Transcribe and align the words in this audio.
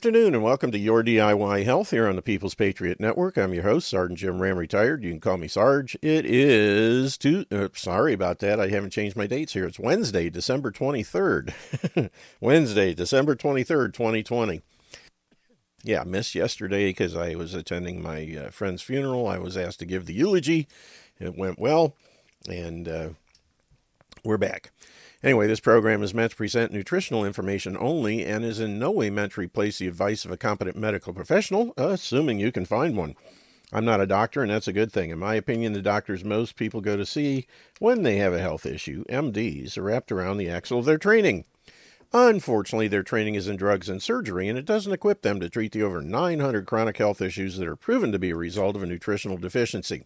afternoon 0.00 0.34
and 0.34 0.42
welcome 0.42 0.72
to 0.72 0.78
Your 0.78 1.04
DIY 1.04 1.62
Health 1.66 1.90
here 1.90 2.08
on 2.08 2.16
the 2.16 2.22
People's 2.22 2.54
Patriot 2.54 2.98
Network. 3.00 3.36
I'm 3.36 3.52
your 3.52 3.64
host, 3.64 3.86
Sergeant 3.86 4.18
Jim 4.18 4.40
Ram, 4.40 4.56
retired. 4.56 5.04
You 5.04 5.10
can 5.10 5.20
call 5.20 5.36
me 5.36 5.46
Sarge. 5.46 5.94
It 6.00 6.24
is 6.24 7.18
two. 7.18 7.44
Uh, 7.52 7.68
sorry 7.74 8.14
about 8.14 8.38
that. 8.38 8.58
I 8.58 8.68
haven't 8.68 8.94
changed 8.94 9.14
my 9.14 9.26
dates 9.26 9.52
here. 9.52 9.66
It's 9.66 9.78
Wednesday, 9.78 10.30
December 10.30 10.72
23rd. 10.72 11.52
Wednesday, 12.40 12.94
December 12.94 13.36
23rd, 13.36 13.92
2020. 13.92 14.62
Yeah, 15.84 16.00
I 16.00 16.04
missed 16.04 16.34
yesterday 16.34 16.88
because 16.88 17.14
I 17.14 17.34
was 17.34 17.52
attending 17.52 18.00
my 18.00 18.46
uh, 18.46 18.50
friend's 18.50 18.80
funeral. 18.80 19.28
I 19.28 19.36
was 19.36 19.58
asked 19.58 19.80
to 19.80 19.84
give 19.84 20.06
the 20.06 20.14
eulogy. 20.14 20.66
It 21.18 21.36
went 21.36 21.58
well, 21.58 21.94
and 22.48 22.88
uh, 22.88 23.08
we're 24.24 24.38
back. 24.38 24.70
Anyway, 25.22 25.46
this 25.46 25.60
program 25.60 26.02
is 26.02 26.14
meant 26.14 26.30
to 26.30 26.36
present 26.36 26.72
nutritional 26.72 27.26
information 27.26 27.76
only 27.78 28.24
and 28.24 28.42
is 28.42 28.58
in 28.58 28.78
no 28.78 28.90
way 28.90 29.10
meant 29.10 29.32
to 29.32 29.40
replace 29.42 29.78
the 29.78 29.86
advice 29.86 30.24
of 30.24 30.30
a 30.30 30.36
competent 30.38 30.78
medical 30.78 31.12
professional, 31.12 31.74
assuming 31.76 32.38
you 32.38 32.50
can 32.50 32.64
find 32.64 32.96
one. 32.96 33.14
I'm 33.70 33.84
not 33.84 34.00
a 34.00 34.06
doctor, 34.06 34.40
and 34.42 34.50
that's 34.50 34.66
a 34.66 34.72
good 34.72 34.90
thing. 34.90 35.10
In 35.10 35.18
my 35.18 35.34
opinion, 35.34 35.74
the 35.74 35.82
doctors 35.82 36.24
most 36.24 36.56
people 36.56 36.80
go 36.80 36.96
to 36.96 37.04
see 37.04 37.46
when 37.78 38.02
they 38.02 38.16
have 38.16 38.32
a 38.32 38.40
health 38.40 38.64
issue, 38.64 39.04
MDs, 39.10 39.76
are 39.76 39.82
wrapped 39.82 40.10
around 40.10 40.38
the 40.38 40.48
axle 40.48 40.78
of 40.78 40.86
their 40.86 40.98
training. 40.98 41.44
Unfortunately, 42.14 42.88
their 42.88 43.02
training 43.02 43.34
is 43.34 43.46
in 43.46 43.56
drugs 43.56 43.90
and 43.90 44.02
surgery, 44.02 44.48
and 44.48 44.58
it 44.58 44.64
doesn't 44.64 44.92
equip 44.92 45.20
them 45.20 45.38
to 45.38 45.50
treat 45.50 45.72
the 45.72 45.82
over 45.82 46.00
900 46.00 46.66
chronic 46.66 46.96
health 46.96 47.20
issues 47.20 47.58
that 47.58 47.68
are 47.68 47.76
proven 47.76 48.10
to 48.10 48.18
be 48.18 48.30
a 48.30 48.36
result 48.36 48.74
of 48.74 48.82
a 48.82 48.86
nutritional 48.86 49.36
deficiency. 49.36 50.04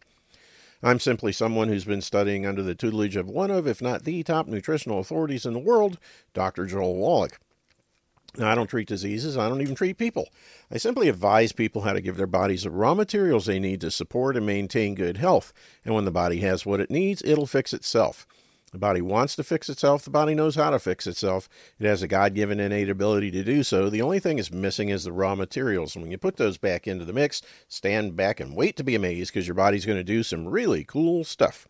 I'm 0.84 1.00
simply 1.00 1.32
someone 1.32 1.68
who's 1.68 1.86
been 1.86 2.02
studying 2.02 2.44
under 2.44 2.62
the 2.62 2.74
tutelage 2.74 3.16
of 3.16 3.26
one 3.26 3.50
of, 3.50 3.66
if 3.66 3.80
not 3.80 4.04
the 4.04 4.22
top 4.22 4.46
nutritional 4.46 4.98
authorities 4.98 5.46
in 5.46 5.54
the 5.54 5.58
world, 5.58 5.98
Dr. 6.34 6.66
Joel 6.66 6.96
Wallach. 6.96 7.40
Now, 8.36 8.50
I 8.50 8.54
don't 8.54 8.66
treat 8.66 8.88
diseases, 8.88 9.38
I 9.38 9.48
don't 9.48 9.62
even 9.62 9.76
treat 9.76 9.96
people. 9.96 10.28
I 10.70 10.76
simply 10.76 11.08
advise 11.08 11.52
people 11.52 11.82
how 11.82 11.94
to 11.94 12.02
give 12.02 12.18
their 12.18 12.26
bodies 12.26 12.64
the 12.64 12.70
raw 12.70 12.92
materials 12.92 13.46
they 13.46 13.58
need 13.58 13.80
to 13.80 13.90
support 13.90 14.36
and 14.36 14.44
maintain 14.44 14.94
good 14.94 15.16
health. 15.16 15.54
And 15.86 15.94
when 15.94 16.04
the 16.04 16.10
body 16.10 16.40
has 16.40 16.66
what 16.66 16.80
it 16.80 16.90
needs, 16.90 17.22
it'll 17.24 17.46
fix 17.46 17.72
itself. 17.72 18.26
The 18.74 18.80
body 18.80 19.00
wants 19.00 19.34
to 19.36 19.44
fix 19.44 19.68
itself. 19.68 20.02
The 20.02 20.10
body 20.10 20.34
knows 20.34 20.56
how 20.56 20.70
to 20.70 20.80
fix 20.80 21.06
itself. 21.06 21.48
It 21.78 21.86
has 21.86 22.02
a 22.02 22.08
God 22.08 22.34
given 22.34 22.58
innate 22.58 22.90
ability 22.90 23.30
to 23.30 23.44
do 23.44 23.62
so. 23.62 23.88
The 23.88 24.02
only 24.02 24.18
thing 24.18 24.40
is 24.40 24.50
missing 24.50 24.88
is 24.88 25.04
the 25.04 25.12
raw 25.12 25.36
materials. 25.36 25.94
And 25.94 26.02
when 26.02 26.10
you 26.10 26.18
put 26.18 26.38
those 26.38 26.58
back 26.58 26.88
into 26.88 27.04
the 27.04 27.12
mix, 27.12 27.40
stand 27.68 28.16
back 28.16 28.40
and 28.40 28.56
wait 28.56 28.76
to 28.78 28.82
be 28.82 28.96
amazed 28.96 29.32
because 29.32 29.46
your 29.46 29.54
body's 29.54 29.86
going 29.86 30.00
to 30.00 30.02
do 30.02 30.24
some 30.24 30.48
really 30.48 30.82
cool 30.82 31.22
stuff. 31.22 31.68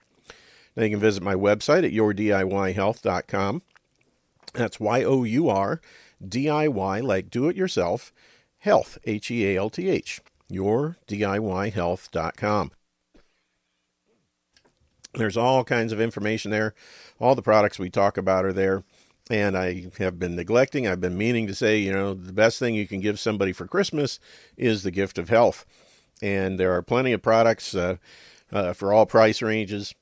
Now 0.74 0.84
you 0.84 0.90
can 0.92 0.98
visit 0.98 1.22
my 1.22 1.34
website 1.34 1.84
at 1.84 1.92
yourdiyhealth.com. 1.92 3.60
That's 4.54 4.80
Y 4.80 5.04
O 5.04 5.24
U 5.24 5.50
R 5.50 5.82
D 6.26 6.48
I 6.48 6.68
Y, 6.68 7.00
like 7.00 7.28
do 7.28 7.50
it 7.50 7.56
yourself, 7.56 8.14
health, 8.60 8.96
H 9.04 9.30
E 9.30 9.46
A 9.48 9.58
L 9.58 9.68
T 9.68 9.90
H, 9.90 10.22
yourdiyhealth.com. 10.50 12.70
There's 15.14 15.36
all 15.36 15.64
kinds 15.64 15.92
of 15.92 16.00
information 16.00 16.50
there. 16.50 16.74
All 17.20 17.34
the 17.34 17.42
products 17.42 17.78
we 17.78 17.90
talk 17.90 18.16
about 18.16 18.44
are 18.44 18.52
there. 18.52 18.84
And 19.30 19.56
I 19.56 19.86
have 19.98 20.18
been 20.18 20.36
neglecting, 20.36 20.86
I've 20.86 21.00
been 21.00 21.16
meaning 21.16 21.46
to 21.46 21.54
say, 21.54 21.78
you 21.78 21.92
know, 21.92 22.12
the 22.12 22.32
best 22.32 22.58
thing 22.58 22.74
you 22.74 22.86
can 22.86 23.00
give 23.00 23.18
somebody 23.18 23.52
for 23.52 23.66
Christmas 23.66 24.20
is 24.58 24.82
the 24.82 24.90
gift 24.90 25.16
of 25.16 25.30
health. 25.30 25.64
And 26.20 26.60
there 26.60 26.74
are 26.74 26.82
plenty 26.82 27.12
of 27.12 27.22
products 27.22 27.74
uh, 27.74 27.96
uh, 28.52 28.74
for 28.74 28.92
all 28.92 29.06
price 29.06 29.40
ranges. 29.40 29.94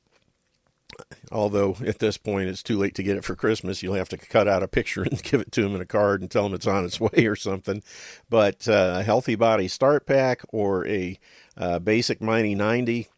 Although 1.30 1.76
at 1.86 2.00
this 2.00 2.18
point 2.18 2.48
it's 2.48 2.62
too 2.62 2.76
late 2.76 2.94
to 2.96 3.02
get 3.02 3.16
it 3.16 3.24
for 3.24 3.36
Christmas, 3.36 3.82
you'll 3.82 3.94
have 3.94 4.08
to 4.10 4.18
cut 4.18 4.48
out 4.48 4.62
a 4.62 4.68
picture 4.68 5.02
and 5.10 5.22
give 5.22 5.40
it 5.40 5.52
to 5.52 5.62
them 5.62 5.76
in 5.76 5.80
a 5.80 5.86
card 5.86 6.20
and 6.20 6.30
tell 6.30 6.42
them 6.42 6.54
it's 6.54 6.66
on 6.66 6.84
its 6.84 7.00
way 7.00 7.26
or 7.26 7.36
something. 7.36 7.82
But 8.28 8.68
uh, 8.68 8.96
a 8.98 9.02
Healthy 9.04 9.36
Body 9.36 9.68
Start 9.68 10.04
Pack 10.04 10.42
or 10.48 10.86
a 10.88 11.18
uh, 11.56 11.78
Basic 11.78 12.20
Mighty 12.20 12.56
90 12.56 13.08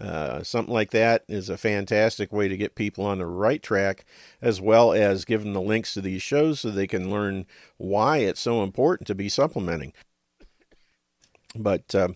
uh, 0.00 0.42
something 0.42 0.74
like 0.74 0.90
that 0.90 1.24
is 1.28 1.48
a 1.48 1.56
fantastic 1.56 2.32
way 2.32 2.48
to 2.48 2.56
get 2.56 2.74
people 2.74 3.04
on 3.04 3.18
the 3.18 3.26
right 3.26 3.62
track, 3.62 4.04
as 4.42 4.60
well 4.60 4.92
as 4.92 5.24
them 5.24 5.52
the 5.52 5.60
links 5.60 5.94
to 5.94 6.00
these 6.00 6.22
shows 6.22 6.60
so 6.60 6.70
they 6.70 6.86
can 6.86 7.10
learn 7.10 7.46
why 7.76 8.18
it's 8.18 8.40
so 8.40 8.62
important 8.62 9.06
to 9.06 9.14
be 9.14 9.28
supplementing. 9.28 9.92
But 11.54 11.94
uh, 11.94 12.08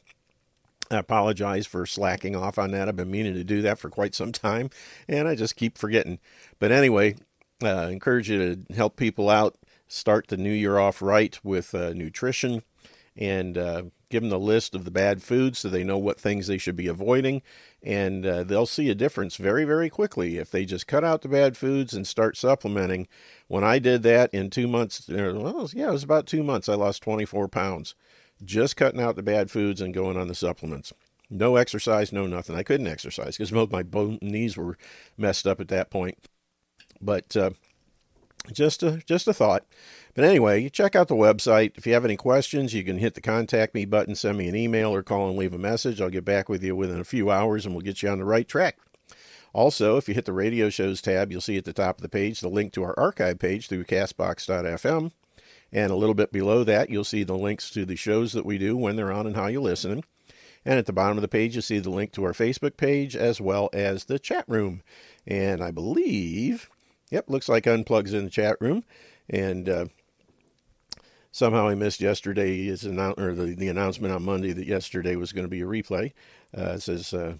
I 0.90 0.96
apologize 0.96 1.66
for 1.66 1.86
slacking 1.86 2.34
off 2.34 2.58
on 2.58 2.72
that. 2.72 2.88
I've 2.88 2.96
been 2.96 3.10
meaning 3.10 3.34
to 3.34 3.44
do 3.44 3.62
that 3.62 3.78
for 3.78 3.90
quite 3.90 4.14
some 4.14 4.32
time, 4.32 4.70
and 5.06 5.28
I 5.28 5.36
just 5.36 5.54
keep 5.54 5.78
forgetting. 5.78 6.18
But 6.58 6.72
anyway, 6.72 7.16
uh, 7.62 7.88
encourage 7.92 8.28
you 8.28 8.56
to 8.56 8.74
help 8.74 8.96
people 8.96 9.30
out. 9.30 9.56
Start 9.86 10.28
the 10.28 10.36
new 10.36 10.52
year 10.52 10.78
off 10.78 11.00
right 11.00 11.38
with 11.42 11.74
uh, 11.74 11.92
nutrition 11.94 12.62
and 13.16 13.56
uh, 13.56 13.82
give 14.10 14.22
them 14.22 14.30
the 14.30 14.38
list 14.38 14.74
of 14.74 14.84
the 14.84 14.90
bad 14.90 15.22
foods 15.22 15.58
so 15.58 15.68
they 15.68 15.84
know 15.84 15.98
what 15.98 16.20
things 16.20 16.46
they 16.46 16.58
should 16.58 16.76
be 16.76 16.86
avoiding 16.86 17.42
and 17.82 18.24
uh, 18.26 18.42
they'll 18.42 18.66
see 18.66 18.88
a 18.90 18.94
difference 18.94 19.36
very 19.36 19.64
very 19.64 19.90
quickly 19.90 20.38
if 20.38 20.50
they 20.50 20.64
just 20.64 20.86
cut 20.86 21.04
out 21.04 21.22
the 21.22 21.28
bad 21.28 21.56
foods 21.56 21.94
and 21.94 22.06
start 22.06 22.36
supplementing. 22.36 23.06
When 23.46 23.64
i 23.64 23.78
did 23.78 24.02
that 24.02 24.32
in 24.32 24.50
two 24.50 24.68
months 24.68 25.08
well 25.08 25.68
yeah 25.72 25.88
it 25.88 25.92
was 25.92 26.02
about 26.02 26.26
two 26.26 26.42
months 26.42 26.68
i 26.68 26.74
lost 26.74 27.02
24 27.02 27.48
pounds 27.48 27.94
just 28.44 28.76
cutting 28.76 29.00
out 29.00 29.16
the 29.16 29.22
bad 29.22 29.50
foods 29.50 29.80
and 29.80 29.92
going 29.94 30.16
on 30.16 30.28
the 30.28 30.34
supplements. 30.34 30.92
No 31.30 31.56
exercise 31.56 32.12
no 32.12 32.26
nothing. 32.26 32.56
I 32.56 32.62
couldn't 32.62 32.86
exercise 32.86 33.36
because 33.36 33.50
both 33.50 33.70
my 33.70 33.82
bone, 33.82 34.18
knees 34.22 34.56
were 34.56 34.78
messed 35.16 35.46
up 35.46 35.60
at 35.60 35.68
that 35.68 35.90
point. 35.90 36.18
But 37.00 37.36
uh, 37.36 37.50
just 38.52 38.82
a 38.82 39.02
just 39.06 39.28
a 39.28 39.34
thought 39.34 39.64
but 40.18 40.24
anyway, 40.24 40.60
you 40.60 40.68
check 40.68 40.96
out 40.96 41.06
the 41.06 41.14
website. 41.14 41.78
If 41.78 41.86
you 41.86 41.94
have 41.94 42.04
any 42.04 42.16
questions, 42.16 42.74
you 42.74 42.82
can 42.82 42.98
hit 42.98 43.14
the 43.14 43.20
contact 43.20 43.72
me 43.72 43.84
button, 43.84 44.16
send 44.16 44.36
me 44.36 44.48
an 44.48 44.56
email, 44.56 44.92
or 44.92 45.04
call 45.04 45.28
and 45.28 45.38
leave 45.38 45.54
a 45.54 45.58
message. 45.58 46.00
I'll 46.00 46.10
get 46.10 46.24
back 46.24 46.48
with 46.48 46.60
you 46.64 46.74
within 46.74 46.98
a 46.98 47.04
few 47.04 47.30
hours 47.30 47.64
and 47.64 47.72
we'll 47.72 47.84
get 47.84 48.02
you 48.02 48.08
on 48.08 48.18
the 48.18 48.24
right 48.24 48.48
track. 48.48 48.78
Also, 49.52 49.96
if 49.96 50.08
you 50.08 50.14
hit 50.14 50.24
the 50.24 50.32
radio 50.32 50.70
shows 50.70 51.00
tab, 51.00 51.30
you'll 51.30 51.40
see 51.40 51.56
at 51.56 51.64
the 51.64 51.72
top 51.72 51.98
of 51.98 52.02
the 52.02 52.08
page 52.08 52.40
the 52.40 52.48
link 52.48 52.72
to 52.72 52.82
our 52.82 52.98
archive 52.98 53.38
page 53.38 53.68
through 53.68 53.84
castbox.fm. 53.84 55.12
And 55.70 55.92
a 55.92 55.94
little 55.94 56.16
bit 56.16 56.32
below 56.32 56.64
that, 56.64 56.90
you'll 56.90 57.04
see 57.04 57.22
the 57.22 57.38
links 57.38 57.70
to 57.70 57.86
the 57.86 57.94
shows 57.94 58.32
that 58.32 58.44
we 58.44 58.58
do, 58.58 58.76
when 58.76 58.96
they're 58.96 59.12
on, 59.12 59.24
and 59.24 59.36
how 59.36 59.46
you 59.46 59.60
listen. 59.60 60.02
And 60.64 60.80
at 60.80 60.86
the 60.86 60.92
bottom 60.92 61.16
of 61.16 61.22
the 61.22 61.28
page, 61.28 61.54
you'll 61.54 61.62
see 61.62 61.78
the 61.78 61.90
link 61.90 62.10
to 62.14 62.24
our 62.24 62.32
Facebook 62.32 62.76
page 62.76 63.14
as 63.14 63.40
well 63.40 63.70
as 63.72 64.06
the 64.06 64.18
chat 64.18 64.46
room. 64.48 64.82
And 65.28 65.62
I 65.62 65.70
believe, 65.70 66.68
yep, 67.10 67.28
looks 67.28 67.48
like 67.48 67.64
Unplugs 67.64 68.12
in 68.12 68.24
the 68.24 68.30
chat 68.30 68.56
room. 68.60 68.84
And 69.28 69.68
uh, 69.68 69.86
somehow 71.32 71.68
I 71.68 71.74
missed 71.74 72.00
yesterday's 72.00 72.84
annou- 72.84 73.18
or 73.18 73.34
the, 73.34 73.54
the 73.54 73.68
announcement 73.68 74.14
on 74.14 74.24
Monday 74.24 74.52
that 74.52 74.66
yesterday 74.66 75.16
was 75.16 75.32
going 75.32 75.44
to 75.44 75.50
be 75.50 75.60
a 75.60 75.66
replay. 75.66 76.12
Uh, 76.56 76.72
it 76.72 76.82
says, 76.82 77.12
uh, 77.12 77.34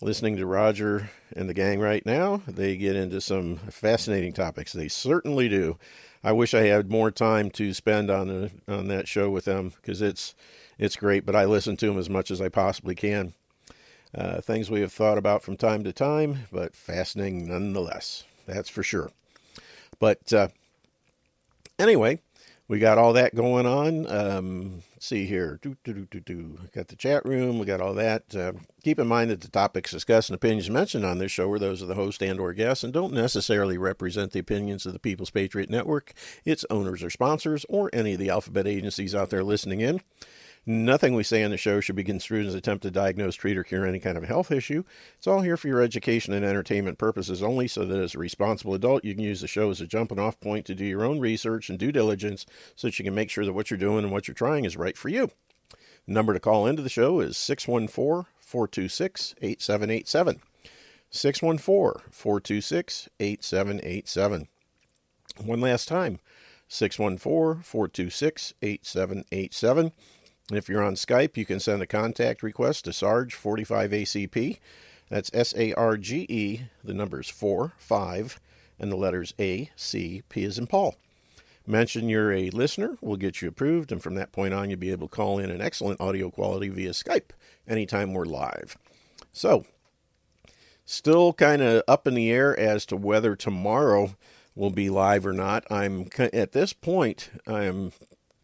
listening 0.00 0.36
to 0.36 0.46
Roger 0.46 1.10
and 1.34 1.48
the 1.48 1.54
gang 1.54 1.80
right 1.80 2.04
now, 2.04 2.42
they 2.46 2.76
get 2.76 2.96
into 2.96 3.20
some 3.20 3.56
fascinating 3.56 4.32
topics. 4.32 4.72
They 4.72 4.88
certainly 4.88 5.48
do. 5.48 5.78
I 6.22 6.32
wish 6.32 6.54
I 6.54 6.62
had 6.62 6.90
more 6.90 7.10
time 7.10 7.50
to 7.50 7.74
spend 7.74 8.10
on 8.10 8.50
on 8.66 8.88
that 8.88 9.06
show 9.06 9.28
with 9.30 9.44
them 9.44 9.72
because 9.76 10.00
it's 10.00 10.34
it's 10.78 10.96
great. 10.96 11.26
But 11.26 11.36
I 11.36 11.44
listen 11.44 11.76
to 11.76 11.86
them 11.86 11.98
as 11.98 12.08
much 12.08 12.30
as 12.30 12.40
I 12.40 12.48
possibly 12.48 12.94
can. 12.94 13.34
Uh, 14.14 14.40
things 14.40 14.70
we 14.70 14.80
have 14.80 14.92
thought 14.92 15.18
about 15.18 15.42
from 15.42 15.56
time 15.56 15.84
to 15.84 15.92
time, 15.92 16.46
but 16.52 16.74
fascinating 16.74 17.48
nonetheless. 17.48 18.24
That's 18.46 18.68
for 18.68 18.82
sure. 18.82 19.10
But 19.98 20.32
uh, 20.32 20.48
anyway, 21.78 22.20
we 22.68 22.78
got 22.78 22.98
all 22.98 23.12
that 23.12 23.34
going 23.34 23.66
on. 23.66 24.06
Um, 24.10 24.82
see 24.98 25.26
here, 25.26 25.58
do, 25.62 25.76
do, 25.84 26.06
do, 26.10 26.20
do, 26.20 26.58
got 26.74 26.88
the 26.88 26.96
chat 26.96 27.24
room. 27.26 27.58
We 27.58 27.66
got 27.66 27.80
all 27.80 27.94
that. 27.94 28.34
Uh, 28.34 28.52
keep 28.82 28.98
in 28.98 29.06
mind 29.06 29.30
that 29.30 29.42
the 29.42 29.48
topics 29.48 29.90
discussed 29.90 30.30
and 30.30 30.34
opinions 30.34 30.70
mentioned 30.70 31.04
on 31.04 31.18
this 31.18 31.30
show 31.30 31.50
are 31.52 31.58
those 31.58 31.82
of 31.82 31.88
the 31.88 31.94
host 31.94 32.22
and/or 32.22 32.54
guests, 32.54 32.82
and 32.82 32.92
don't 32.92 33.12
necessarily 33.12 33.76
represent 33.76 34.32
the 34.32 34.38
opinions 34.38 34.86
of 34.86 34.94
the 34.94 34.98
People's 34.98 35.30
Patriot 35.30 35.68
Network, 35.68 36.14
its 36.44 36.64
owners 36.70 37.02
or 37.02 37.10
sponsors, 37.10 37.66
or 37.68 37.90
any 37.92 38.14
of 38.14 38.18
the 38.18 38.30
alphabet 38.30 38.66
agencies 38.66 39.14
out 39.14 39.30
there 39.30 39.44
listening 39.44 39.80
in. 39.80 40.00
Nothing 40.66 41.14
we 41.14 41.24
say 41.24 41.44
on 41.44 41.50
the 41.50 41.58
show 41.58 41.80
should 41.80 41.96
be 41.96 42.04
construed 42.04 42.46
as 42.46 42.54
an 42.54 42.58
attempt 42.58 42.84
to 42.84 42.90
diagnose, 42.90 43.34
treat, 43.34 43.58
or 43.58 43.64
cure 43.64 43.86
any 43.86 44.00
kind 44.00 44.16
of 44.16 44.24
health 44.24 44.50
issue. 44.50 44.82
It's 45.18 45.26
all 45.26 45.42
here 45.42 45.58
for 45.58 45.68
your 45.68 45.82
education 45.82 46.32
and 46.32 46.44
entertainment 46.44 46.96
purposes 46.96 47.42
only, 47.42 47.68
so 47.68 47.84
that 47.84 48.00
as 48.00 48.14
a 48.14 48.18
responsible 48.18 48.72
adult, 48.72 49.04
you 49.04 49.14
can 49.14 49.22
use 49.22 49.42
the 49.42 49.46
show 49.46 49.70
as 49.70 49.82
a 49.82 49.86
jumping 49.86 50.18
off 50.18 50.40
point 50.40 50.64
to 50.66 50.74
do 50.74 50.86
your 50.86 51.04
own 51.04 51.20
research 51.20 51.68
and 51.68 51.78
due 51.78 51.92
diligence 51.92 52.46
so 52.76 52.86
that 52.86 52.98
you 52.98 53.04
can 53.04 53.14
make 53.14 53.28
sure 53.28 53.44
that 53.44 53.52
what 53.52 53.70
you're 53.70 53.76
doing 53.76 54.04
and 54.04 54.12
what 54.12 54.26
you're 54.26 54.34
trying 54.34 54.64
is 54.64 54.76
right 54.76 54.96
for 54.96 55.10
you. 55.10 55.30
The 56.06 56.12
number 56.12 56.32
to 56.32 56.40
call 56.40 56.66
into 56.66 56.80
the 56.80 56.88
show 56.88 57.20
is 57.20 57.36
614 57.36 58.26
426 58.40 59.34
8787. 59.42 60.40
614 61.10 62.10
426 62.10 63.08
8787. 63.20 64.48
One 65.44 65.60
last 65.60 65.88
time 65.88 66.20
614 66.68 67.62
426 67.62 68.54
8787. 68.62 69.92
If 70.52 70.68
you're 70.68 70.82
on 70.82 70.94
Skype, 70.94 71.38
you 71.38 71.46
can 71.46 71.58
send 71.58 71.80
a 71.80 71.86
contact 71.86 72.42
request 72.42 72.84
to 72.84 72.90
Sarge45ACP. 72.90 74.58
That's 75.08 75.30
S 75.32 75.54
A 75.56 75.72
R 75.72 75.96
G 75.96 76.26
E, 76.28 76.60
the 76.82 76.92
numbers 76.92 77.30
4, 77.30 77.72
5, 77.78 78.40
and 78.78 78.92
the 78.92 78.96
letters 78.96 79.32
A, 79.38 79.70
C, 79.74 80.22
P 80.28 80.44
is 80.44 80.58
in 80.58 80.66
Paul. 80.66 80.96
Mention 81.66 82.10
you're 82.10 82.32
a 82.32 82.50
listener, 82.50 82.98
we'll 83.00 83.16
get 83.16 83.40
you 83.40 83.48
approved, 83.48 83.90
and 83.90 84.02
from 84.02 84.16
that 84.16 84.32
point 84.32 84.52
on, 84.52 84.68
you'll 84.68 84.78
be 84.78 84.90
able 84.90 85.08
to 85.08 85.14
call 85.16 85.38
in 85.38 85.50
an 85.50 85.62
excellent 85.62 85.98
audio 85.98 86.30
quality 86.30 86.68
via 86.68 86.90
Skype 86.90 87.30
anytime 87.66 88.12
we're 88.12 88.26
live. 88.26 88.76
So, 89.32 89.64
still 90.84 91.32
kind 91.32 91.62
of 91.62 91.82
up 91.88 92.06
in 92.06 92.12
the 92.14 92.30
air 92.30 92.58
as 92.58 92.84
to 92.86 92.96
whether 92.96 93.34
tomorrow 93.34 94.14
will 94.54 94.70
be 94.70 94.90
live 94.90 95.24
or 95.24 95.32
not. 95.32 95.64
I'm 95.70 96.08
at 96.18 96.52
this 96.52 96.74
point, 96.74 97.30
I'm 97.46 97.92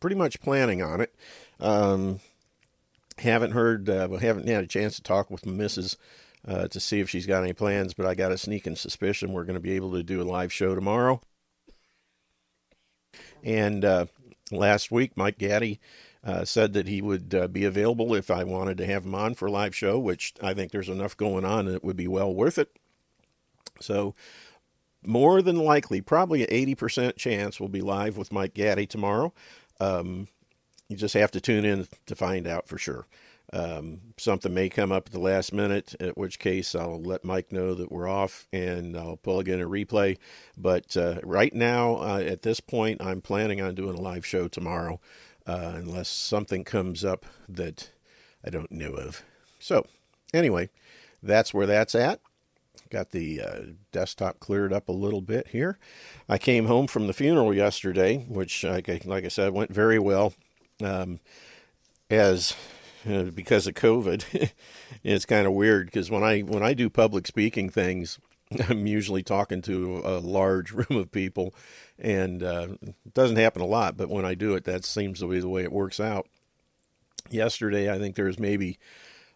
pretty 0.01 0.17
much 0.17 0.41
planning 0.41 0.83
on 0.83 1.01
it. 1.01 1.15
Um, 1.61 2.21
haven't 3.19 3.53
heard, 3.53 3.89
uh, 3.89 4.09
haven't 4.09 4.49
had 4.49 4.65
a 4.65 4.67
chance 4.67 4.97
to 4.97 5.03
talk 5.03 5.31
with 5.31 5.43
Mrs. 5.43 5.97
Uh, 6.47 6.67
to 6.69 6.81
see 6.81 7.01
if 7.01 7.11
she's 7.11 7.27
got 7.27 7.43
any 7.43 7.53
plans, 7.53 7.93
but 7.93 8.07
I 8.07 8.15
got 8.15 8.33
a 8.33 8.39
sneaking 8.39 8.77
suspicion 8.77 9.33
we're 9.33 9.45
going 9.45 9.55
to 9.55 9.61
be 9.61 9.73
able 9.73 9.93
to 9.93 10.03
do 10.03 10.23
a 10.23 10.25
live 10.25 10.51
show 10.51 10.75
tomorrow. 10.75 11.21
And 13.45 13.85
uh, 13.85 14.07
last 14.51 14.91
week, 14.91 15.17
Mike 15.17 15.37
Gaddy 15.39 15.81
uh, 16.25 16.45
said 16.45 16.73
that 16.73 16.87
he 16.87 17.03
would 17.03 17.35
uh, 17.35 17.49
be 17.49 17.65
available 17.65 18.15
if 18.15 18.31
I 18.31 18.45
wanted 18.45 18.79
to 18.79 18.87
have 18.87 19.05
him 19.05 19.15
on 19.15 19.35
for 19.35 19.47
a 19.47 19.51
live 19.51 19.75
show, 19.75 19.99
which 19.99 20.35
I 20.43 20.55
think 20.55 20.73
there's 20.73 20.89
enough 20.89 21.17
going 21.17 21.45
on 21.45 21.67
that 21.67 21.77
it 21.77 21.85
would 21.85 21.97
be 21.97 22.09
well 22.09 22.33
worth 22.35 22.59
it. 22.59 22.71
So, 23.81 24.15
more 25.03 25.41
than 25.41 25.57
likely, 25.57 26.03
probably 26.03 26.43
an 26.43 26.51
80% 26.51 27.17
chance 27.17 27.59
we'll 27.59 27.71
be 27.71 27.81
live 27.81 28.19
with 28.19 28.33
Mike 28.33 28.53
Gaddy 28.53 28.87
tomorrow. 28.87 29.33
Um, 29.81 30.29
you 30.89 30.97
just 30.97 31.15
have 31.15 31.31
to 31.33 31.41
tune 31.41 31.65
in 31.65 31.87
to 32.07 32.15
find 32.15 32.47
out 32.47 32.69
for 32.69 32.79
sure. 32.79 33.07
Um, 33.53 34.01
something 34.17 34.55
may 34.55 34.69
come 34.69 34.93
up 34.93 35.07
at 35.07 35.13
the 35.13 35.19
last 35.21 35.53
minute, 35.53 35.95
at 35.99 36.17
which 36.17 36.39
case 36.39 36.75
I'll 36.75 37.03
let 37.03 37.25
Mike 37.25 37.51
know 37.51 37.75
that 37.75 37.91
we're 37.91 38.09
off 38.09 38.47
and 38.53 38.97
I'll 38.97 39.17
plug 39.17 39.49
in 39.49 39.61
a 39.61 39.69
replay. 39.69 40.19
But 40.57 40.97
uh, 40.97 41.21
right 41.25 41.53
now, 41.53 41.97
uh, 41.97 42.23
at 42.25 42.43
this 42.43 42.61
point, 42.61 43.03
I'm 43.03 43.21
planning 43.21 43.61
on 43.61 43.75
doing 43.75 43.97
a 43.97 44.01
live 44.01 44.25
show 44.25 44.47
tomorrow, 44.47 45.01
uh, 45.47 45.73
unless 45.75 46.09
something 46.09 46.63
comes 46.63 47.05
up 47.05 47.27
that 47.49 47.91
I 48.45 48.51
don't 48.51 48.71
know 48.71 48.93
of. 48.93 49.25
So, 49.59 49.85
anyway, 50.33 50.71
that's 51.23 51.53
where 51.53 51.67
that's 51.67 51.95
at. 51.95 52.21
Got 52.91 53.11
the 53.11 53.41
uh, 53.41 53.61
desktop 53.93 54.41
cleared 54.41 54.73
up 54.73 54.89
a 54.89 54.93
little 54.93 55.21
bit 55.21 55.49
here. 55.49 55.79
I 56.29 56.39
came 56.39 56.67
home 56.67 56.87
from 56.89 57.07
the 57.07 57.13
funeral 57.13 57.55
yesterday, 57.55 58.25
which, 58.29 58.65
like 58.65 58.89
I, 58.89 59.01
like 59.05 59.25
I 59.25 59.29
said, 59.29 59.53
went 59.53 59.73
very 59.73 59.99
well. 59.99 60.35
Um, 60.83 61.21
as 62.11 62.57
uh, 63.09 63.25
because 63.25 63.67
of 63.67 63.75
COVID. 63.75 64.51
it's 65.05 65.25
kind 65.25 65.47
of 65.47 65.53
weird 65.53 65.87
because 65.87 66.11
when 66.11 66.23
I 66.23 66.41
when 66.41 66.63
I 66.63 66.75
do 66.75 66.91
public 66.91 67.27
speaking 67.27 67.71
things, 67.71 68.19
I'm 68.69 68.87
usually 68.87 69.23
talking 69.23 69.63
to 69.63 70.03
a 70.05 70.19
large 70.19 70.73
room 70.73 70.99
of 70.99 71.13
people, 71.13 71.55
and 71.99 72.43
uh, 72.43 72.69
it 72.83 73.15
doesn't 73.15 73.37
happen 73.37 73.63
a 73.63 73.67
lot. 73.67 73.97
But 73.97 74.11
when 74.11 74.25
I 74.25 74.35
do 74.35 74.55
it, 74.55 74.65
that 74.65 74.85
seems 74.85 75.21
to 75.21 75.29
be 75.29 75.41
the 75.41 75.49
way 75.49 75.63
it 75.63 75.73
works 75.73 76.01
out. 76.01 76.27
Yesterday, 77.31 77.93
I 77.93 77.99
think 77.99 78.17
there 78.17 78.27
was 78.27 78.39
maybe 78.39 78.79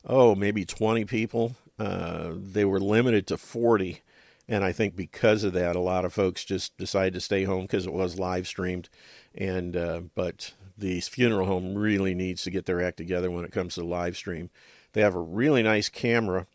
oh 0.05 0.35
maybe 0.35 0.65
20 0.65 1.05
people. 1.05 1.55
Uh, 1.79 2.33
they 2.35 2.65
were 2.65 2.81
limited 2.81 3.27
to 3.29 3.37
40. 3.37 4.01
And 4.47 4.63
I 4.63 4.73
think 4.73 4.95
because 4.95 5.43
of 5.43 5.55
that, 5.55 5.75
a 5.75 5.81
lot 5.81 6.05
of 6.05 6.13
folks 6.13 6.45
just 6.45 6.77
decided 6.77 7.15
to 7.15 7.21
stay 7.21 7.45
home 7.45 7.63
because 7.63 7.87
it 7.87 7.93
was 7.93 8.19
live 8.19 8.47
streamed. 8.47 8.89
And 9.35 9.77
uh, 9.77 10.03
but 10.15 10.53
the 10.77 11.01
funeral 11.01 11.47
home 11.47 11.75
really 11.75 12.15
needs 12.15 12.43
to 12.43 12.51
get 12.51 12.67
their 12.67 12.83
act 12.83 12.97
together 12.97 13.31
when 13.31 13.45
it 13.45 13.53
comes 13.53 13.75
to 13.75 13.85
live 13.85 14.17
stream. 14.17 14.51
They 14.93 15.01
have 15.01 15.15
a 15.15 15.21
really 15.21 15.63
nice 15.63 15.89
camera 15.89 16.47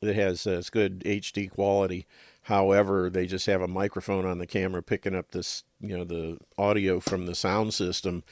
that 0.00 0.14
has 0.14 0.46
uh, 0.46 0.62
good 0.70 1.00
HD 1.00 1.50
quality. 1.50 2.06
However, 2.42 3.10
they 3.10 3.26
just 3.26 3.46
have 3.46 3.60
a 3.60 3.68
microphone 3.68 4.24
on 4.24 4.38
the 4.38 4.46
camera 4.46 4.82
picking 4.82 5.14
up 5.14 5.32
this, 5.32 5.64
you 5.80 5.96
know, 5.96 6.04
the 6.04 6.38
audio 6.56 6.98
from 6.98 7.26
the 7.26 7.34
sound 7.34 7.74
system, 7.74 8.24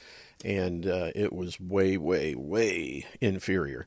and 0.43 0.87
uh, 0.87 1.11
it 1.13 1.31
was 1.33 1.59
way, 1.59 1.97
way, 1.97 2.33
way 2.33 3.05
inferior. 3.21 3.85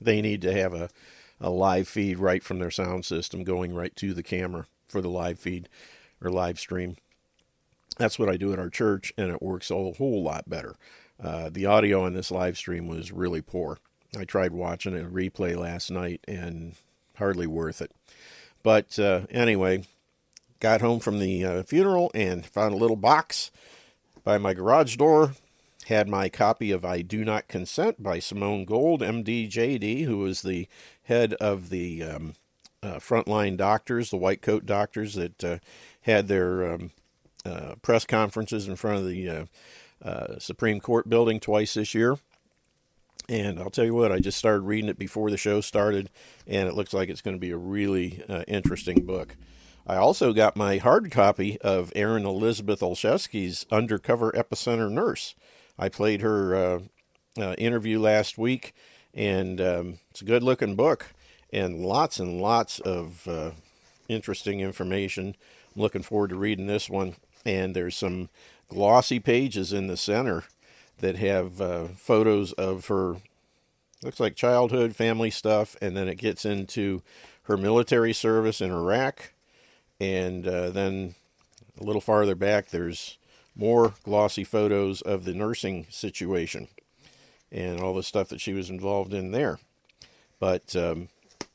They 0.00 0.20
need 0.20 0.42
to 0.42 0.52
have 0.52 0.74
a, 0.74 0.90
a 1.40 1.50
live 1.50 1.88
feed 1.88 2.18
right 2.18 2.42
from 2.42 2.58
their 2.58 2.70
sound 2.70 3.04
system 3.04 3.44
going 3.44 3.74
right 3.74 3.94
to 3.96 4.14
the 4.14 4.22
camera 4.22 4.66
for 4.88 5.00
the 5.00 5.10
live 5.10 5.38
feed 5.38 5.68
or 6.22 6.30
live 6.30 6.58
stream. 6.58 6.96
That's 7.98 8.18
what 8.18 8.28
I 8.28 8.36
do 8.36 8.52
at 8.52 8.58
our 8.58 8.70
church, 8.70 9.12
and 9.18 9.30
it 9.30 9.42
works 9.42 9.70
a 9.70 9.74
whole 9.74 10.22
lot 10.22 10.48
better. 10.48 10.76
Uh, 11.22 11.50
the 11.50 11.66
audio 11.66 12.04
on 12.04 12.14
this 12.14 12.30
live 12.30 12.56
stream 12.56 12.86
was 12.86 13.10
really 13.10 13.42
poor. 13.42 13.78
I 14.16 14.24
tried 14.24 14.52
watching 14.52 14.96
a 14.96 15.04
replay 15.04 15.56
last 15.56 15.90
night 15.90 16.20
and 16.28 16.74
hardly 17.16 17.46
worth 17.46 17.82
it. 17.82 17.90
But 18.62 18.98
uh, 18.98 19.22
anyway, 19.30 19.84
got 20.60 20.80
home 20.80 21.00
from 21.00 21.18
the 21.18 21.44
uh, 21.44 21.62
funeral 21.64 22.10
and 22.14 22.46
found 22.46 22.74
a 22.74 22.78
little 22.78 22.96
box 22.96 23.50
by 24.24 24.38
my 24.38 24.54
garage 24.54 24.96
door. 24.96 25.32
Had 25.88 26.06
my 26.06 26.28
copy 26.28 26.70
of 26.70 26.84
I 26.84 27.00
Do 27.00 27.24
Not 27.24 27.48
Consent 27.48 28.02
by 28.02 28.18
Simone 28.18 28.66
Gold, 28.66 29.00
MD, 29.00 29.48
JD, 29.50 30.04
who 30.04 30.18
was 30.18 30.42
the 30.42 30.68
head 31.04 31.32
of 31.40 31.70
the 31.70 32.02
um, 32.02 32.34
uh, 32.82 32.96
frontline 32.96 33.56
doctors, 33.56 34.10
the 34.10 34.18
white 34.18 34.42
coat 34.42 34.66
doctors 34.66 35.14
that 35.14 35.42
uh, 35.42 35.58
had 36.02 36.28
their 36.28 36.74
um, 36.74 36.90
uh, 37.46 37.76
press 37.80 38.04
conferences 38.04 38.68
in 38.68 38.76
front 38.76 38.98
of 38.98 39.06
the 39.06 39.30
uh, 39.30 39.44
uh, 40.04 40.38
Supreme 40.38 40.78
Court 40.78 41.08
building 41.08 41.40
twice 41.40 41.72
this 41.72 41.94
year. 41.94 42.18
And 43.26 43.58
I'll 43.58 43.70
tell 43.70 43.86
you 43.86 43.94
what, 43.94 44.12
I 44.12 44.18
just 44.18 44.36
started 44.36 44.64
reading 44.64 44.90
it 44.90 44.98
before 44.98 45.30
the 45.30 45.38
show 45.38 45.62
started, 45.62 46.10
and 46.46 46.68
it 46.68 46.74
looks 46.74 46.92
like 46.92 47.08
it's 47.08 47.22
going 47.22 47.36
to 47.36 47.40
be 47.40 47.50
a 47.50 47.56
really 47.56 48.22
uh, 48.28 48.44
interesting 48.46 49.06
book. 49.06 49.36
I 49.86 49.96
also 49.96 50.34
got 50.34 50.54
my 50.54 50.76
hard 50.76 51.10
copy 51.10 51.58
of 51.62 51.94
Erin 51.96 52.26
Elizabeth 52.26 52.80
Olszewski's 52.80 53.64
Undercover 53.70 54.32
Epicenter 54.32 54.90
Nurse. 54.90 55.34
I 55.78 55.88
played 55.88 56.20
her 56.22 56.54
uh, 56.54 56.80
uh, 57.40 57.54
interview 57.54 58.00
last 58.00 58.36
week, 58.38 58.74
and 59.14 59.60
um, 59.60 59.98
it's 60.10 60.22
a 60.22 60.24
good 60.24 60.42
looking 60.42 60.74
book 60.74 61.12
and 61.52 61.84
lots 61.84 62.18
and 62.18 62.40
lots 62.40 62.78
of 62.80 63.54
interesting 64.08 64.60
information. 64.60 65.36
I'm 65.74 65.82
looking 65.82 66.02
forward 66.02 66.30
to 66.30 66.36
reading 66.36 66.66
this 66.66 66.90
one 66.90 67.16
and 67.44 67.74
there's 67.74 67.96
some 67.96 68.28
glossy 68.68 69.18
pages 69.18 69.72
in 69.72 69.86
the 69.86 69.96
center 69.96 70.44
that 71.00 71.16
have 71.16 71.60
uh, 71.60 71.88
photos 71.96 72.52
of 72.52 72.86
her 72.86 73.16
looks 74.02 74.20
like 74.20 74.36
childhood 74.36 74.94
family 74.94 75.30
stuff 75.30 75.76
and 75.80 75.96
then 75.96 76.08
it 76.08 76.16
gets 76.16 76.44
into 76.44 77.02
her 77.44 77.56
military 77.56 78.12
service 78.12 78.60
in 78.60 78.70
iraq 78.70 79.32
and 80.00 80.46
uh, 80.46 80.70
then 80.70 81.14
a 81.80 81.84
little 81.84 82.00
farther 82.00 82.34
back 82.34 82.68
there's 82.68 83.18
more 83.58 83.92
glossy 84.04 84.44
photos 84.44 85.02
of 85.02 85.24
the 85.24 85.34
nursing 85.34 85.86
situation 85.90 86.68
and 87.52 87.80
all 87.80 87.92
the 87.92 88.02
stuff 88.02 88.28
that 88.30 88.40
she 88.40 88.54
was 88.54 88.70
involved 88.70 89.12
in 89.12 89.32
there 89.32 89.58
but 90.40 90.74
um, 90.76 91.08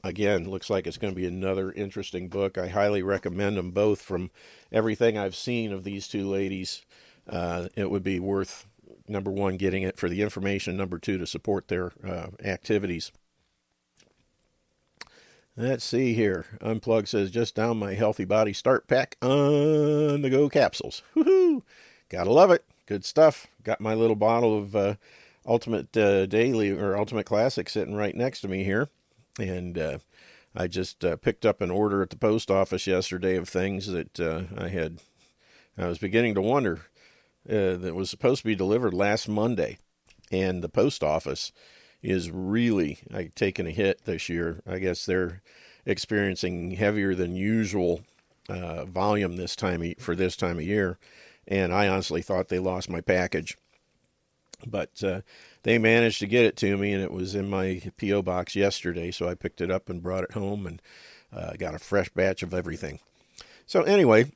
again, 0.03 0.49
looks 0.49 0.69
like 0.69 0.85
it's 0.85 0.97
going 0.97 1.13
to 1.13 1.19
be 1.19 1.27
another 1.27 1.71
interesting 1.71 2.27
book. 2.27 2.57
I 2.57 2.67
highly 2.67 3.01
recommend 3.01 3.57
them 3.57 3.71
both. 3.71 4.01
From 4.01 4.31
everything 4.71 5.17
I've 5.17 5.35
seen 5.35 5.71
of 5.71 5.83
these 5.83 6.07
two 6.07 6.27
ladies, 6.27 6.83
uh, 7.27 7.69
it 7.75 7.89
would 7.89 8.03
be 8.03 8.19
worth 8.19 8.67
number 9.07 9.31
one 9.31 9.57
getting 9.57 9.83
it 9.83 9.97
for 9.97 10.09
the 10.09 10.21
information, 10.21 10.77
number 10.77 10.97
two 10.97 11.17
to 11.17 11.27
support 11.27 11.67
their 11.67 11.91
uh, 12.05 12.27
activities. 12.43 13.11
Let's 15.55 15.85
see 15.85 16.13
here. 16.13 16.45
Unplug 16.61 17.07
says 17.07 17.29
just 17.29 17.53
down 17.53 17.77
my 17.77 17.93
healthy 17.93 18.25
body 18.25 18.53
start 18.53 18.87
pack 18.87 19.17
on 19.21 20.21
the 20.23 20.29
go 20.29 20.49
capsules. 20.49 21.03
Woohoo! 21.15 21.61
Gotta 22.13 22.31
love 22.31 22.51
it. 22.51 22.63
Good 22.85 23.03
stuff. 23.03 23.47
Got 23.63 23.81
my 23.81 23.93
little 23.93 24.15
bottle 24.15 24.57
of 24.57 24.75
uh, 24.75 24.95
Ultimate 25.45 25.95
uh, 25.97 26.25
Daily 26.27 26.71
or 26.71 26.95
Ultimate 26.95 27.25
Classic 27.25 27.67
sitting 27.69 27.95
right 27.95 28.15
next 28.15 28.41
to 28.41 28.47
me 28.47 28.63
here 28.63 28.89
and 29.39 29.77
uh, 29.77 29.97
I 30.55 30.67
just 30.67 31.03
uh, 31.03 31.15
picked 31.15 31.45
up 31.45 31.61
an 31.61 31.71
order 31.71 32.01
at 32.01 32.09
the 32.09 32.15
post 32.15 32.51
office 32.51 32.87
yesterday 32.87 33.35
of 33.35 33.49
things 33.49 33.87
that 33.87 34.19
uh, 34.19 34.43
I 34.57 34.67
had. 34.67 34.99
I 35.77 35.87
was 35.87 35.97
beginning 35.97 36.35
to 36.35 36.41
wonder 36.41 36.81
uh, 37.49 37.77
that 37.77 37.95
was 37.95 38.09
supposed 38.09 38.41
to 38.41 38.47
be 38.47 38.55
delivered 38.55 38.93
last 38.93 39.27
Monday, 39.27 39.79
and 40.31 40.63
the 40.63 40.69
post 40.69 41.03
office 41.03 41.51
is 42.03 42.29
really 42.29 42.99
taking 43.33 43.65
a 43.65 43.71
hit 43.71 44.05
this 44.05 44.29
year. 44.29 44.61
I 44.67 44.77
guess 44.77 45.05
they're 45.05 45.41
experiencing 45.85 46.71
heavier 46.71 47.15
than 47.15 47.35
usual 47.35 48.01
uh, 48.49 48.85
volume 48.85 49.35
this 49.35 49.55
time 49.55 49.95
for 49.99 50.15
this 50.15 50.35
time 50.35 50.57
of 50.57 50.63
year, 50.63 50.99
and 51.47 51.73
I 51.73 51.87
honestly 51.87 52.21
thought 52.21 52.49
they 52.49 52.59
lost 52.59 52.89
my 52.89 53.01
package. 53.01 53.57
But 54.65 55.03
uh, 55.03 55.21
they 55.63 55.77
managed 55.77 56.19
to 56.19 56.27
get 56.27 56.45
it 56.45 56.55
to 56.57 56.77
me, 56.77 56.93
and 56.93 57.03
it 57.03 57.11
was 57.11 57.35
in 57.35 57.49
my 57.49 57.81
P.O. 57.97 58.21
box 58.21 58.55
yesterday. 58.55 59.11
So 59.11 59.27
I 59.27 59.35
picked 59.35 59.59
it 59.59 59.69
up 59.69 59.89
and 59.89 60.01
brought 60.01 60.23
it 60.23 60.31
home 60.31 60.65
and 60.65 60.81
uh, 61.35 61.53
got 61.57 61.75
a 61.75 61.79
fresh 61.79 62.09
batch 62.09 62.43
of 62.43 62.53
everything. 62.53 62.99
So, 63.65 63.83
anyway, 63.83 64.31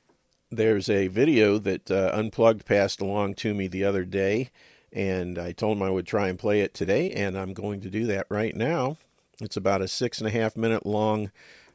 there's 0.50 0.88
a 0.88 1.08
video 1.08 1.58
that 1.58 1.90
uh, 1.90 2.10
Unplugged 2.14 2.64
passed 2.64 3.00
along 3.00 3.34
to 3.36 3.54
me 3.54 3.68
the 3.68 3.84
other 3.84 4.04
day, 4.04 4.50
and 4.92 5.38
I 5.38 5.52
told 5.52 5.76
him 5.76 5.82
I 5.82 5.90
would 5.90 6.06
try 6.06 6.28
and 6.28 6.38
play 6.38 6.60
it 6.60 6.74
today, 6.74 7.10
and 7.10 7.38
I'm 7.38 7.52
going 7.52 7.80
to 7.82 7.90
do 7.90 8.06
that 8.06 8.26
right 8.28 8.56
now. 8.56 8.96
It's 9.40 9.56
about 9.56 9.82
a 9.82 9.88
six 9.88 10.18
and 10.18 10.26
a 10.26 10.32
half 10.32 10.56
minute 10.56 10.84
long 10.84 11.30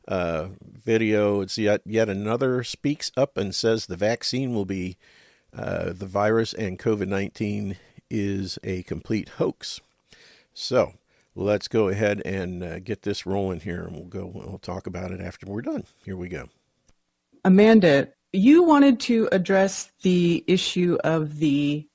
uh, 0.07 0.47
video. 0.61 1.41
It's 1.41 1.57
yet 1.57 1.81
yet 1.85 2.09
another 2.09 2.63
speaks 2.63 3.11
up 3.15 3.37
and 3.37 3.55
says 3.55 3.85
the 3.85 3.95
vaccine 3.95 4.53
will 4.53 4.65
be 4.65 4.97
uh, 5.55 5.93
the 5.93 6.05
virus 6.05 6.53
and 6.53 6.79
COVID 6.79 7.07
nineteen 7.07 7.77
is 8.09 8.59
a 8.63 8.83
complete 8.83 9.29
hoax. 9.29 9.81
So 10.53 10.93
let's 11.35 11.67
go 11.67 11.87
ahead 11.87 12.21
and 12.25 12.63
uh, 12.63 12.79
get 12.79 13.01
this 13.01 13.25
rolling 13.25 13.61
here, 13.61 13.83
and 13.83 13.95
we'll 13.95 14.05
go. 14.05 14.31
We'll 14.33 14.59
talk 14.59 14.87
about 14.87 15.11
it 15.11 15.21
after 15.21 15.47
we're 15.47 15.61
done. 15.61 15.85
Here 16.05 16.17
we 16.17 16.29
go. 16.29 16.49
Amanda, 17.45 18.09
you 18.31 18.63
wanted 18.63 18.99
to 19.01 19.29
address 19.31 19.91
the 20.01 20.43
issue 20.47 20.97
of 21.03 21.37
the 21.39 21.87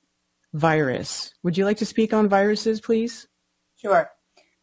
virus. 0.53 1.33
Would 1.43 1.57
you 1.57 1.65
like 1.65 1.77
to 1.77 1.85
speak 1.85 2.13
on 2.13 2.29
viruses, 2.29 2.81
please? 2.81 3.27
Sure. 3.77 4.09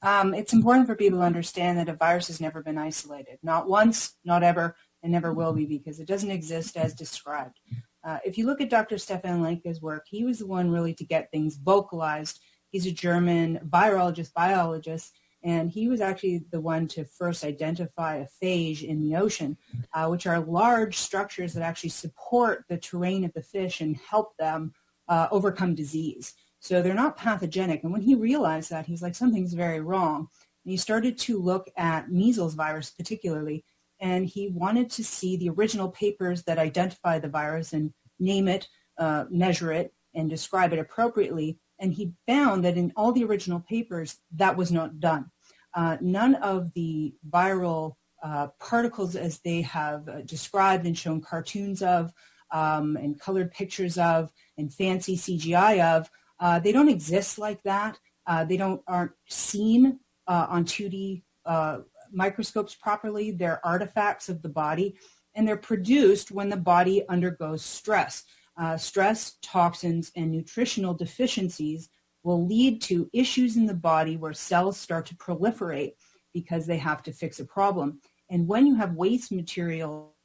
Um, 0.02 0.34
it's 0.34 0.52
important 0.52 0.86
for 0.86 0.94
people 0.94 1.20
to 1.20 1.24
understand 1.24 1.78
that 1.78 1.88
a 1.88 1.94
virus 1.94 2.28
has 2.28 2.40
never 2.40 2.62
been 2.62 2.78
isolated. 2.78 3.38
Not 3.42 3.68
once, 3.68 4.14
not 4.24 4.42
ever, 4.42 4.76
and 5.02 5.10
never 5.10 5.32
will 5.32 5.52
be 5.52 5.64
because 5.64 6.00
it 6.00 6.06
doesn't 6.06 6.30
exist 6.30 6.76
as 6.76 6.92
described. 6.94 7.58
Uh, 8.06 8.18
if 8.24 8.38
you 8.38 8.46
look 8.46 8.60
at 8.60 8.70
Dr. 8.70 8.98
Stefan 8.98 9.42
Lanka's 9.42 9.82
work, 9.82 10.06
he 10.08 10.24
was 10.24 10.38
the 10.38 10.46
one 10.46 10.70
really 10.70 10.94
to 10.94 11.04
get 11.04 11.30
things 11.30 11.56
vocalized. 11.56 12.40
He's 12.70 12.86
a 12.86 12.92
German 12.92 13.58
virologist, 13.68 14.32
biologist, 14.32 15.18
and 15.42 15.70
he 15.70 15.88
was 15.88 16.00
actually 16.00 16.44
the 16.52 16.60
one 16.60 16.86
to 16.88 17.04
first 17.04 17.44
identify 17.44 18.16
a 18.16 18.26
phage 18.42 18.84
in 18.84 19.00
the 19.00 19.16
ocean, 19.16 19.56
uh, 19.92 20.06
which 20.06 20.26
are 20.26 20.38
large 20.40 20.96
structures 20.96 21.52
that 21.54 21.62
actually 21.64 21.90
support 21.90 22.64
the 22.68 22.78
terrain 22.78 23.24
of 23.24 23.32
the 23.32 23.42
fish 23.42 23.80
and 23.80 23.96
help 23.96 24.36
them 24.36 24.72
uh, 25.08 25.26
overcome 25.32 25.74
disease. 25.74 26.34
So 26.60 26.82
they're 26.82 26.94
not 26.94 27.16
pathogenic. 27.16 27.82
And 27.82 27.92
when 27.92 28.02
he 28.02 28.14
realized 28.14 28.70
that, 28.70 28.86
he's 28.86 29.02
like, 29.02 29.14
something's 29.14 29.54
very 29.54 29.80
wrong. 29.80 30.28
And 30.64 30.70
he 30.70 30.76
started 30.76 31.18
to 31.18 31.40
look 31.40 31.70
at 31.76 32.10
measles 32.10 32.54
virus 32.54 32.90
particularly, 32.90 33.64
and 34.00 34.26
he 34.26 34.48
wanted 34.48 34.90
to 34.90 35.04
see 35.04 35.36
the 35.36 35.50
original 35.50 35.88
papers 35.90 36.42
that 36.44 36.58
identify 36.58 37.18
the 37.18 37.28
virus 37.28 37.72
and 37.72 37.92
name 38.18 38.48
it, 38.48 38.68
uh, 38.98 39.24
measure 39.30 39.72
it, 39.72 39.92
and 40.14 40.30
describe 40.30 40.72
it 40.72 40.78
appropriately. 40.78 41.58
And 41.78 41.92
he 41.92 42.12
found 42.26 42.64
that 42.64 42.76
in 42.76 42.92
all 42.96 43.12
the 43.12 43.24
original 43.24 43.60
papers, 43.60 44.18
that 44.36 44.56
was 44.56 44.72
not 44.72 45.00
done. 45.00 45.30
Uh, 45.74 45.98
none 46.00 46.34
of 46.36 46.72
the 46.74 47.14
viral 47.30 47.96
uh, 48.22 48.48
particles 48.58 49.14
as 49.14 49.40
they 49.40 49.60
have 49.60 50.08
uh, 50.08 50.22
described 50.22 50.86
and 50.86 50.96
shown 50.96 51.20
cartoons 51.20 51.82
of 51.82 52.12
um, 52.50 52.96
and 52.96 53.20
colored 53.20 53.52
pictures 53.52 53.98
of 53.98 54.30
and 54.56 54.72
fancy 54.72 55.16
CGI 55.16 55.96
of 55.96 56.10
uh, 56.40 56.58
they 56.58 56.72
don't 56.72 56.88
exist 56.88 57.38
like 57.38 57.62
that. 57.64 57.98
Uh, 58.26 58.44
they 58.44 58.56
don't 58.56 58.80
aren't 58.86 59.12
seen 59.28 60.00
on 60.26 60.64
2D 60.64 61.22
uh, 61.44 61.78
microscopes 62.12 62.74
properly. 62.74 63.30
They're 63.30 63.64
artifacts 63.64 64.28
of 64.28 64.42
the 64.42 64.48
body, 64.48 64.96
and 65.34 65.46
they're 65.46 65.56
produced 65.56 66.30
when 66.30 66.48
the 66.48 66.56
body 66.56 67.06
undergoes 67.08 67.62
stress. 67.62 68.24
Uh, 68.58 68.76
stress, 68.76 69.36
toxins, 69.42 70.10
and 70.16 70.30
nutritional 70.30 70.94
deficiencies 70.94 71.90
will 72.22 72.46
lead 72.46 72.80
to 72.82 73.08
issues 73.12 73.56
in 73.56 73.66
the 73.66 73.74
body 73.74 74.16
where 74.16 74.32
cells 74.32 74.76
start 74.76 75.06
to 75.06 75.14
proliferate 75.16 75.92
because 76.32 76.66
they 76.66 76.78
have 76.78 77.02
to 77.02 77.12
fix 77.12 77.38
a 77.38 77.44
problem. 77.44 78.00
And 78.30 78.48
when 78.48 78.66
you 78.66 78.74
have 78.74 78.94
waste 78.94 79.30
material 79.30 80.16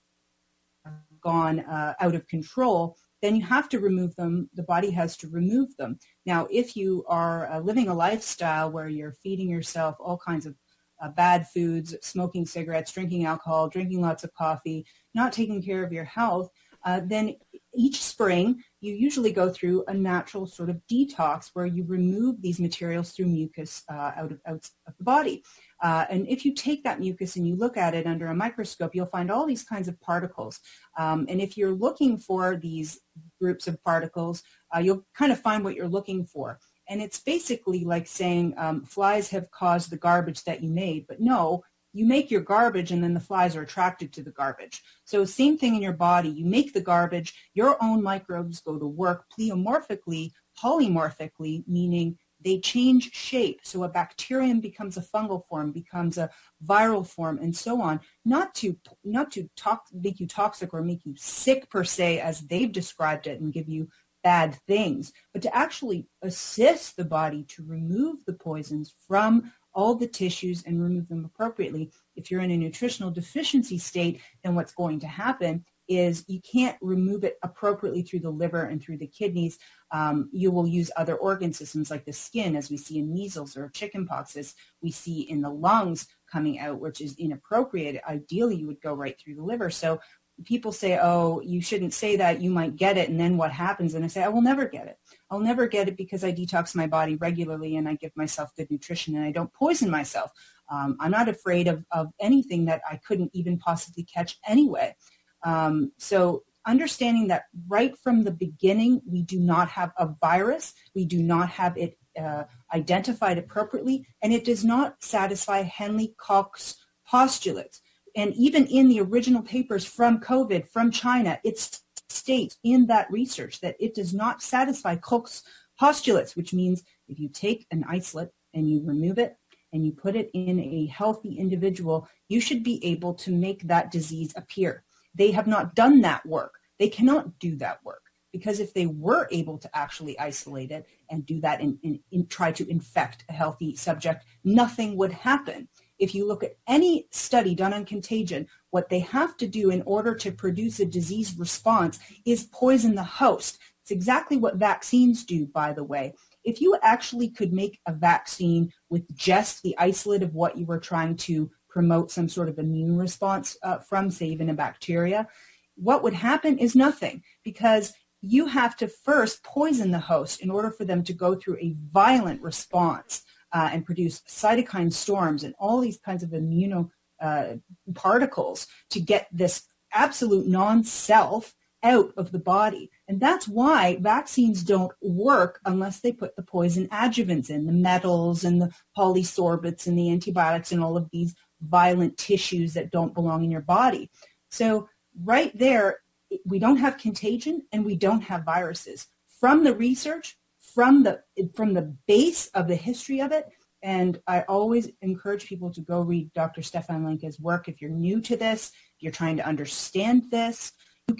gone 1.22 1.60
uh, 1.62 1.94
out 2.00 2.16
of 2.16 2.28
control, 2.28 2.98
then 3.22 3.36
you 3.36 3.44
have 3.44 3.70
to 3.70 3.80
remove 3.80 4.16
them. 4.16 4.50
The 4.56 4.64
body 4.64 4.90
has 4.92 5.16
to 5.18 5.28
remove 5.28 5.76
them. 5.78 6.00
Now, 6.26 6.48
if 6.50 6.76
you 6.76 7.06
are 7.08 7.52
uh, 7.52 7.60
living 7.60 7.88
a 7.88 7.94
lifestyle 7.94 8.72
where 8.72 8.90
you're 8.90 9.14
feeding 9.24 9.50
yourself 9.50 9.96
all 10.00 10.18
kinds 10.18 10.46
of 10.46 10.56
uh, 11.02 11.10
bad 11.10 11.48
foods, 11.48 11.96
smoking 12.02 12.46
cigarettes, 12.46 12.92
drinking 12.92 13.26
alcohol, 13.26 13.68
drinking 13.68 14.02
lots 14.02 14.24
of 14.24 14.34
coffee, 14.34 14.86
not 15.14 15.34
taking 15.34 15.62
care 15.62 15.84
of 15.84 15.92
your 15.92 16.04
health, 16.04 16.50
uh, 16.86 17.02
then 17.06 17.36
each 17.76 18.02
spring 18.02 18.62
you 18.82 18.94
usually 18.94 19.32
go 19.32 19.50
through 19.50 19.84
a 19.88 19.94
natural 19.94 20.46
sort 20.46 20.70
of 20.70 20.82
detox 20.92 21.52
where 21.54 21.66
you 21.66 21.86
remove 21.86 22.42
these 22.42 22.60
materials 22.60 23.12
through 23.12 23.28
mucus 23.28 23.84
uh, 23.90 24.12
out, 24.16 24.32
of, 24.32 24.42
out 24.48 24.68
of 24.88 24.98
the 24.98 25.04
body. 25.04 25.44
Uh, 25.82 26.06
and 26.10 26.28
if 26.28 26.44
you 26.44 26.54
take 26.54 26.84
that 26.84 27.00
mucus 27.00 27.36
and 27.36 27.48
you 27.48 27.56
look 27.56 27.78
at 27.78 27.94
it 27.94 28.08
under 28.08 28.28
a 28.28 28.36
microscope, 28.36 28.94
you'll 28.94 29.06
find 29.06 29.32
all 29.32 29.46
these 29.46 29.64
kinds 29.64 29.88
of 29.88 30.00
particles. 30.02 30.60
Um, 30.98 31.26
and 31.30 31.40
if 31.40 31.56
you're 31.56 31.72
looking 31.72 32.18
for 32.18 32.56
these 32.56 33.00
groups 33.40 33.68
of 33.68 33.82
particles, 33.84 34.44
uh, 34.76 34.80
you'll 34.80 35.06
kind 35.16 35.32
of 35.32 35.40
find 35.40 35.64
what 35.64 35.76
you're 35.76 35.88
looking 35.88 36.26
for. 36.26 36.60
And 36.92 37.02
it's 37.02 37.22
basically 37.22 37.86
like 37.86 38.06
saying 38.06 38.54
um, 38.58 38.84
flies 38.84 39.30
have 39.30 39.50
caused 39.50 39.90
the 39.90 39.98
garbage 39.98 40.44
that 40.44 40.62
you 40.62 40.70
made, 40.70 41.08
but 41.08 41.22
no, 41.22 41.64
you 41.94 42.06
make 42.06 42.30
your 42.30 42.42
garbage 42.42 42.92
and 42.92 43.02
then 43.02 43.14
the 43.14 43.20
flies 43.22 43.56
are 43.56 43.62
attracted 43.62 44.12
to 44.12 44.24
the 44.24 44.32
garbage. 44.32 44.82
So 45.06 45.24
same 45.24 45.58
thing 45.58 45.74
in 45.76 45.82
your 45.82 45.94
body. 45.94 46.28
You 46.28 46.46
make 46.46 46.74
the 46.74 46.82
garbage, 46.82 47.34
your 47.54 47.82
own 47.82 48.04
microbes 48.04 48.60
go 48.60 48.78
to 48.78 48.86
work 48.86 49.24
pleomorphically, 49.32 50.32
polymorphically, 50.62 51.64
meaning 51.66 52.18
they 52.44 52.60
change 52.60 53.14
shape. 53.14 53.62
So 53.64 53.86
a 53.86 53.90
bacterium 53.90 54.60
becomes 54.60 54.98
a 54.98 55.02
fungal 55.02 55.48
form, 55.48 55.72
becomes 55.72 56.18
a 56.18 56.30
viral 56.66 57.08
form, 57.08 57.38
and 57.38 57.56
so 57.56 57.82
on. 57.82 58.02
Not 58.26 58.54
to 58.56 58.78
not 59.06 59.32
to 59.32 59.50
talk, 59.56 59.86
make 59.94 60.20
you 60.20 60.28
toxic 60.28 60.74
or 60.74 60.82
make 60.82 61.06
you 61.06 61.14
sick 61.16 61.70
per 61.70 61.86
se, 61.86 62.20
as 62.20 62.42
they've 62.42 62.72
described 62.72 63.28
it, 63.28 63.40
and 63.40 63.54
give 63.54 63.70
you 63.70 63.88
bad 64.24 64.56
things, 64.68 65.12
but 65.34 65.42
to 65.42 65.56
actually 65.56 66.08
assist 66.22 66.96
the 66.96 67.06
body 67.06 67.44
to 67.50 67.64
remove 67.66 68.24
the 68.26 68.34
poisons 68.34 68.94
from 69.08 69.52
all 69.74 69.96
the 69.96 70.08
tissues 70.08 70.64
and 70.66 70.82
remove 70.82 71.08
them 71.08 71.26
appropriately. 71.26 71.92
If 72.16 72.30
you're 72.30 72.42
in 72.42 72.52
a 72.52 72.58
nutritional 72.58 73.12
deficiency 73.12 73.78
state, 73.78 74.22
then 74.44 74.56
what's 74.56 74.74
going 74.74 75.00
to 75.00 75.08
happen 75.08 75.66
is 75.88 76.24
you 76.28 76.40
can't 76.42 76.78
remove 76.82 77.24
it 77.24 77.38
appropriately 77.44 78.02
through 78.02 78.20
the 78.20 78.30
liver 78.30 78.64
and 78.64 78.82
through 78.82 78.98
the 78.98 79.08
kidneys. 79.08 79.60
Um, 79.92 80.30
you 80.32 80.50
will 80.50 80.68
use 80.68 80.90
other 80.96 81.16
organ 81.16 81.52
systems 81.52 81.92
like 81.92 82.06
the 82.06 82.14
skin, 82.14 82.56
as 82.56 82.70
we 82.70 82.78
see 82.78 83.00
in 83.00 83.14
measles 83.14 83.58
or 83.58 83.70
chickenpox, 83.70 84.38
as 84.38 84.56
we 84.82 84.92
see 84.92 85.22
in 85.22 85.42
the 85.42 85.50
lungs 85.50 86.08
coming 86.32 86.60
out, 86.60 86.80
which 86.80 87.02
is 87.02 87.18
inappropriate. 87.18 88.02
Ideally, 88.08 88.56
you 88.56 88.68
would 88.68 88.82
go 88.82 88.94
right 88.94 89.20
through 89.20 89.36
the 89.36 89.44
liver. 89.44 89.70
So 89.70 90.00
people 90.46 90.72
say, 90.72 91.00
oh, 91.02 91.42
you 91.42 91.62
shouldn't 91.62 91.94
say 91.94 92.16
that, 92.18 92.42
you 92.42 92.50
might 92.50 92.76
get 92.76 92.98
it, 92.98 93.10
and 93.10 93.20
then 93.20 93.38
what 93.38 93.52
happens? 93.52 93.94
And 93.94 94.04
I 94.04 94.08
say, 94.08 94.24
I 94.24 94.28
will 94.28 94.42
never 94.42 94.66
get 94.66 94.88
it. 94.88 94.98
I'll 95.30 95.40
never 95.40 95.68
get 95.68 95.88
it 95.88 95.98
because 95.98 96.24
I 96.24 96.32
detox 96.32 96.76
my 96.76 96.88
body 96.88 97.16
regularly 97.16 97.78
and 97.78 97.88
I 97.88 97.96
give 97.96 98.12
myself 98.16 98.52
good 98.56 98.70
nutrition 98.70 99.16
and 99.16 99.24
I 99.24 99.32
don't 99.32 99.54
poison 99.54 99.90
myself. 99.90 100.32
Um, 100.70 100.98
I'm 101.00 101.12
not 101.12 101.30
afraid 101.30 101.68
of, 101.68 101.86
of 101.92 102.08
anything 102.20 102.66
that 102.66 102.82
I 102.90 102.98
couldn't 102.98 103.32
even 103.34 103.58
possibly 103.58 104.04
catch 104.04 104.40
anyway. 104.48 104.96
Um, 105.44 105.92
so 105.98 106.44
understanding 106.66 107.28
that 107.28 107.46
right 107.68 107.98
from 107.98 108.24
the 108.24 108.32
beginning, 108.32 109.02
we 109.06 109.22
do 109.22 109.40
not 109.40 109.70
have 109.70 109.92
a 109.98 110.10
virus, 110.22 110.74
we 110.96 111.06
do 111.06 111.22
not 111.24 111.50
have 111.50 111.78
it 111.78 111.98
uh, 112.20 112.44
identified 112.74 113.38
appropriately, 113.38 114.06
and 114.22 114.34
it 114.34 114.44
does 114.44 114.64
not 114.64 115.02
satisfy 115.04 115.62
Henle 115.62 116.08
Koch's 116.18 116.78
postulates. 117.08 117.82
And 118.16 118.34
even 118.36 118.66
in 118.68 118.90
the 118.90 119.02
original 119.02 119.42
papers 119.42 119.86
from 119.86 120.20
COVID, 120.20 120.68
from 120.68 120.92
China, 120.92 121.40
it 121.44 121.80
states 122.10 122.58
in 122.64 122.88
that 122.88 123.12
research 123.12 123.60
that 123.62 123.76
it 123.80 123.94
does 123.94 124.14
not 124.14 124.42
satisfy 124.42 124.96
Koch's 124.96 125.44
postulates, 125.80 126.36
which 126.36 126.54
means 126.54 126.84
if 127.08 127.20
you 127.20 127.30
take 127.30 127.66
an 127.72 127.84
isolate 127.88 128.30
and 128.54 128.70
you 128.70 128.82
remove 128.84 129.18
it 129.18 129.38
and 129.74 129.86
you 129.86 129.92
put 129.92 130.16
it 130.16 130.30
in 130.34 130.60
a 130.60 130.86
healthy 130.88 131.38
individual, 131.38 132.08
you 132.28 132.42
should 132.42 132.64
be 132.64 132.84
able 132.86 133.14
to 133.14 133.32
make 133.32 133.64
that 133.64 133.92
disease 133.92 134.34
appear. 134.36 134.84
They 135.16 135.32
have 135.32 135.48
not 135.48 135.76
done 135.76 136.02
that 136.02 136.26
work. 136.26 136.54
They 136.80 136.90
cannot 136.90 137.40
do 137.40 137.56
that 137.58 137.84
work 137.84 138.02
because 138.32 138.60
if 138.60 138.74
they 138.74 138.86
were 138.86 139.28
able 139.32 139.58
to 139.58 139.70
actually 139.76 140.18
isolate 140.20 140.72
it 140.72 140.88
and 141.10 141.26
do 141.26 141.40
that 141.42 141.62
and, 141.62 141.78
and, 141.84 142.00
and, 142.12 142.30
try 142.30 142.52
to 142.52 142.70
infect 142.70 143.26
a 143.30 143.34
healthy 143.34 143.76
subject, 143.76 144.26
nothing 144.44 144.96
would 144.98 145.12
happen. 145.12 145.68
If 146.02 146.16
you 146.16 146.28
look 146.28 146.44
at 146.44 146.58
any 146.68 147.06
study 147.12 147.54
done 147.54 147.74
on 147.74 147.86
contagion, 147.86 148.48
what 148.72 148.90
they 148.90 149.00
have 149.02 149.38
to 149.38 149.48
do 149.48 149.70
in 149.70 149.84
order 149.84 150.16
to 150.16 150.32
produce 150.32 150.80
a 150.80 150.86
disease 150.86 151.38
response 151.38 152.00
is 152.26 152.50
poison 152.52 152.96
the 152.96 153.04
host. 153.04 153.60
It's 153.84 153.92
exactly 153.92 154.36
what 154.36 154.56
vaccines 154.56 155.24
do, 155.24 155.46
by 155.46 155.74
the 155.74 155.84
way. 155.84 156.16
If 156.44 156.60
you 156.60 156.76
actually 156.82 157.30
could 157.30 157.54
make 157.54 157.80
a 157.86 157.94
vaccine 157.94 158.74
with 158.90 159.16
just 159.16 159.62
the 159.62 159.76
isolate 159.78 160.24
of 160.24 160.34
what 160.34 160.58
you 160.58 160.66
were 160.66 160.80
trying 160.80 161.18
to 161.18 161.52
promote 161.70 162.10
some 162.10 162.28
sort 162.28 162.50
of 162.50 162.58
immune 162.58 162.98
response 162.98 163.56
uh, 163.62 163.78
from, 163.78 164.10
say, 164.10 164.26
even 164.26 164.50
a 164.50 164.56
bacteria, 164.56 165.28
what 165.76 166.02
would 166.02 166.14
happen 166.14 166.58
is 166.58 166.76
nothing 166.76 167.22
because 167.44 167.94
you 168.22 168.48
have 168.48 168.76
to 168.78 168.88
first 168.88 169.44
poison 169.44 169.92
the 169.92 170.00
host 170.00 170.42
in 170.42 170.50
order 170.50 170.72
for 170.72 170.84
them 170.84 171.04
to 171.04 171.14
go 171.14 171.36
through 171.36 171.58
a 171.58 171.76
violent 171.92 172.42
response 172.42 173.24
uh, 173.54 173.70
and 173.72 173.86
produce 173.86 174.22
cytokine 174.22 174.92
storms 174.92 175.44
and 175.44 175.54
all 175.60 175.80
these 175.80 176.00
kinds 176.00 176.24
of 176.24 176.30
immuno 176.30 176.90
uh, 177.22 177.54
particles 177.94 178.68
to 178.90 179.00
get 179.00 179.28
this 179.32 179.64
absolute 179.94 180.48
non-self 180.48 181.54
out 181.84 182.14
of 182.18 182.32
the 182.32 182.40
body. 182.40 182.92
And 183.08 183.20
that's 183.20 183.48
why 183.48 183.98
vaccines 184.00 184.64
don't 184.64 184.92
work 185.02 185.60
unless 185.66 186.00
they 186.00 186.12
put 186.12 186.36
the 186.36 186.44
poison 186.44 186.88
adjuvants 186.90 187.50
in, 187.50 187.66
the 187.66 187.72
metals 187.72 188.44
and 188.44 188.62
the 188.62 188.72
polysorbates 188.98 189.88
and 189.88 189.98
the 189.98 190.12
antibiotics 190.12 190.72
and 190.72 190.84
all 190.84 190.96
of 190.96 191.10
these 191.12 191.36
violent 191.62 192.18
tissues 192.18 192.74
that 192.74 192.92
don't 192.92 193.14
belong 193.14 193.44
in 193.44 193.52
your 193.52 193.62
body. 193.62 194.10
So 194.50 194.90
right 195.24 195.56
there, 195.58 196.00
we 196.46 196.60
don't 196.60 196.78
have 196.78 196.98
contagion 196.98 197.64
and 197.72 197.86
we 197.86 197.96
don't 197.96 198.22
have 198.22 198.44
viruses. 198.44 199.08
From 199.40 199.64
the 199.64 199.76
research, 199.76 200.38
from 200.74 201.04
the 201.04 201.22
from 201.56 201.74
the 201.74 201.96
base 202.08 202.48
of 202.48 202.68
the 202.68 202.76
history 202.76 203.20
of 203.20 203.32
it, 203.32 203.48
and 203.82 204.22
I 204.28 204.42
always 204.42 204.90
encourage 205.02 205.46
people 205.46 205.72
to 205.74 205.82
go 205.82 206.02
read 206.02 206.32
Dr. 206.34 206.62
Stefan 206.62 207.04
Lanka's 207.04 207.40
work. 207.40 207.68
If 207.68 207.82
you're 207.82 207.90
new 207.90 208.22
to 208.22 208.38
this, 208.38 208.72
if 208.98 209.04
you're 209.04 209.12
trying 209.12 209.38
to 209.38 209.48
understand 209.48 210.30
this, 210.32 210.74
you 211.08 211.18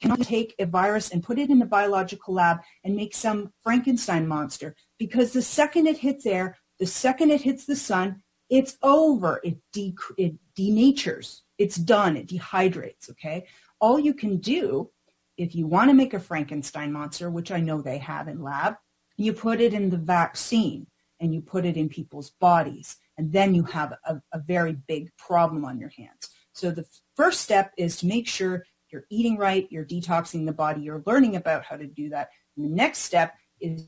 cannot 0.00 0.22
take 0.22 0.54
a 0.58 0.66
virus 0.66 1.10
and 1.10 1.22
put 1.22 1.38
it 1.38 1.50
in 1.50 1.62
a 1.62 1.66
biological 1.66 2.34
lab 2.34 2.58
and 2.84 2.94
make 2.94 3.14
some 3.14 3.52
Frankenstein 3.64 4.26
monster 4.26 4.74
because 4.98 5.32
the 5.32 5.42
second 5.42 5.86
it 5.86 5.98
hits 5.98 6.26
air, 6.26 6.56
the 6.78 6.86
second 6.86 7.30
it 7.30 7.40
hits 7.40 7.64
the 7.64 7.76
sun, 7.76 8.22
it's 8.50 8.76
over. 8.82 9.40
It, 9.44 9.58
de- 9.72 9.94
it 10.16 10.34
denatures. 10.56 11.42
It's 11.58 11.76
done. 11.76 12.16
It 12.16 12.28
dehydrates. 12.28 13.10
Okay. 13.10 13.46
All 13.80 13.98
you 13.98 14.14
can 14.14 14.38
do 14.38 14.90
if 15.38 15.54
you 15.54 15.66
want 15.66 15.88
to 15.88 15.94
make 15.94 16.12
a 16.12 16.20
Frankenstein 16.20 16.92
monster, 16.92 17.30
which 17.30 17.50
I 17.50 17.60
know 17.60 17.80
they 17.80 17.98
have 17.98 18.28
in 18.28 18.42
lab, 18.42 18.74
you 19.16 19.32
put 19.32 19.60
it 19.60 19.72
in 19.72 19.88
the 19.88 19.96
vaccine 19.96 20.86
and 21.20 21.32
you 21.32 21.40
put 21.40 21.64
it 21.64 21.76
in 21.76 21.88
people's 21.88 22.30
bodies. 22.40 22.96
And 23.16 23.32
then 23.32 23.54
you 23.54 23.62
have 23.64 23.94
a, 24.04 24.20
a 24.32 24.40
very 24.40 24.76
big 24.86 25.10
problem 25.16 25.64
on 25.64 25.78
your 25.78 25.90
hands. 25.96 26.28
So 26.52 26.70
the 26.70 26.84
first 27.16 27.40
step 27.40 27.72
is 27.78 27.96
to 27.98 28.06
make 28.06 28.26
sure 28.26 28.64
you're 28.90 29.06
eating 29.10 29.36
right, 29.36 29.68
you're 29.70 29.84
detoxing 29.84 30.44
the 30.44 30.52
body, 30.52 30.82
you're 30.82 31.02
learning 31.06 31.36
about 31.36 31.64
how 31.64 31.76
to 31.76 31.86
do 31.86 32.08
that. 32.10 32.30
And 32.56 32.64
the 32.64 32.74
next 32.74 32.98
step 32.98 33.34
is 33.60 33.86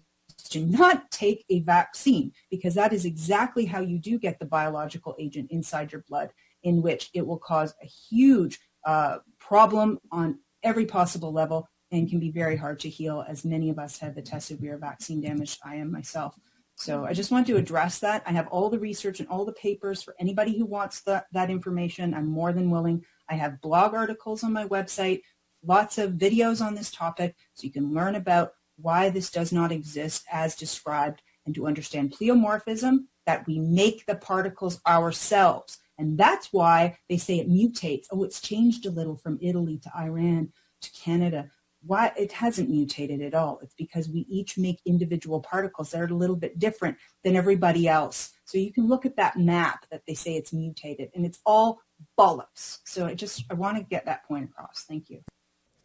to 0.50 0.64
not 0.64 1.10
take 1.10 1.44
a 1.50 1.60
vaccine 1.60 2.32
because 2.50 2.74
that 2.74 2.92
is 2.92 3.04
exactly 3.04 3.66
how 3.66 3.80
you 3.80 3.98
do 3.98 4.18
get 4.18 4.38
the 4.38 4.46
biological 4.46 5.16
agent 5.18 5.50
inside 5.50 5.92
your 5.92 6.04
blood 6.08 6.30
in 6.62 6.80
which 6.82 7.10
it 7.14 7.26
will 7.26 7.38
cause 7.38 7.74
a 7.82 7.86
huge 7.86 8.58
uh, 8.84 9.18
problem 9.38 9.98
on 10.12 10.38
every 10.62 10.86
possible 10.86 11.32
level 11.32 11.68
and 11.90 12.08
can 12.08 12.20
be 12.20 12.30
very 12.30 12.56
hard 12.56 12.78
to 12.80 12.88
heal 12.88 13.24
as 13.28 13.44
many 13.44 13.70
of 13.70 13.78
us 13.78 13.98
have 13.98 14.16
we 14.60 14.68
are 14.68 14.78
vaccine 14.78 15.20
damaged. 15.20 15.58
I 15.64 15.76
am 15.76 15.90
myself. 15.90 16.38
So 16.76 17.04
I 17.04 17.12
just 17.12 17.30
want 17.30 17.46
to 17.48 17.56
address 17.56 17.98
that. 17.98 18.22
I 18.24 18.32
have 18.32 18.48
all 18.48 18.70
the 18.70 18.78
research 18.78 19.20
and 19.20 19.28
all 19.28 19.44
the 19.44 19.52
papers 19.52 20.02
for 20.02 20.14
anybody 20.18 20.56
who 20.56 20.64
wants 20.64 21.02
the, 21.02 21.24
that 21.32 21.50
information. 21.50 22.14
I'm 22.14 22.26
more 22.26 22.52
than 22.52 22.70
willing. 22.70 23.04
I 23.28 23.34
have 23.34 23.60
blog 23.60 23.92
articles 23.92 24.42
on 24.42 24.52
my 24.52 24.66
website, 24.66 25.20
lots 25.62 25.98
of 25.98 26.12
videos 26.12 26.64
on 26.64 26.74
this 26.74 26.90
topic, 26.90 27.36
so 27.54 27.66
you 27.66 27.72
can 27.72 27.92
learn 27.92 28.14
about 28.14 28.52
why 28.76 29.10
this 29.10 29.30
does 29.30 29.52
not 29.52 29.72
exist 29.72 30.24
as 30.32 30.56
described 30.56 31.22
and 31.44 31.54
to 31.54 31.66
understand 31.66 32.12
pleomorphism, 32.12 33.04
that 33.26 33.46
we 33.46 33.58
make 33.58 34.06
the 34.06 34.14
particles 34.14 34.80
ourselves. 34.86 35.78
And 36.00 36.18
that's 36.18 36.52
why 36.52 36.98
they 37.08 37.18
say 37.18 37.38
it 37.38 37.48
mutates. 37.48 38.06
Oh, 38.10 38.24
it's 38.24 38.40
changed 38.40 38.86
a 38.86 38.90
little 38.90 39.16
from 39.16 39.38
Italy 39.40 39.78
to 39.84 39.90
Iran 39.96 40.52
to 40.80 40.90
Canada 40.92 41.50
why 41.82 42.12
it 42.16 42.32
hasn't 42.32 42.68
mutated 42.68 43.22
at 43.22 43.34
all. 43.34 43.58
It's 43.62 43.74
because 43.74 44.08
we 44.08 44.26
each 44.28 44.58
make 44.58 44.80
individual 44.84 45.40
particles 45.40 45.90
that 45.90 46.02
are 46.02 46.06
a 46.06 46.14
little 46.14 46.36
bit 46.36 46.58
different 46.58 46.98
than 47.24 47.36
everybody 47.36 47.88
else. 47.88 48.32
So 48.44 48.58
you 48.58 48.72
can 48.72 48.86
look 48.86 49.06
at 49.06 49.16
that 49.16 49.38
map 49.38 49.86
that 49.90 50.02
they 50.06 50.14
say 50.14 50.34
it's 50.36 50.52
mutated 50.52 51.10
and 51.14 51.24
it's 51.24 51.40
all 51.46 51.80
bollocks. 52.18 52.80
So 52.84 53.06
I 53.06 53.14
just, 53.14 53.44
I 53.50 53.54
want 53.54 53.78
to 53.78 53.82
get 53.82 54.04
that 54.06 54.26
point 54.26 54.50
across. 54.50 54.84
Thank 54.86 55.08
you. 55.08 55.22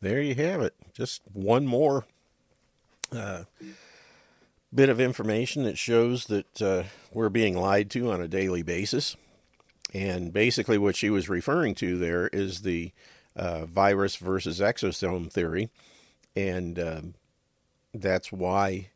There 0.01 0.21
you 0.21 0.35
have 0.35 0.61
it. 0.61 0.75
Just 0.93 1.21
one 1.31 1.65
more 1.65 2.05
uh, 3.11 3.43
bit 4.73 4.89
of 4.89 4.99
information 4.99 5.63
that 5.63 5.77
shows 5.77 6.25
that 6.25 6.61
uh, 6.61 6.83
we're 7.13 7.29
being 7.29 7.57
lied 7.57 7.89
to 7.91 8.11
on 8.11 8.21
a 8.21 8.27
daily 8.27 8.63
basis. 8.63 9.15
And 9.95 10.33
basically, 10.33 10.77
what 10.77 10.97
she 10.97 11.09
was 11.09 11.29
referring 11.29 11.73
to 11.75 11.97
there 11.97 12.27
is 12.27 12.63
the 12.63 12.91
uh, 13.33 13.65
virus 13.65 14.17
versus 14.17 14.59
exosome 14.59 15.31
theory. 15.31 15.69
And 16.35 16.77
um, 16.77 17.13
that's 17.93 18.29
why, 18.29 18.89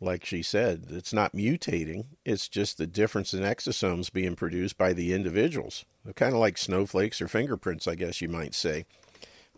like 0.00 0.24
she 0.24 0.40
said, 0.40 0.86
it's 0.90 1.12
not 1.12 1.32
mutating. 1.32 2.04
It's 2.24 2.46
just 2.46 2.78
the 2.78 2.86
difference 2.86 3.34
in 3.34 3.40
exosomes 3.40 4.12
being 4.12 4.36
produced 4.36 4.78
by 4.78 4.92
the 4.92 5.12
individuals. 5.12 5.84
They're 6.04 6.14
kind 6.14 6.32
of 6.32 6.38
like 6.38 6.58
snowflakes 6.58 7.20
or 7.20 7.26
fingerprints, 7.26 7.88
I 7.88 7.96
guess 7.96 8.20
you 8.20 8.28
might 8.28 8.54
say. 8.54 8.84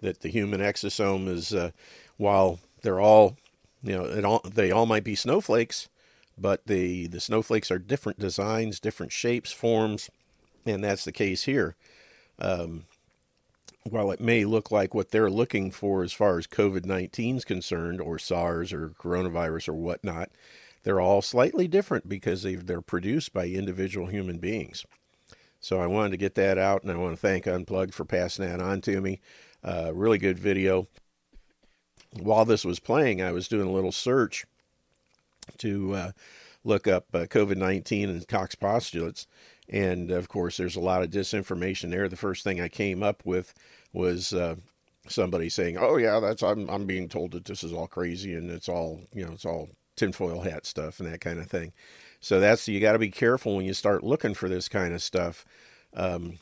That 0.01 0.21
the 0.21 0.31
human 0.31 0.63
exosome 0.63 1.29
is, 1.29 1.53
uh, 1.53 1.73
while 2.17 2.61
they're 2.81 3.01
all, 3.01 3.37
you 3.83 3.93
know, 3.93 4.23
all, 4.23 4.41
they 4.51 4.71
all 4.71 4.87
might 4.87 5.05
be 5.05 5.17
snowflakes, 5.17 5.91
but 6.39 6.67
the, 6.67 7.09
the 7.09 7.21
snowflakes 7.21 7.71
are 7.71 7.79
different 7.79 8.19
designs, 8.19 8.81
different 8.81 9.13
shapes, 9.13 9.53
forms, 9.53 10.09
and 10.67 10.85
that's 10.85 11.05
the 11.05 11.13
case 11.13 11.45
here. 11.45 11.77
Um, 12.39 12.85
while 13.85 14.11
it 14.11 14.21
may 14.21 14.45
look 14.45 14.71
like 14.71 14.95
what 14.95 15.11
they're 15.11 15.31
looking 15.31 15.71
for 15.71 16.03
as 16.03 16.13
far 16.13 16.39
as 16.39 16.47
COVID 16.47 16.85
19 16.85 17.37
is 17.37 17.45
concerned, 17.45 18.01
or 18.01 18.19
SARS 18.19 18.73
or 18.73 18.89
coronavirus 18.91 19.69
or 19.69 19.75
whatnot, 19.75 20.31
they're 20.83 21.01
all 21.01 21.23
slightly 21.23 21.69
different 21.69 22.09
because 22.09 22.43
they're 22.43 22.81
produced 22.81 23.33
by 23.33 23.47
individual 23.47 24.07
human 24.07 24.39
beings. 24.39 24.85
So 25.61 25.81
I 25.81 25.87
wanted 25.87 26.13
to 26.13 26.17
get 26.17 26.35
that 26.37 26.59
out, 26.59 26.83
and 26.83 26.93
I 26.93 26.97
want 26.97 27.15
to 27.15 27.21
thank 27.21 27.47
Unplugged 27.47 27.95
for 27.95 28.05
passing 28.05 28.45
that 28.45 28.61
on 28.61 28.81
to 28.83 29.01
me. 29.01 29.21
Uh, 29.65 29.93
really 29.95 30.19
good 30.19 30.39
video. 30.39 30.87
While 32.21 32.45
this 32.45 32.65
was 32.65 32.79
playing, 32.79 33.21
I 33.21 33.33
was 33.33 33.49
doing 33.49 33.67
a 33.67 33.73
little 33.73 33.93
search 33.93 34.47
to 35.59 35.95
uh, 35.95 36.13
look 36.65 36.87
up 36.87 37.07
uh, 37.15 37.21
COVID 37.21 37.57
19 37.57 38.11
and 38.11 38.29
Koch's 38.29 38.55
postulates. 38.55 39.27
And 39.69 40.11
of 40.11 40.29
course, 40.29 40.57
there's 40.57 40.77
a 40.77 40.81
lot 40.81 41.03
of 41.03 41.11
disinformation 41.11 41.91
there. 41.91 42.09
The 42.09 42.17
first 42.17 42.45
thing 42.45 42.61
I 42.61 42.69
came 42.69 43.03
up 43.03 43.23
with 43.25 43.53
was 43.93 44.33
uh, 44.33 44.57
somebody 45.09 45.49
saying, 45.49 45.77
"Oh 45.79 45.97
yeah, 45.97 46.21
that's 46.21 46.43
I'm 46.43 46.69
I'm 46.69 46.87
being 46.87 47.09
told 47.09 47.33
that 47.33 47.45
this 47.45 47.65
is 47.65 47.73
all 47.73 47.87
crazy 47.87 48.35
and 48.35 48.51
it's 48.51 48.69
all 48.69 49.01
you 49.13 49.25
know 49.25 49.33
it's 49.33 49.45
all 49.45 49.71
tinfoil 49.97 50.43
hat 50.43 50.67
stuff 50.67 51.01
and 51.01 51.13
that 51.13 51.21
kind 51.21 51.39
of 51.39 51.47
thing." 51.49 51.73
So 52.21 52.41
that's 52.41 52.69
you 52.69 52.81
got 52.81 52.93
to 52.93 52.99
be 52.99 53.11
careful 53.11 53.57
when 53.57 53.65
you 53.65 53.75
start 53.75 54.05
looking 54.05 54.35
for 54.35 54.49
this 54.49 54.69
kind 54.69 54.95
of 54.95 55.03
stuff. 55.03 55.45
Um, 55.95 56.39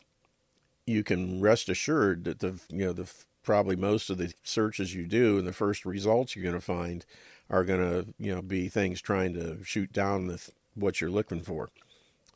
you 0.87 1.02
can 1.02 1.40
rest 1.40 1.68
assured 1.68 2.24
that 2.24 2.40
the 2.40 2.60
you 2.68 2.87
know 2.87 2.92
the 2.92 3.10
probably 3.42 3.76
most 3.76 4.10
of 4.10 4.18
the 4.18 4.32
searches 4.42 4.94
you 4.94 5.06
do 5.06 5.38
and 5.38 5.46
the 5.46 5.52
first 5.52 5.84
results 5.84 6.34
you're 6.34 6.42
going 6.42 6.54
to 6.54 6.60
find 6.60 7.04
are 7.50 7.64
going 7.64 7.80
to 7.80 8.14
you 8.18 8.34
know 8.34 8.42
be 8.42 8.68
things 8.68 9.00
trying 9.00 9.34
to 9.34 9.62
shoot 9.64 9.92
down 9.92 10.26
the, 10.26 10.50
what 10.74 11.00
you're 11.00 11.10
looking 11.10 11.42
for. 11.42 11.70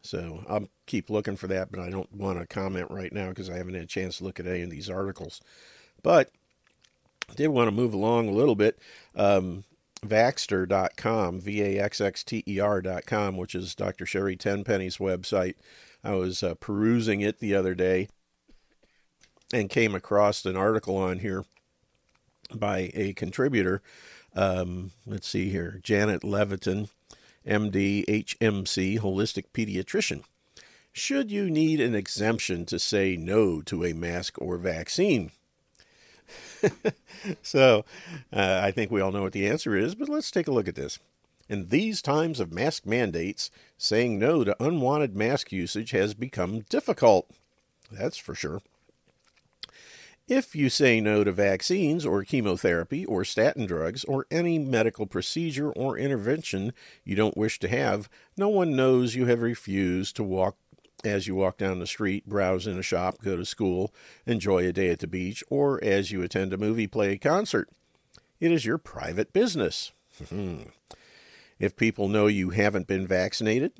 So 0.02 0.44
I'll 0.48 0.68
keep 0.86 1.10
looking 1.10 1.36
for 1.36 1.48
that, 1.48 1.70
but 1.70 1.80
I 1.80 1.90
don't 1.90 2.12
want 2.14 2.38
to 2.38 2.46
comment 2.46 2.90
right 2.90 3.12
now 3.12 3.28
because 3.28 3.50
I 3.50 3.56
haven't 3.56 3.74
had 3.74 3.84
a 3.84 3.86
chance 3.86 4.18
to 4.18 4.24
look 4.24 4.40
at 4.40 4.46
any 4.46 4.62
of 4.62 4.70
these 4.70 4.88
articles. 4.88 5.40
But 6.02 6.30
I 7.30 7.34
did 7.34 7.48
want 7.48 7.68
to 7.68 7.74
move 7.74 7.92
along 7.92 8.28
a 8.28 8.32
little 8.32 8.54
bit. 8.54 8.78
Um, 9.14 9.64
Vaxxter.com, 10.06 11.40
V 11.40 11.62
A 11.62 11.82
X 11.82 12.00
X 12.00 12.22
T 12.22 12.44
E 12.46 12.60
R.com, 12.60 13.36
which 13.36 13.54
is 13.54 13.74
Dr. 13.74 14.06
Sherry 14.06 14.36
Tenpenny's 14.36 14.98
website. 14.98 15.54
I 16.04 16.14
was 16.14 16.42
uh, 16.42 16.54
perusing 16.54 17.20
it 17.20 17.40
the 17.40 17.54
other 17.54 17.74
day 17.74 18.08
and 19.52 19.68
came 19.68 19.94
across 19.94 20.44
an 20.44 20.56
article 20.56 20.96
on 20.96 21.18
here 21.18 21.44
by 22.54 22.90
a 22.94 23.12
contributor. 23.14 23.82
Um, 24.36 24.92
let's 25.06 25.26
see 25.26 25.48
here, 25.48 25.80
Janet 25.82 26.22
Levatin, 26.22 26.90
MD, 27.48 28.04
HMC, 28.06 29.00
holistic 29.00 29.44
pediatrician. 29.54 30.22
Should 30.92 31.30
you 31.30 31.48
need 31.48 31.80
an 31.80 31.94
exemption 31.94 32.66
to 32.66 32.78
say 32.78 33.16
no 33.16 33.62
to 33.62 33.84
a 33.84 33.92
mask 33.92 34.40
or 34.40 34.56
vaccine? 34.58 35.30
so, 37.42 37.84
uh, 38.32 38.60
I 38.62 38.70
think 38.70 38.90
we 38.90 39.00
all 39.00 39.12
know 39.12 39.22
what 39.22 39.32
the 39.32 39.46
answer 39.46 39.76
is, 39.76 39.94
but 39.94 40.08
let's 40.08 40.30
take 40.30 40.48
a 40.48 40.52
look 40.52 40.68
at 40.68 40.74
this. 40.74 40.98
In 41.48 41.68
these 41.68 42.02
times 42.02 42.40
of 42.40 42.52
mask 42.52 42.84
mandates, 42.84 43.50
saying 43.78 44.18
no 44.18 44.44
to 44.44 44.62
unwanted 44.62 45.16
mask 45.16 45.50
usage 45.50 45.92
has 45.92 46.12
become 46.12 46.60
difficult. 46.68 47.30
That's 47.90 48.18
for 48.18 48.34
sure. 48.34 48.60
If 50.28 50.54
you 50.54 50.68
say 50.68 51.00
no 51.00 51.24
to 51.24 51.32
vaccines 51.32 52.04
or 52.04 52.22
chemotherapy 52.22 53.06
or 53.06 53.24
statin 53.24 53.64
drugs 53.64 54.04
or 54.04 54.26
any 54.30 54.58
medical 54.58 55.06
procedure 55.06 55.72
or 55.72 55.96
intervention 55.96 56.74
you 57.02 57.16
don't 57.16 57.36
wish 57.36 57.58
to 57.60 57.68
have, 57.68 58.10
no 58.36 58.50
one 58.50 58.76
knows 58.76 59.14
you 59.14 59.24
have 59.24 59.40
refused 59.40 60.16
to 60.16 60.22
walk 60.22 60.56
as 61.02 61.26
you 61.26 61.34
walk 61.34 61.56
down 61.56 61.78
the 61.78 61.86
street, 61.86 62.26
browse 62.26 62.66
in 62.66 62.78
a 62.78 62.82
shop, 62.82 63.22
go 63.22 63.36
to 63.36 63.44
school, 63.44 63.94
enjoy 64.26 64.66
a 64.66 64.72
day 64.72 64.90
at 64.90 64.98
the 64.98 65.06
beach, 65.06 65.44
or 65.48 65.82
as 65.82 66.10
you 66.10 66.22
attend 66.22 66.52
a 66.52 66.58
movie, 66.58 66.88
play, 66.88 67.12
a 67.12 67.18
concert. 67.18 67.70
It 68.40 68.52
is 68.52 68.66
your 68.66 68.78
private 68.78 69.32
business. 69.32 69.92
Hmm. 70.28 70.62
if 71.60 71.76
people 71.76 72.08
know 72.08 72.26
you 72.26 72.50
haven't 72.50 72.88
been 72.88 73.06
vaccinated, 73.06 73.72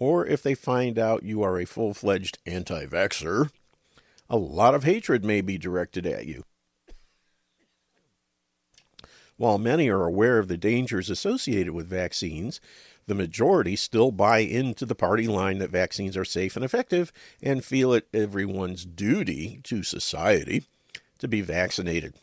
or 0.00 0.26
if 0.26 0.42
they 0.42 0.54
find 0.54 0.98
out 0.98 1.22
you 1.22 1.42
are 1.42 1.60
a 1.60 1.64
full 1.64 1.94
fledged 1.94 2.38
anti 2.44 2.86
vaxxer, 2.86 3.50
a 4.28 4.36
lot 4.36 4.74
of 4.74 4.84
hatred 4.84 5.24
may 5.24 5.40
be 5.40 5.58
directed 5.58 6.06
at 6.06 6.26
you. 6.26 6.44
While 9.36 9.58
many 9.58 9.88
are 9.88 10.04
aware 10.04 10.38
of 10.38 10.48
the 10.48 10.56
dangers 10.56 11.10
associated 11.10 11.74
with 11.74 11.86
vaccines, 11.88 12.60
The 13.06 13.14
majority 13.14 13.76
still 13.76 14.10
buy 14.10 14.38
into 14.38 14.84
the 14.84 14.96
party 14.96 15.28
line 15.28 15.58
that 15.58 15.70
vaccines 15.70 16.16
are 16.16 16.24
safe 16.24 16.56
and 16.56 16.64
effective 16.64 17.12
and 17.40 17.64
feel 17.64 17.92
it 17.92 18.08
everyone's 18.12 18.84
duty 18.84 19.60
to 19.64 19.82
society 19.82 20.64
to 21.18 21.28
be 21.28 21.40
vaccinated. 21.40 22.14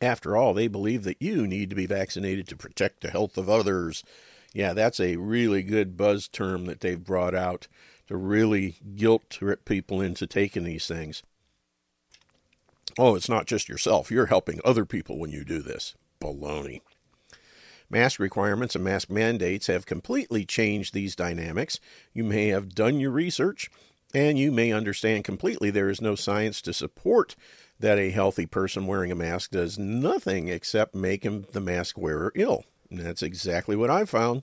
After 0.00 0.36
all, 0.36 0.52
they 0.52 0.68
believe 0.68 1.04
that 1.04 1.20
you 1.20 1.46
need 1.46 1.70
to 1.70 1.76
be 1.76 1.86
vaccinated 1.86 2.46
to 2.48 2.56
protect 2.56 3.00
the 3.00 3.10
health 3.10 3.38
of 3.38 3.48
others. 3.48 4.04
Yeah, 4.52 4.74
that's 4.74 5.00
a 5.00 5.16
really 5.16 5.62
good 5.62 5.96
buzz 5.96 6.28
term 6.28 6.66
that 6.66 6.80
they've 6.80 7.02
brought 7.02 7.34
out 7.34 7.66
to 8.08 8.16
really 8.16 8.76
guilt 8.96 9.30
trip 9.30 9.64
people 9.64 10.00
into 10.00 10.26
taking 10.26 10.64
these 10.64 10.86
things. 10.86 11.22
Oh, 12.98 13.14
it's 13.14 13.28
not 13.28 13.46
just 13.46 13.68
yourself. 13.68 14.10
You're 14.10 14.26
helping 14.26 14.60
other 14.64 14.84
people 14.84 15.18
when 15.18 15.30
you 15.30 15.44
do 15.44 15.60
this. 15.60 15.94
Baloney. 16.20 16.80
Mask 17.90 18.18
requirements 18.18 18.74
and 18.74 18.84
mask 18.84 19.08
mandates 19.08 19.68
have 19.68 19.86
completely 19.86 20.44
changed 20.44 20.92
these 20.92 21.16
dynamics. 21.16 21.80
You 22.12 22.24
may 22.24 22.48
have 22.48 22.74
done 22.74 23.00
your 23.00 23.10
research 23.10 23.70
and 24.14 24.38
you 24.38 24.50
may 24.50 24.72
understand 24.72 25.24
completely 25.24 25.70
there 25.70 25.90
is 25.90 26.00
no 26.00 26.14
science 26.14 26.60
to 26.62 26.72
support 26.72 27.36
that 27.78 27.98
a 27.98 28.10
healthy 28.10 28.46
person 28.46 28.86
wearing 28.86 29.12
a 29.12 29.14
mask 29.14 29.52
does 29.52 29.78
nothing 29.78 30.48
except 30.48 30.94
make 30.94 31.22
him, 31.22 31.46
the 31.52 31.60
mask 31.60 31.96
wearer 31.96 32.32
ill. 32.34 32.64
And 32.90 33.00
that's 33.00 33.22
exactly 33.22 33.76
what 33.76 33.90
I 33.90 34.04
found. 34.04 34.42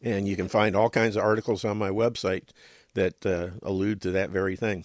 And 0.00 0.28
you 0.28 0.36
can 0.36 0.48
find 0.48 0.76
all 0.76 0.90
kinds 0.90 1.16
of 1.16 1.24
articles 1.24 1.64
on 1.64 1.76
my 1.76 1.90
website 1.90 2.50
that 2.98 3.24
uh, 3.24 3.50
allude 3.62 4.02
to 4.02 4.10
that 4.10 4.30
very 4.30 4.56
thing. 4.56 4.84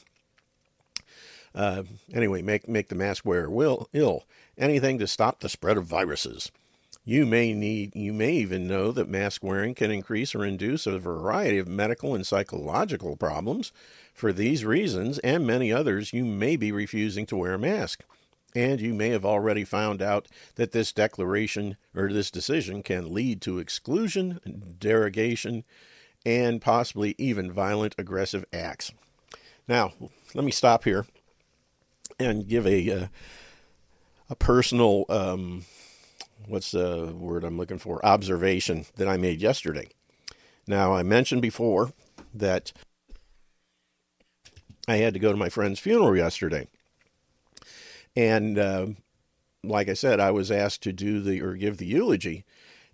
Uh, 1.55 1.83
anyway, 2.13 2.41
make 2.41 2.67
make 2.67 2.89
the 2.89 2.95
mask 2.95 3.25
wearer 3.25 3.49
will, 3.49 3.89
ill. 3.93 4.23
Anything 4.57 4.99
to 4.99 5.07
stop 5.07 5.39
the 5.39 5.49
spread 5.49 5.77
of 5.77 5.85
viruses. 5.85 6.51
You 7.05 7.25
may 7.25 7.53
need 7.53 7.95
you 7.95 8.13
may 8.13 8.33
even 8.33 8.67
know 8.67 8.91
that 8.91 9.09
mask 9.09 9.43
wearing 9.43 9.75
can 9.75 9.91
increase 9.91 10.33
or 10.33 10.45
induce 10.45 10.87
a 10.87 10.97
variety 10.99 11.57
of 11.57 11.67
medical 11.67 12.15
and 12.15 12.25
psychological 12.25 13.17
problems. 13.17 13.71
For 14.13 14.31
these 14.31 14.63
reasons 14.63 15.19
and 15.19 15.45
many 15.45 15.71
others, 15.71 16.13
you 16.13 16.23
may 16.23 16.55
be 16.55 16.71
refusing 16.71 17.25
to 17.27 17.35
wear 17.35 17.55
a 17.55 17.59
mask. 17.59 18.03
And 18.55 18.79
you 18.79 18.93
may 18.93 19.09
have 19.09 19.25
already 19.25 19.63
found 19.63 20.01
out 20.01 20.27
that 20.55 20.71
this 20.71 20.93
declaration 20.93 21.75
or 21.95 22.13
this 22.13 22.29
decision 22.29 22.83
can 22.83 23.11
lead 23.11 23.41
to 23.41 23.57
exclusion, 23.57 24.75
derogation, 24.79 25.63
and 26.25 26.61
possibly 26.61 27.15
even 27.17 27.51
violent 27.51 27.95
aggressive 27.97 28.45
acts. 28.53 28.91
Now, 29.67 29.93
let 30.33 30.43
me 30.43 30.51
stop 30.51 30.83
here 30.83 31.05
and 32.19 32.47
give 32.47 32.67
a 32.67 32.91
uh, 32.91 33.07
a 34.29 34.35
personal 34.35 35.05
um, 35.09 35.65
what's 36.47 36.71
the 36.71 37.13
word 37.15 37.43
I'm 37.43 37.57
looking 37.57 37.77
for 37.77 38.05
observation 38.05 38.85
that 38.95 39.07
I 39.07 39.17
made 39.17 39.41
yesterday. 39.41 39.87
Now, 40.67 40.93
I 40.93 41.03
mentioned 41.03 41.41
before 41.41 41.91
that 42.33 42.71
I 44.87 44.97
had 44.97 45.13
to 45.13 45.19
go 45.19 45.31
to 45.31 45.37
my 45.37 45.49
friend's 45.49 45.79
funeral 45.79 46.15
yesterday, 46.15 46.67
and 48.15 48.57
uh, 48.57 48.87
like 49.63 49.89
I 49.89 49.93
said, 49.93 50.19
I 50.19 50.31
was 50.31 50.51
asked 50.51 50.83
to 50.83 50.93
do 50.93 51.21
the 51.21 51.41
or 51.41 51.53
give 51.53 51.77
the 51.77 51.85
eulogy. 51.85 52.43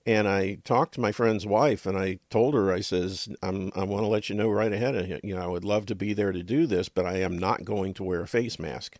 And 0.10 0.28
I 0.28 0.56
talked 0.64 0.96
to 0.96 1.02
my 1.02 1.12
friend's 1.12 1.46
wife, 1.46 1.86
and 1.86 1.96
I 1.96 2.18
told 2.32 2.56
her, 2.56 2.74
I 2.74 2.80
says, 2.80 3.30
I'm, 3.44 3.72
I 3.76 3.84
want 3.84 4.02
to 4.02 4.08
let 4.08 4.28
you 4.28 4.34
know 4.34 4.50
right 4.50 4.74
ahead 4.74 4.96
of 4.96 5.08
you. 5.08 5.20
You 5.24 5.36
know, 5.36 5.44
I 5.44 5.46
would 5.46 5.64
love 5.64 5.86
to 5.86 5.94
be 5.94 6.14
there 6.14 6.32
to 6.32 6.42
do 6.42 6.66
this, 6.66 6.90
but 6.90 7.06
I 7.06 7.18
am 7.18 7.38
not 7.38 7.64
going 7.64 7.94
to 7.94 8.04
wear 8.04 8.22
a 8.22 8.28
face 8.28 8.58
mask 8.58 8.98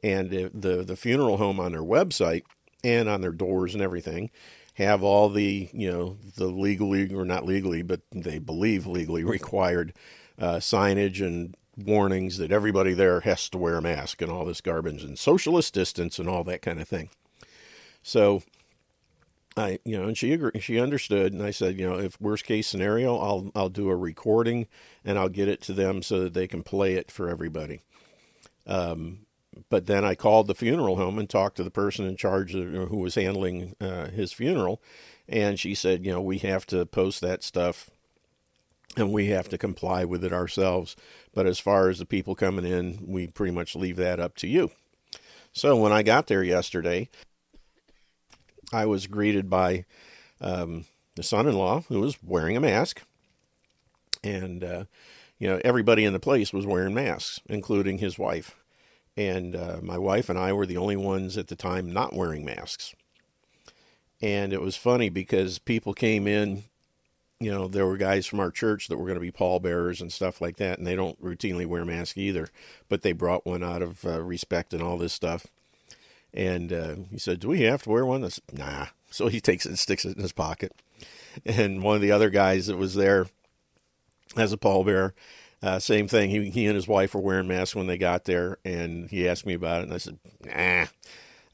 and 0.00 0.30
the 0.30 0.84
the 0.84 0.96
funeral 0.96 1.38
home 1.38 1.58
on 1.58 1.72
their 1.72 1.82
website 1.82 2.42
and 2.84 3.08
on 3.08 3.20
their 3.20 3.32
doors 3.32 3.74
and 3.74 3.82
everything 3.82 4.30
have 4.74 5.02
all 5.02 5.28
the 5.28 5.70
you 5.72 5.90
know 5.90 6.18
the 6.36 6.46
legally 6.46 7.12
or 7.12 7.24
not 7.24 7.46
legally 7.46 7.82
but 7.82 8.02
they 8.12 8.38
believe 8.38 8.86
legally 8.86 9.24
required 9.24 9.92
uh, 10.38 10.56
signage 10.56 11.24
and 11.24 11.56
warnings 11.76 12.38
that 12.38 12.52
everybody 12.52 12.92
there 12.92 13.20
has 13.20 13.48
to 13.48 13.58
wear 13.58 13.76
a 13.76 13.82
mask 13.82 14.20
and 14.20 14.30
all 14.30 14.44
this 14.44 14.60
garbage 14.60 15.02
and 15.02 15.18
socialist 15.18 15.74
distance 15.74 16.18
and 16.18 16.28
all 16.28 16.44
that 16.44 16.62
kind 16.62 16.80
of 16.80 16.86
thing 16.86 17.08
so 18.02 18.42
I, 19.56 19.78
you 19.84 19.96
know, 19.96 20.08
and 20.08 20.18
she 20.18 20.32
agreed, 20.32 20.62
she 20.62 20.80
understood, 20.80 21.32
and 21.32 21.42
I 21.42 21.52
said, 21.52 21.78
you 21.78 21.88
know, 21.88 21.98
if 21.98 22.20
worst 22.20 22.44
case 22.44 22.66
scenario, 22.66 23.16
I'll 23.16 23.52
I'll 23.54 23.68
do 23.68 23.88
a 23.88 23.96
recording 23.96 24.66
and 25.04 25.18
I'll 25.18 25.28
get 25.28 25.48
it 25.48 25.60
to 25.62 25.72
them 25.72 26.02
so 26.02 26.24
that 26.24 26.34
they 26.34 26.48
can 26.48 26.62
play 26.62 26.94
it 26.94 27.10
for 27.10 27.28
everybody. 27.28 27.82
Um, 28.66 29.26
but 29.68 29.86
then 29.86 30.04
I 30.04 30.16
called 30.16 30.48
the 30.48 30.54
funeral 30.54 30.96
home 30.96 31.18
and 31.18 31.30
talked 31.30 31.56
to 31.58 31.64
the 31.64 31.70
person 31.70 32.06
in 32.06 32.16
charge 32.16 32.54
of, 32.54 32.66
who 32.88 32.96
was 32.96 33.14
handling 33.14 33.76
uh, 33.80 34.06
his 34.06 34.32
funeral, 34.32 34.82
and 35.28 35.60
she 35.60 35.74
said, 35.74 36.04
you 36.04 36.10
know, 36.10 36.20
we 36.20 36.38
have 36.38 36.66
to 36.66 36.84
post 36.84 37.20
that 37.20 37.44
stuff 37.44 37.90
and 38.96 39.12
we 39.12 39.26
have 39.26 39.48
to 39.48 39.58
comply 39.58 40.04
with 40.04 40.24
it 40.24 40.32
ourselves. 40.32 40.96
But 41.32 41.46
as 41.46 41.58
far 41.58 41.88
as 41.88 41.98
the 41.98 42.06
people 42.06 42.34
coming 42.34 42.64
in, 42.64 43.04
we 43.06 43.26
pretty 43.26 43.52
much 43.52 43.74
leave 43.74 43.96
that 43.96 44.20
up 44.20 44.36
to 44.36 44.48
you. 44.48 44.70
So 45.52 45.76
when 45.76 45.92
I 45.92 46.02
got 46.02 46.26
there 46.26 46.42
yesterday, 46.42 47.08
I 48.72 48.86
was 48.86 49.06
greeted 49.06 49.48
by 49.50 49.84
um, 50.40 50.84
the 51.16 51.22
son-in-law 51.22 51.82
who 51.88 52.00
was 52.00 52.22
wearing 52.22 52.56
a 52.56 52.60
mask, 52.60 53.02
and 54.22 54.64
uh, 54.64 54.84
you 55.38 55.48
know 55.48 55.60
everybody 55.64 56.04
in 56.04 56.12
the 56.12 56.20
place 56.20 56.52
was 56.52 56.66
wearing 56.66 56.94
masks, 56.94 57.40
including 57.48 57.98
his 57.98 58.18
wife 58.18 58.56
and 59.16 59.54
uh, 59.54 59.78
my 59.82 59.98
wife 59.98 60.28
and 60.28 60.38
I 60.38 60.52
were 60.52 60.66
the 60.66 60.76
only 60.76 60.96
ones 60.96 61.38
at 61.38 61.48
the 61.48 61.56
time 61.56 61.92
not 61.92 62.14
wearing 62.14 62.44
masks. 62.44 62.94
And 64.20 64.52
it 64.52 64.60
was 64.60 64.76
funny 64.76 65.08
because 65.08 65.58
people 65.58 65.94
came 65.94 66.26
in, 66.26 66.64
you 67.38 67.50
know, 67.50 67.68
there 67.68 67.86
were 67.86 67.96
guys 67.96 68.26
from 68.26 68.40
our 68.40 68.50
church 68.50 68.88
that 68.88 68.96
were 68.96 69.04
going 69.04 69.16
to 69.16 69.20
be 69.20 69.30
pallbearers 69.30 70.00
and 70.00 70.12
stuff 70.12 70.40
like 70.40 70.56
that, 70.56 70.78
and 70.78 70.86
they 70.86 70.96
don't 70.96 71.20
routinely 71.22 71.66
wear 71.66 71.84
masks 71.84 72.16
either, 72.16 72.48
but 72.88 73.02
they 73.02 73.12
brought 73.12 73.46
one 73.46 73.62
out 73.62 73.82
of 73.82 74.04
uh, 74.04 74.22
respect 74.22 74.72
and 74.72 74.82
all 74.82 74.96
this 74.96 75.12
stuff. 75.12 75.46
And 76.34 76.72
uh, 76.72 76.94
he 77.10 77.18
said, 77.18 77.40
"Do 77.40 77.48
we 77.48 77.62
have 77.62 77.84
to 77.84 77.90
wear 77.90 78.04
one?" 78.04 78.24
I 78.24 78.28
said, 78.28 78.44
"Nah." 78.52 78.86
So 79.10 79.28
he 79.28 79.40
takes 79.40 79.64
it 79.64 79.68
and 79.70 79.78
sticks 79.78 80.04
it 80.04 80.16
in 80.16 80.22
his 80.22 80.32
pocket. 80.32 80.72
And 81.46 81.82
one 81.82 81.96
of 81.96 82.02
the 82.02 82.12
other 82.12 82.30
guys 82.30 82.66
that 82.66 82.76
was 82.76 82.94
there 82.94 83.26
as 84.36 84.52
a 84.52 84.56
pallbearer 84.56 85.12
uh, 85.64 85.78
same 85.78 86.06
thing. 86.06 86.28
He 86.28 86.50
he 86.50 86.66
and 86.66 86.74
his 86.74 86.86
wife 86.86 87.14
were 87.14 87.22
wearing 87.22 87.48
masks 87.48 87.74
when 87.74 87.86
they 87.86 87.96
got 87.96 88.24
there, 88.24 88.58
and 88.66 89.08
he 89.08 89.26
asked 89.26 89.46
me 89.46 89.54
about 89.54 89.80
it, 89.80 89.84
and 89.84 89.94
I 89.94 89.98
said, 89.98 90.18
"Nah." 90.44 90.86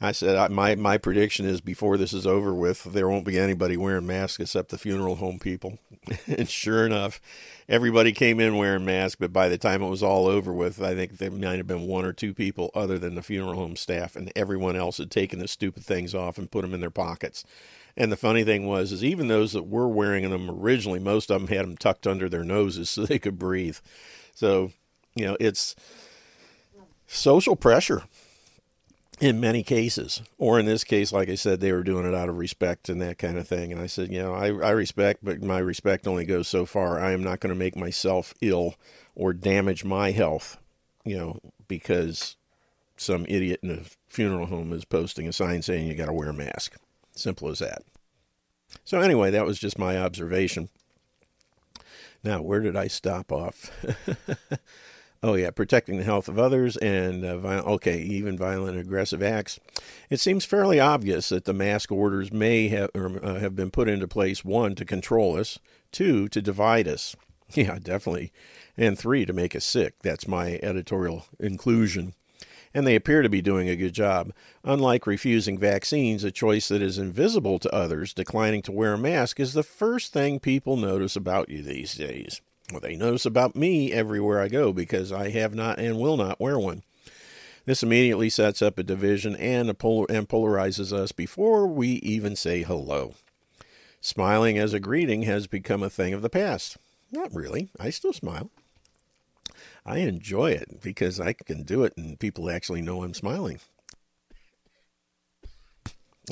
I 0.01 0.13
said, 0.13 0.37
I, 0.37 0.49
"My 0.49 0.75
my 0.77 0.97
prediction 0.97 1.45
is 1.47 1.61
before 1.61 1.99
this 1.99 2.13
is 2.13 2.27
over 2.27 2.55
with, 2.55 2.85
there 2.85 3.09
won't 3.09 3.27
be 3.27 3.39
anybody 3.39 3.77
wearing 3.77 4.07
masks 4.07 4.41
except 4.41 4.71
the 4.71 4.79
funeral 4.79 5.17
home 5.17 5.39
people." 5.39 5.79
and 6.27 6.49
sure 6.49 6.87
enough, 6.87 7.21
everybody 7.69 8.13
came 8.13 8.41
in 8.41 8.57
wearing 8.57 8.85
masks, 8.85 9.17
but 9.21 9.33
by 9.33 9.49
the 9.49 9.59
time 9.59 9.83
it 9.83 9.91
was 9.91 10.03
all 10.03 10.27
over 10.27 10.53
with, 10.53 10.83
I 10.83 10.95
think 10.95 11.19
there 11.19 11.31
might 11.31 11.59
have 11.59 11.67
been 11.67 11.87
one 11.87 12.07
or 12.07 12.15
two 12.15 12.33
people 12.33 12.71
other 12.75 12.99
than 12.99 13.15
the 13.15 13.23
funeral 13.23 13.55
home 13.55 13.77
staff, 13.77 14.17
and 14.17 14.33
everyone 14.35 14.75
else 14.75 14.97
had 14.97 15.11
taken 15.11 15.39
the 15.39 15.49
stupid 15.49 15.85
things 15.85 16.15
off 16.15 16.39
and 16.39 16.51
put 16.51 16.63
them 16.63 16.73
in 16.73 16.81
their 16.81 16.91
pockets. 16.91 17.45
And 17.97 18.11
the 18.11 18.17
funny 18.17 18.45
thing 18.45 18.67
was, 18.67 18.93
is 18.93 19.05
even 19.05 19.29
those 19.29 19.53
that 19.53 19.67
were 19.67 19.89
wearing 19.89 20.29
them 20.31 20.51
originally, 20.51 21.01
most 21.01 21.31
of 21.31 21.41
them 21.41 21.55
had 21.55 21.67
them 21.67 21.77
tucked 21.77 22.07
under 22.07 22.29
their 22.29 22.45
noses 22.45 22.89
so 22.91 23.05
they 23.05 23.19
could 23.19 23.39
breathe. 23.39 23.79
So, 24.35 24.73
you 25.15 25.27
know, 25.27 25.37
it's 25.39 25.77
social 27.07 27.57
pressure 27.57 28.05
in 29.21 29.39
many 29.39 29.63
cases. 29.63 30.23
Or 30.39 30.59
in 30.59 30.67
this 30.67 30.83
case, 30.83 31.13
like 31.13 31.29
I 31.29 31.35
said, 31.35 31.61
they 31.61 31.73
were 31.73 31.83
doing 31.83 32.07
it 32.07 32.15
out 32.15 32.29
of 32.29 32.39
respect 32.39 32.89
and 32.89 33.01
that 33.03 33.19
kind 33.19 33.39
of 33.39 33.47
thing. 33.47 33.71
And 33.71 33.81
I 33.81 33.87
said, 33.87 34.11
you 34.11 34.21
know, 34.21 34.35
I, 34.35 34.47
I 34.47 34.71
respect, 34.71 35.21
but 35.23 35.43
my 35.43 35.59
respect 35.59 36.07
only 36.07 36.25
goes 36.25 36.49
so 36.49 36.65
far. 36.67 36.99
I 36.99 37.13
am 37.13 37.23
not 37.23 37.41
going 37.41 37.55
to 37.55 37.59
make 37.59 37.77
myself 37.77 38.35
ill 38.41 38.75
or 39.15 39.33
damage 39.33 39.85
my 39.85 40.11
health, 40.11 40.57
you 41.05 41.17
know, 41.17 41.41
because 41.69 42.37
some 42.97 43.27
idiot 43.29 43.61
in 43.63 43.71
a 43.71 43.83
funeral 44.09 44.47
home 44.47 44.73
is 44.73 44.85
posting 44.85 45.29
a 45.29 45.33
sign 45.33 45.63
saying 45.63 45.87
you 45.87 45.95
got 45.95 46.07
to 46.07 46.13
wear 46.13 46.31
a 46.31 46.35
mask. 46.35 46.77
Simple 47.15 47.49
as 47.49 47.59
that. 47.59 47.83
So, 48.85 49.01
anyway, 49.01 49.31
that 49.31 49.47
was 49.47 49.59
just 49.59 49.79
my 49.79 49.99
observation. 49.99 50.69
Now, 52.23 52.41
where 52.43 52.61
did 52.61 52.77
I 52.77 52.87
stop 52.87 53.33
off? 53.33 53.71
oh, 55.23 55.35
yeah, 55.35 55.51
protecting 55.51 55.99
the 55.99 56.05
health 56.05 56.29
of 56.29 56.39
others 56.39 56.77
and, 56.79 57.25
uh, 57.25 57.63
okay, 57.67 58.01
even 58.01 58.39
violent 58.39 58.79
aggressive 58.79 59.23
acts. 59.23 59.61
It 60.09 60.21
seems 60.21 60.45
fairly 60.45 60.81
obvious 60.81 61.29
that 61.29 61.45
the 61.45 61.53
mask 61.53 61.93
orders 61.93 62.33
may 62.33 62.69
have, 62.69 62.91
or, 62.95 63.25
uh, 63.25 63.39
have 63.39 63.55
been 63.55 63.71
put 63.71 63.89
into 63.89 64.09
place 64.09 64.45
one, 64.45 64.75
to 64.77 64.85
control 64.85 65.37
us, 65.37 65.59
two, 65.93 66.29
to 66.29 66.43
divide 66.43 66.89
us. 66.89 67.17
Yeah, 67.53 67.81
definitely. 67.83 68.33
And 68.77 68.97
three, 68.97 69.27
to 69.27 69.33
make 69.33 69.57
us 69.57 69.65
sick. 69.65 69.95
That's 70.03 70.29
my 70.29 70.61
editorial 70.63 71.27
inclusion 71.41 72.15
and 72.73 72.87
they 72.87 72.95
appear 72.95 73.23
to 73.23 73.29
be 73.29 73.43
doing 73.43 73.69
a 73.69 73.77
good 73.77 73.93
job. 73.93 74.33
Unlike 74.65 75.07
refusing 75.07 75.59
vaccines, 75.59 76.25
a 76.25 76.31
choice 76.31 76.69
that 76.69 76.83
is 76.83 76.99
invisible 76.99 77.59
to 77.59 77.75
others, 77.75 78.15
declining 78.15 78.63
to 78.63 78.73
wear 78.73 78.95
a 78.95 78.99
mask 78.99 79.41
is 79.41 79.55
the 79.55 79.63
first 79.63 80.13
thing 80.13 80.39
people 80.39 80.77
notice 80.77 81.17
about 81.17 81.49
you 81.49 81.63
these 81.63 81.95
days. 81.95 82.41
Well, 82.71 82.81
they 82.81 82.97
notice 82.97 83.27
about 83.27 83.57
me 83.57 83.93
everywhere 83.93 84.41
I 84.41 84.49
go 84.49 84.73
because 84.73 85.13
I 85.13 85.31
have 85.31 85.55
not 85.55 85.79
and 85.79 85.99
will 85.99 86.17
not 86.17 86.41
wear 86.41 86.59
one. 86.59 86.83
This 87.67 87.83
immediately 87.83 88.31
sets 88.31 88.63
up 88.63 88.79
a 88.79 88.83
division 88.83 89.37
and, 89.37 89.69
a 89.69 89.75
polar- 89.75 90.07
and 90.09 90.29
polarizes 90.29 90.93
us 90.93 91.13
before 91.13 91.67
we 91.67 91.89
even 91.89 92.37
say 92.37 92.63
hello. 92.63 93.15
Smiling 94.01 94.57
as 94.57 94.73
a 94.73 94.81
greeting 94.81 95.23
has 95.23 95.47
become 95.47 95.83
a 95.83 95.91
thing 95.91 96.15
of 96.15 96.23
the 96.23 96.31
past. 96.31 96.79
Not 97.13 97.35
really. 97.35 97.71
I 97.79 97.91
still 97.91 98.13
smile. 98.13 98.51
I 99.85 99.99
enjoy 99.99 100.53
it 100.53 100.81
because 100.83 101.21
I 101.21 101.33
can 101.33 101.65
do 101.65 101.85
it 101.85 101.95
and 101.97 102.19
people 102.19 102.51
actually 102.51 102.83
know 102.83 103.03
I'm 103.03 103.15
smiling. 103.15 103.61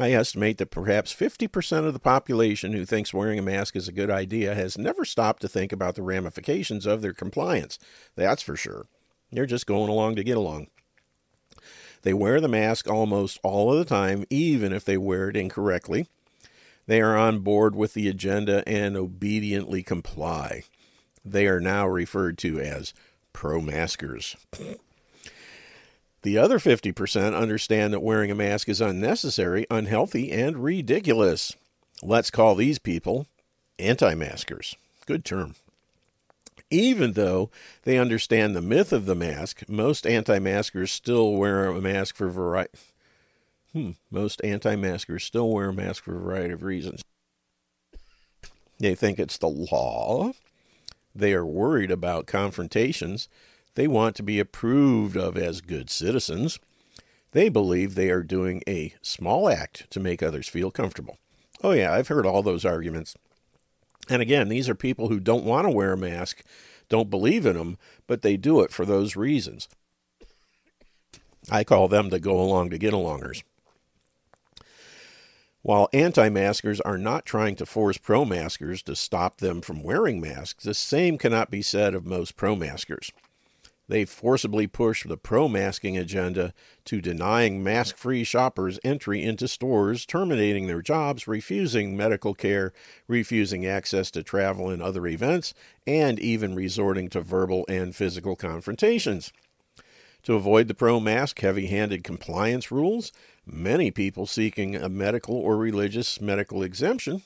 I 0.01 0.13
estimate 0.13 0.59
that 0.59 0.71
perhaps 0.71 1.15
50% 1.15 1.87
of 1.87 1.93
the 1.93 1.99
population 1.99 2.73
who 2.73 2.85
thinks 2.85 3.13
wearing 3.13 3.39
a 3.39 3.43
mask 3.43 3.75
is 3.75 3.89
a 3.89 3.93
good 3.93 4.11
idea 4.11 4.55
has 4.55 4.79
never 4.79 5.05
stopped 5.05 5.43
to 5.43 5.49
think 5.49 5.73
about 5.73 5.95
the 5.95 6.03
ramifications 6.03 6.87
of 6.87 7.03
their 7.03 7.13
compliance. 7.13 7.79
That's 8.15 8.43
for 8.43 8.57
sure. 8.57 8.87
They're 9.33 9.47
just 9.47 9.67
going 9.67 9.91
along 9.91 10.17
to 10.17 10.25
get 10.25 10.37
along. 10.37 10.69
They 12.03 12.15
wear 12.15 12.41
the 12.41 12.49
mask 12.49 12.89
almost 12.89 13.41
all 13.43 13.73
of 13.73 13.79
the 13.79 13.85
time, 13.85 14.25
even 14.31 14.73
if 14.73 14.85
they 14.85 14.97
wear 14.97 15.31
it 15.31 15.37
incorrectly. 15.37 16.07
They 16.87 17.01
are 17.01 17.17
on 17.17 17.41
board 17.41 17.75
with 17.75 17.95
the 17.95 18.09
agenda 18.09 18.67
and 18.67 18.97
obediently 18.97 19.83
comply. 19.83 20.63
They 21.25 21.47
are 21.47 21.61
now 21.61 21.87
referred 21.87 22.39
to 22.39 22.61
as 22.61 22.95
pro 23.33 23.61
maskers. 23.61 24.37
The 26.23 26.39
other 26.39 26.59
50% 26.59 27.39
understand 27.39 27.93
that 27.93 28.01
wearing 28.01 28.31
a 28.31 28.35
mask 28.35 28.69
is 28.69 28.81
unnecessary, 28.81 29.67
unhealthy, 29.71 30.33
and 30.33 30.63
ridiculous. 30.63 31.55
Let's 32.03 32.31
call 32.31 32.55
these 32.55 32.79
people 32.79 33.27
anti 33.79 34.15
maskers. 34.15 34.77
Good 35.07 35.25
term. 35.25 35.55
Even 36.71 37.13
though 37.13 37.51
they 37.85 37.99
understand 37.99 38.55
the 38.55 38.61
myth 38.61 38.93
of 38.93 39.07
the 39.07 39.15
mask, 39.15 39.63
most 39.69 40.07
anti 40.07 40.39
maskers 40.39 40.93
still 40.93 41.33
wear 41.33 41.67
a 41.67 41.81
mask 41.81 42.17
for 42.17 42.29
variety. 42.29 42.79
Hmm, 43.73 43.93
most 44.11 44.43
anti 44.45 44.77
maskers 44.77 45.25
still 45.25 45.51
wear 45.51 45.69
a 45.69 45.73
mask 45.73 46.03
for 46.03 46.17
a 46.17 46.21
variety 46.21 46.55
of 46.55 46.63
reasons. 46.63 47.03
They 48.79 48.95
think 48.95 49.19
it's 49.19 49.39
the 49.39 49.49
law. 49.49 50.33
They 51.15 51.33
are 51.33 51.47
worried 51.47 51.91
about 51.91 52.27
confrontations. 52.27 53.29
They 53.79 53.87
want 53.87 54.17
to 54.17 54.25
be 54.25 54.41
approved 54.41 55.17
of 55.17 55.37
as 55.37 55.61
good 55.61 55.89
citizens. 55.89 56.59
They 57.31 57.49
believe 57.49 57.95
they 57.95 58.11
are 58.11 58.25
doing 58.25 58.61
a 58.67 58.95
small 59.03 59.49
act 59.49 59.89
to 59.91 60.01
make 60.01 60.21
others 60.21 60.49
feel 60.49 60.73
comfortable. 60.73 61.17
Oh, 61.63 61.71
yeah, 61.71 61.93
I've 61.93 62.09
heard 62.09 62.27
all 62.27 62.43
those 62.43 62.65
arguments. 62.65 63.15
And 64.11 64.21
again, 64.21 64.49
these 64.49 64.69
are 64.69 64.75
people 64.75 65.11
who 65.11 65.21
don't 65.21 65.45
want 65.45 65.65
to 65.65 65.71
wear 65.71 65.93
a 65.93 65.97
mask, 65.97 66.43
don't 66.89 67.09
believe 67.09 67.47
in 67.47 67.57
them, 67.57 67.79
but 68.09 68.23
they 68.23 68.37
do 68.37 68.63
it 68.63 68.73
for 68.73 68.85
those 68.85 69.15
reasons. 69.15 69.69
I 71.49 71.63
call 71.63 71.87
them 71.87 72.09
the 72.09 72.19
go 72.19 72.41
along 72.41 72.71
to 72.71 72.79
get 72.79 72.93
alongers. 72.93 73.45
While 75.63 75.89
anti 75.93 76.29
maskers 76.29 76.81
are 76.81 76.99
not 76.99 77.25
trying 77.25 77.55
to 77.55 77.65
force 77.65 77.97
pro 77.97 78.25
maskers 78.25 78.83
to 78.83 78.97
stop 78.97 79.37
them 79.37 79.61
from 79.61 79.85
wearing 79.85 80.21
masks, 80.21 80.65
the 80.65 80.75
same 80.75 81.17
cannot 81.17 81.49
be 81.49 81.63
said 81.63 81.95
of 81.95 82.05
most 82.05 82.35
pro 82.35 82.57
maskers. 82.57 83.13
They 83.89 84.05
forcibly 84.05 84.67
push 84.67 85.05
the 85.05 85.17
pro 85.17 85.49
masking 85.49 85.97
agenda 85.97 86.53
to 86.85 87.01
denying 87.01 87.63
mask 87.63 87.97
free 87.97 88.23
shoppers 88.23 88.79
entry 88.85 89.23
into 89.23 89.49
stores, 89.49 90.05
terminating 90.05 90.67
their 90.67 90.83
jobs, 90.83 91.27
refusing 91.27 91.97
medical 91.97 92.35
care, 92.35 92.75
refusing 93.07 93.65
access 93.65 94.11
to 94.11 94.23
travel 94.23 94.69
and 94.69 94.83
other 94.83 95.07
events, 95.07 95.55
and 95.87 96.21
even 96.21 96.55
resorting 96.55 97.09
to 97.09 97.23
verbal 97.23 97.65
and 97.67 97.97
physical 97.97 98.37
confrontations. 98.37 99.33
To 100.25 100.35
avoid 100.35 100.69
the 100.69 100.75
pro 100.75 101.01
mask 101.01 101.41
heavy 101.41 101.69
handed 101.69 102.05
compliance 102.05 102.71
rules, 102.71 103.11
many 103.47 103.91
people 103.91 104.27
seeking 104.27 104.77
a 104.77 104.91
medical 104.91 105.37
or 105.37 105.57
religious 105.57 106.21
medical 106.21 106.63
exemption 106.63 107.23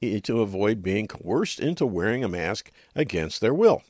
eh, 0.00 0.20
to 0.20 0.40
avoid 0.40 0.82
being 0.82 1.06
coerced 1.06 1.60
into 1.60 1.84
wearing 1.84 2.24
a 2.24 2.28
mask 2.28 2.70
against 2.94 3.42
their 3.42 3.52
will. 3.52 3.82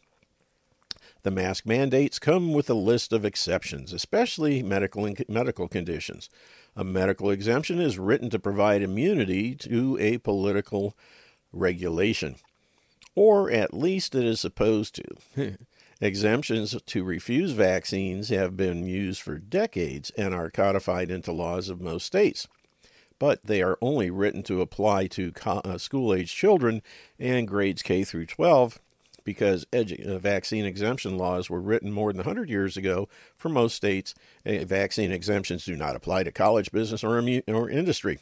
The 1.22 1.31
mask 1.31 1.66
mandates 1.66 2.18
come 2.18 2.52
with 2.52 2.70
a 2.70 2.74
list 2.74 3.12
of 3.12 3.24
exceptions, 3.24 3.92
especially 3.92 4.62
medical 4.62 5.04
and 5.04 5.22
medical 5.28 5.66
conditions. 5.66 6.28
A 6.76 6.85
medical 6.85 7.31
exemption 7.31 7.81
is 7.81 7.98
written 7.98 8.31
to 8.31 8.38
provide 8.38 8.83
immunity 8.83 9.54
to 9.57 9.98
a 10.00 10.18
political 10.18 10.96
regulation, 11.52 12.37
or 13.14 13.50
at 13.50 13.74
least 13.74 14.14
it 14.14 14.24
is 14.24 14.40
supposed 14.40 14.94
to. 14.94 15.57
Exemptions 16.00 16.81
to 16.87 17.02
refuse 17.02 17.50
vaccines 17.50 18.28
have 18.28 18.57
been 18.57 18.87
used 18.87 19.20
for 19.20 19.38
decades 19.38 20.11
and 20.11 20.33
are 20.33 20.50
codified 20.50 21.11
into 21.11 21.33
laws 21.33 21.68
of 21.68 21.81
most 21.81 22.07
states. 22.07 22.46
But 23.18 23.44
they 23.44 23.62
are 23.62 23.78
only 23.83 24.09
written 24.09 24.44
to 24.44 24.61
apply 24.61 25.09
to 25.09 25.33
uh, 25.44 25.76
school 25.78 26.14
age 26.14 26.33
children 26.33 26.83
and 27.18 27.48
grades 27.48 27.83
K 27.83 28.04
through 28.04 28.26
12 28.26 28.78
because 29.28 29.66
edu- 29.74 30.08
uh, 30.08 30.18
vaccine 30.18 30.64
exemption 30.64 31.18
laws 31.18 31.50
were 31.50 31.60
written 31.60 31.92
more 31.92 32.14
than 32.14 32.20
100 32.20 32.48
years 32.48 32.78
ago 32.78 33.10
for 33.36 33.50
most 33.50 33.74
states. 33.74 34.14
Vaccine 34.46 35.12
exemptions 35.12 35.66
do 35.66 35.76
not 35.76 35.94
apply 35.94 36.22
to 36.22 36.32
college, 36.32 36.72
business, 36.72 37.04
or, 37.04 37.18
or 37.46 37.68
industry. 37.68 38.20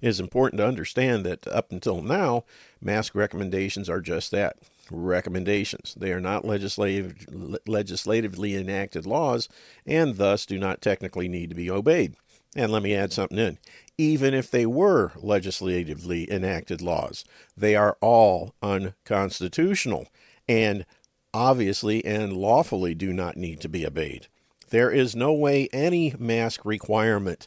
It 0.00 0.08
is 0.08 0.20
important 0.20 0.58
to 0.58 0.66
understand 0.66 1.26
that 1.26 1.46
up 1.48 1.70
until 1.70 2.00
now, 2.00 2.44
mask 2.80 3.14
recommendations 3.14 3.90
are 3.90 4.00
just 4.00 4.30
that 4.30 4.56
recommendations. 4.90 5.94
They 5.94 6.10
are 6.10 6.18
not 6.18 6.46
legislative, 6.46 7.26
legislatively 7.66 8.56
enacted 8.56 9.04
laws 9.04 9.50
and 9.84 10.16
thus 10.16 10.46
do 10.46 10.58
not 10.58 10.80
technically 10.80 11.28
need 11.28 11.50
to 11.50 11.54
be 11.54 11.70
obeyed. 11.70 12.14
And 12.56 12.72
let 12.72 12.82
me 12.82 12.94
add 12.94 13.12
something 13.12 13.38
in. 13.38 13.58
Even 13.96 14.34
if 14.34 14.50
they 14.50 14.66
were 14.66 15.12
legislatively 15.16 16.30
enacted 16.30 16.80
laws, 16.80 17.24
they 17.56 17.76
are 17.76 17.96
all 18.00 18.54
unconstitutional 18.62 20.08
and 20.48 20.84
obviously 21.32 22.04
and 22.04 22.32
lawfully 22.32 22.94
do 22.94 23.12
not 23.12 23.36
need 23.36 23.60
to 23.60 23.68
be 23.68 23.86
obeyed. 23.86 24.26
There 24.70 24.90
is 24.90 25.14
no 25.14 25.32
way 25.32 25.68
any 25.72 26.14
mask 26.18 26.64
requirement 26.64 27.46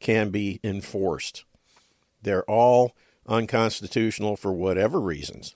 can 0.00 0.30
be 0.30 0.60
enforced. 0.64 1.44
They're 2.22 2.44
all 2.44 2.92
unconstitutional 3.26 4.36
for 4.36 4.52
whatever 4.52 5.00
reasons 5.00 5.54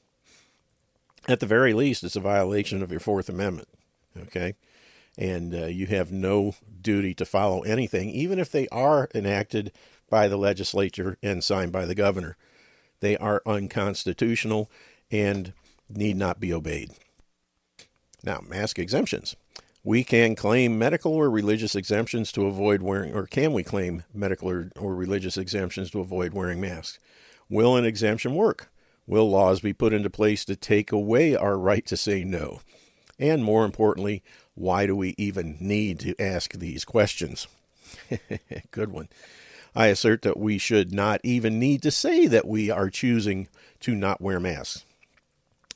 at 1.29 1.41
the 1.41 1.47
very 1.47 1.73
least, 1.73 2.05
it's 2.05 2.17
a 2.17 2.21
violation 2.21 2.83
of 2.83 2.91
your 2.91 3.01
Fourth 3.01 3.29
Amendment. 3.29 3.69
Okay. 4.17 4.55
And 5.19 5.55
uh, 5.55 5.67
you 5.67 5.87
have 5.87 6.13
no 6.13 6.55
duty 6.81 7.15
to 7.15 7.25
follow 7.25 7.63
anything, 7.63 8.11
even 8.11 8.39
if 8.39 8.51
they 8.51 8.69
are 8.69 9.09
enacted 9.15 9.73
by 10.11 10.29
the 10.29 10.37
legislature 10.37 11.17
and 11.23 11.43
signed 11.43 11.73
by 11.73 11.87
the 11.87 11.95
governor. 11.95 12.37
They 13.01 13.17
are 13.17 13.43
unconstitutional 13.47 14.71
and 15.11 15.53
need 15.89 16.17
not 16.17 16.41
be 16.41 16.53
obeyed. 16.53 16.91
Now, 18.23 18.41
mask 18.47 18.79
exemptions. 18.79 19.37
We 19.85 20.03
can 20.03 20.35
claim 20.35 20.79
medical 20.79 21.13
or 21.13 21.31
religious 21.31 21.77
exemptions 21.77 22.33
to 22.33 22.47
avoid 22.47 22.83
wearing, 22.83 23.15
or 23.15 23.27
can 23.27 23.53
we 23.53 23.63
claim 23.63 24.03
medical 24.13 24.51
or, 24.51 24.71
or 24.77 24.97
religious 24.97 25.37
exemptions 25.37 25.93
to 25.93 26.01
avoid 26.01 26.35
wearing 26.35 26.61
masks? 26.61 26.99
Will 27.49 27.77
an 27.77 27.85
exemption 27.85 28.35
work? 28.35 28.69
Will 29.07 29.31
laws 29.31 29.61
be 29.61 29.73
put 29.73 29.93
into 29.93 30.11
place 30.11 30.45
to 30.47 30.57
take 30.57 30.91
away 30.91 31.37
our 31.37 31.57
right 31.57 31.87
to 31.87 31.97
say 31.97 32.25
no? 32.25 32.61
And 33.21 33.45
more 33.45 33.65
importantly, 33.65 34.25
why 34.57 34.87
do 34.87 34.97
we 34.97 35.15
even 35.17 35.57
need 35.61 36.01
to 36.01 36.21
ask 36.21 36.55
these 36.55 36.85
questions? 36.85 37.47
Good 38.73 38.91
one. 38.91 39.09
I 39.75 39.89
assert 39.89 40.23
that 40.23 40.39
we 40.39 40.57
should 40.57 40.93
not 40.93 41.21
even 41.23 41.59
need 41.59 41.83
to 41.83 41.91
say 41.91 42.27
that 42.27 42.49
we 42.49 42.71
are 42.71 42.89
choosing 42.89 43.49
to 43.81 43.95
not 43.95 44.23
wear 44.23 44.41
masks. 44.41 44.85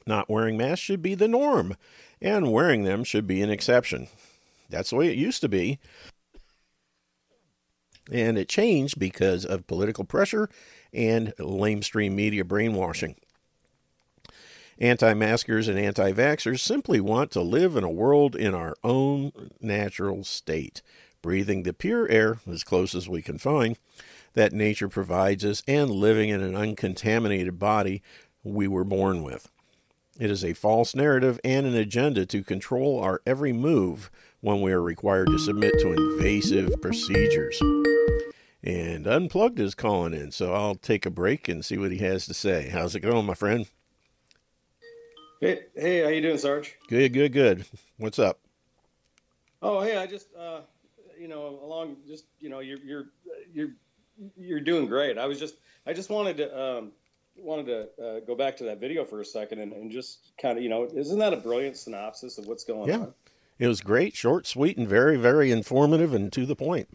Not 0.06 0.30
wearing 0.30 0.56
masks 0.56 0.80
should 0.80 1.02
be 1.02 1.14
the 1.14 1.28
norm, 1.28 1.76
and 2.22 2.50
wearing 2.50 2.84
them 2.84 3.04
should 3.04 3.26
be 3.26 3.42
an 3.42 3.50
exception. 3.50 4.08
That's 4.70 4.90
the 4.90 4.96
way 4.96 5.08
it 5.08 5.18
used 5.18 5.42
to 5.42 5.48
be. 5.48 5.78
And 8.10 8.38
it 8.38 8.48
changed 8.48 8.98
because 8.98 9.44
of 9.44 9.66
political 9.66 10.04
pressure 10.04 10.48
and 10.92 11.34
lamestream 11.38 12.12
media 12.12 12.44
brainwashing. 12.44 13.16
Anti 14.80 15.12
maskers 15.12 15.68
and 15.68 15.78
anti 15.78 16.10
vaxxers 16.12 16.60
simply 16.60 17.00
want 17.00 17.30
to 17.32 17.42
live 17.42 17.76
in 17.76 17.84
a 17.84 17.90
world 17.90 18.34
in 18.34 18.54
our 18.54 18.74
own 18.82 19.30
natural 19.60 20.24
state, 20.24 20.80
breathing 21.20 21.64
the 21.64 21.74
pure 21.74 22.08
air, 22.08 22.38
as 22.50 22.64
close 22.64 22.94
as 22.94 23.06
we 23.06 23.20
can 23.20 23.36
find, 23.36 23.78
that 24.32 24.54
nature 24.54 24.88
provides 24.88 25.44
us, 25.44 25.62
and 25.68 25.90
living 25.90 26.30
in 26.30 26.40
an 26.40 26.56
uncontaminated 26.56 27.58
body 27.58 28.02
we 28.42 28.66
were 28.66 28.84
born 28.84 29.22
with. 29.22 29.50
It 30.18 30.30
is 30.30 30.42
a 30.42 30.54
false 30.54 30.94
narrative 30.94 31.38
and 31.44 31.66
an 31.66 31.74
agenda 31.74 32.24
to 32.26 32.42
control 32.42 33.00
our 33.00 33.20
every 33.26 33.52
move 33.52 34.10
when 34.40 34.62
we 34.62 34.72
are 34.72 34.82
required 34.82 35.28
to 35.28 35.38
submit 35.38 35.78
to 35.80 35.92
invasive 35.92 36.80
procedures. 36.80 37.60
And 38.62 39.06
Unplugged 39.06 39.60
is 39.60 39.74
calling 39.74 40.14
in, 40.14 40.30
so 40.30 40.54
I'll 40.54 40.74
take 40.74 41.04
a 41.04 41.10
break 41.10 41.48
and 41.48 41.62
see 41.62 41.76
what 41.76 41.92
he 41.92 41.98
has 41.98 42.24
to 42.26 42.34
say. 42.34 42.70
How's 42.70 42.94
it 42.94 43.00
going, 43.00 43.26
my 43.26 43.34
friend? 43.34 43.66
Hey, 45.40 45.60
hey, 45.74 46.02
how 46.02 46.08
you 46.10 46.20
doing, 46.20 46.36
Sarge? 46.36 46.76
Good, 46.88 47.14
good, 47.14 47.32
good. 47.32 47.64
What's 47.96 48.18
up? 48.18 48.40
Oh, 49.62 49.80
hey, 49.80 49.96
I 49.96 50.06
just, 50.06 50.26
uh, 50.38 50.60
you 51.18 51.28
know, 51.28 51.58
along 51.62 51.96
just, 52.06 52.26
you 52.40 52.50
know, 52.50 52.60
you're, 52.60 52.78
you're, 52.78 53.06
you're 53.54 53.70
you're 54.36 54.60
doing 54.60 54.86
great. 54.86 55.16
I 55.16 55.24
was 55.24 55.38
just 55.38 55.54
I 55.86 55.94
just 55.94 56.10
wanted 56.10 56.36
to 56.36 56.60
um, 56.60 56.92
wanted 57.36 57.66
to 57.66 58.04
uh, 58.04 58.20
go 58.20 58.34
back 58.34 58.58
to 58.58 58.64
that 58.64 58.80
video 58.80 59.02
for 59.06 59.22
a 59.22 59.24
second 59.24 59.60
and, 59.60 59.72
and 59.72 59.90
just 59.90 60.18
kind 60.36 60.58
of 60.58 60.62
you 60.62 60.68
know 60.68 60.86
isn't 60.94 61.18
that 61.18 61.32
a 61.32 61.38
brilliant 61.38 61.78
synopsis 61.78 62.36
of 62.36 62.46
what's 62.46 62.64
going 62.64 62.82
on? 62.82 62.88
Yeah. 62.88 62.98
on? 63.06 63.14
It 63.58 63.66
was 63.66 63.80
great, 63.80 64.14
short, 64.14 64.46
sweet, 64.46 64.76
and 64.76 64.86
very, 64.86 65.16
very 65.16 65.50
informative 65.50 66.12
and 66.12 66.30
to 66.34 66.44
the 66.44 66.54
point. 66.54 66.88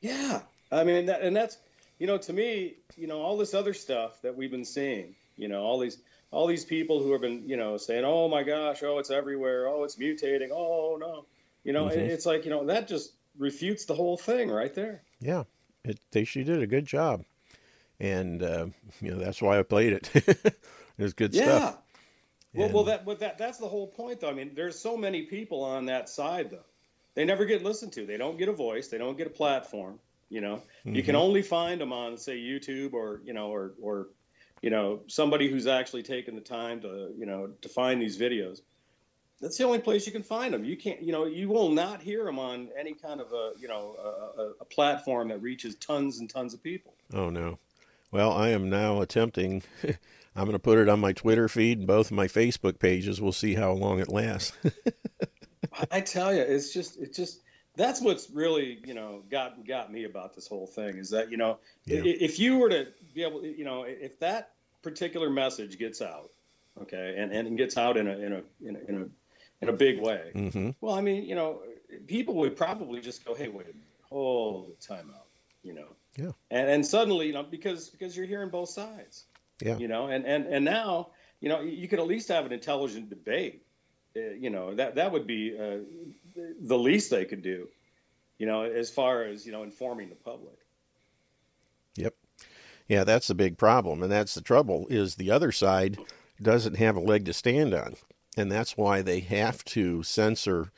Yeah, 0.00 0.42
I 0.70 0.84
mean, 0.84 1.06
that, 1.06 1.22
and 1.22 1.34
that's 1.34 1.58
you 1.98 2.06
know, 2.06 2.18
to 2.18 2.32
me, 2.32 2.74
you 2.96 3.08
know, 3.08 3.20
all 3.20 3.36
this 3.36 3.52
other 3.52 3.74
stuff 3.74 4.22
that 4.22 4.36
we've 4.36 4.50
been 4.52 4.64
seeing, 4.64 5.16
you 5.36 5.48
know, 5.48 5.62
all 5.62 5.80
these 5.80 5.98
all 6.34 6.46
these 6.46 6.64
people 6.64 7.02
who 7.02 7.12
have 7.12 7.20
been, 7.20 7.48
you 7.48 7.56
know, 7.56 7.76
saying, 7.76 8.04
"Oh 8.04 8.28
my 8.28 8.42
gosh, 8.42 8.82
oh 8.82 8.98
it's 8.98 9.10
everywhere, 9.10 9.68
oh 9.68 9.84
it's 9.84 9.96
mutating, 9.96 10.50
oh 10.52 10.96
no," 11.00 11.26
you 11.62 11.72
know, 11.72 11.86
Mhm. 11.86 11.96
it's 11.96 12.26
like 12.26 12.44
you 12.44 12.50
know 12.50 12.66
that 12.66 12.88
just 12.88 13.12
refutes 13.38 13.84
the 13.86 13.94
whole 13.94 14.16
thing 14.16 14.50
right 14.50 14.74
there. 14.74 15.02
Yeah, 15.20 15.44
it, 15.84 15.98
they 16.10 16.24
she 16.24 16.44
did 16.44 16.60
a 16.62 16.66
good 16.66 16.86
job, 16.86 17.24
and 18.00 18.42
uh, 18.42 18.66
you 19.00 19.10
know 19.12 19.18
that's 19.18 19.40
why 19.40 19.58
I 19.58 19.62
played 19.62 19.92
it. 19.92 20.10
it 20.14 20.58
was 20.98 21.14
good 21.14 21.34
stuff. 21.34 21.46
Yeah. 21.46 21.58
stuff. 21.70 21.78
Well, 22.56 22.70
well, 22.72 22.84
that, 22.84 23.04
but 23.04 23.18
that, 23.18 23.36
that's 23.36 23.58
the 23.58 23.66
whole 23.66 23.88
point, 23.88 24.20
though. 24.20 24.30
I 24.30 24.32
mean, 24.32 24.52
there's 24.54 24.78
so 24.78 24.96
many 24.96 25.22
people 25.22 25.64
on 25.64 25.86
that 25.86 26.08
side, 26.08 26.50
though. 26.50 26.64
They 27.16 27.24
never 27.24 27.46
get 27.46 27.64
listened 27.64 27.92
to. 27.94 28.06
They 28.06 28.16
don't 28.16 28.38
get 28.38 28.48
a 28.48 28.52
voice. 28.52 28.86
They 28.88 28.98
don't 28.98 29.18
get 29.18 29.26
a 29.26 29.30
platform. 29.30 29.98
You 30.30 30.40
know, 30.40 30.62
you 30.84 31.02
can 31.02 31.16
Mhm. 31.16 31.18
only 31.20 31.42
find 31.42 31.80
them 31.80 31.92
on, 31.92 32.16
say, 32.16 32.36
YouTube 32.38 32.92
or 32.92 33.20
you 33.24 33.32
know, 33.34 33.48
or 33.52 33.74
or 33.82 34.08
you 34.64 34.70
know, 34.70 35.02
somebody 35.08 35.50
who's 35.50 35.66
actually 35.66 36.04
taken 36.04 36.34
the 36.34 36.40
time 36.40 36.80
to 36.80 37.12
you 37.18 37.26
know 37.26 37.50
to 37.60 37.68
find 37.68 38.00
these 38.00 38.18
videos. 38.18 38.62
That's 39.38 39.58
the 39.58 39.64
only 39.64 39.80
place 39.80 40.06
you 40.06 40.12
can 40.12 40.22
find 40.22 40.54
them. 40.54 40.64
You 40.64 40.74
can't, 40.74 41.02
you 41.02 41.12
know, 41.12 41.26
you 41.26 41.50
will 41.50 41.68
not 41.68 42.00
hear 42.00 42.24
them 42.24 42.38
on 42.38 42.70
any 42.78 42.94
kind 42.94 43.20
of 43.20 43.30
a 43.34 43.52
you 43.60 43.68
know 43.68 43.94
a, 44.02 44.62
a, 44.62 44.64
platform 44.64 45.28
that 45.28 45.42
reaches 45.42 45.74
tons 45.74 46.18
and 46.18 46.30
tons 46.30 46.54
of 46.54 46.62
people. 46.62 46.94
Oh 47.12 47.28
no. 47.28 47.58
Well, 48.10 48.32
I 48.32 48.50
am 48.50 48.70
now 48.70 49.02
attempting. 49.02 49.62
I'm 50.36 50.44
going 50.44 50.52
to 50.52 50.58
put 50.58 50.78
it 50.78 50.88
on 50.88 50.98
my 50.98 51.12
Twitter 51.12 51.46
feed 51.46 51.78
and 51.78 51.86
both 51.86 52.06
of 52.06 52.16
my 52.16 52.26
Facebook 52.26 52.78
pages. 52.78 53.20
We'll 53.20 53.32
see 53.32 53.54
how 53.54 53.72
long 53.72 53.98
it 53.98 54.08
lasts. 54.08 54.56
I 55.90 56.00
tell 56.00 56.34
you, 56.34 56.40
it's 56.40 56.72
just, 56.72 56.98
it's 56.98 57.16
just, 57.16 57.40
that's 57.76 58.00
what's 58.00 58.30
really, 58.30 58.80
you 58.84 58.94
know, 58.94 59.22
got 59.30 59.66
got 59.66 59.92
me 59.92 60.04
about 60.04 60.34
this 60.34 60.46
whole 60.46 60.66
thing 60.66 60.96
is 60.96 61.10
that, 61.10 61.30
you 61.30 61.36
know, 61.36 61.58
Yeah. 61.86 62.02
if 62.04 62.38
you 62.38 62.58
were 62.58 62.70
to 62.70 62.88
be 63.14 63.22
able, 63.24 63.42
to, 63.42 63.48
you 63.48 63.64
know, 63.64 63.84
if 63.84 64.18
that 64.20 64.53
particular 64.84 65.28
message 65.30 65.78
gets 65.78 66.00
out, 66.00 66.30
okay, 66.82 67.16
and 67.18 67.32
and 67.32 67.58
gets 67.58 67.76
out 67.76 67.96
in 67.96 68.06
a 68.06 68.16
in 68.26 68.32
a 68.32 68.42
in 68.68 68.76
a 68.76 68.80
in 68.90 69.02
a, 69.02 69.06
in 69.62 69.68
a 69.68 69.72
big 69.72 70.00
way, 70.00 70.30
hmm 70.32 70.70
well, 70.80 70.94
I 70.94 71.00
mean, 71.00 71.24
you 71.24 71.34
know, 71.34 71.62
people 72.06 72.34
would 72.36 72.56
probably 72.56 73.00
just 73.00 73.24
go, 73.24 73.34
hey, 73.34 73.48
wait, 73.48 73.66
a 73.66 73.74
minute, 73.74 74.00
hold 74.02 74.70
the 74.70 74.86
time 74.94 75.10
out, 75.18 75.26
you 75.62 75.72
know, 75.74 75.88
Yeah. 76.16 76.32
and 76.50 76.68
and 76.68 76.86
suddenly, 76.86 77.26
you 77.28 77.32
know, 77.32 77.42
because 77.42 77.88
because 77.90 78.16
you're 78.16 78.26
hearing 78.26 78.50
both 78.50 78.68
sides, 78.68 79.24
Yeah. 79.62 79.78
you 79.78 79.88
know, 79.88 80.06
and 80.08 80.24
and 80.26 80.46
and 80.46 80.64
now, 80.64 81.08
you 81.40 81.48
know, 81.48 81.60
you 81.62 81.88
could 81.88 81.98
at 81.98 82.06
least 82.06 82.28
have 82.28 82.46
an 82.46 82.52
intelligent 82.52 83.08
debate. 83.10 83.62
Uh, 84.16 84.20
you 84.44 84.50
know, 84.50 84.74
that 84.74 84.94
that 84.94 85.10
would 85.12 85.26
be 85.26 85.58
uh, 85.58 85.78
the 86.60 86.78
least 86.78 87.10
they 87.10 87.24
could 87.24 87.42
do. 87.42 87.68
You 88.38 88.46
know, 88.46 88.62
as 88.62 88.90
far 88.90 89.24
as 89.24 89.44
you 89.46 89.52
know, 89.52 89.62
informing 89.64 90.08
the 90.08 90.14
public. 90.30 90.58
Yep. 91.96 92.14
Yeah, 92.88 93.04
that's 93.04 93.28
the 93.28 93.34
big 93.34 93.56
problem, 93.56 94.02
and 94.02 94.12
that's 94.12 94.34
the 94.34 94.42
trouble. 94.42 94.86
Is 94.90 95.14
the 95.14 95.30
other 95.30 95.52
side 95.52 95.98
doesn't 96.40 96.76
have 96.76 96.96
a 96.96 97.00
leg 97.00 97.24
to 97.26 97.32
stand 97.32 97.72
on, 97.72 97.94
and 98.36 98.50
that's 98.52 98.76
why 98.76 99.00
they 99.02 99.20
have 99.20 99.64
to 99.66 100.02
censor 100.02 100.70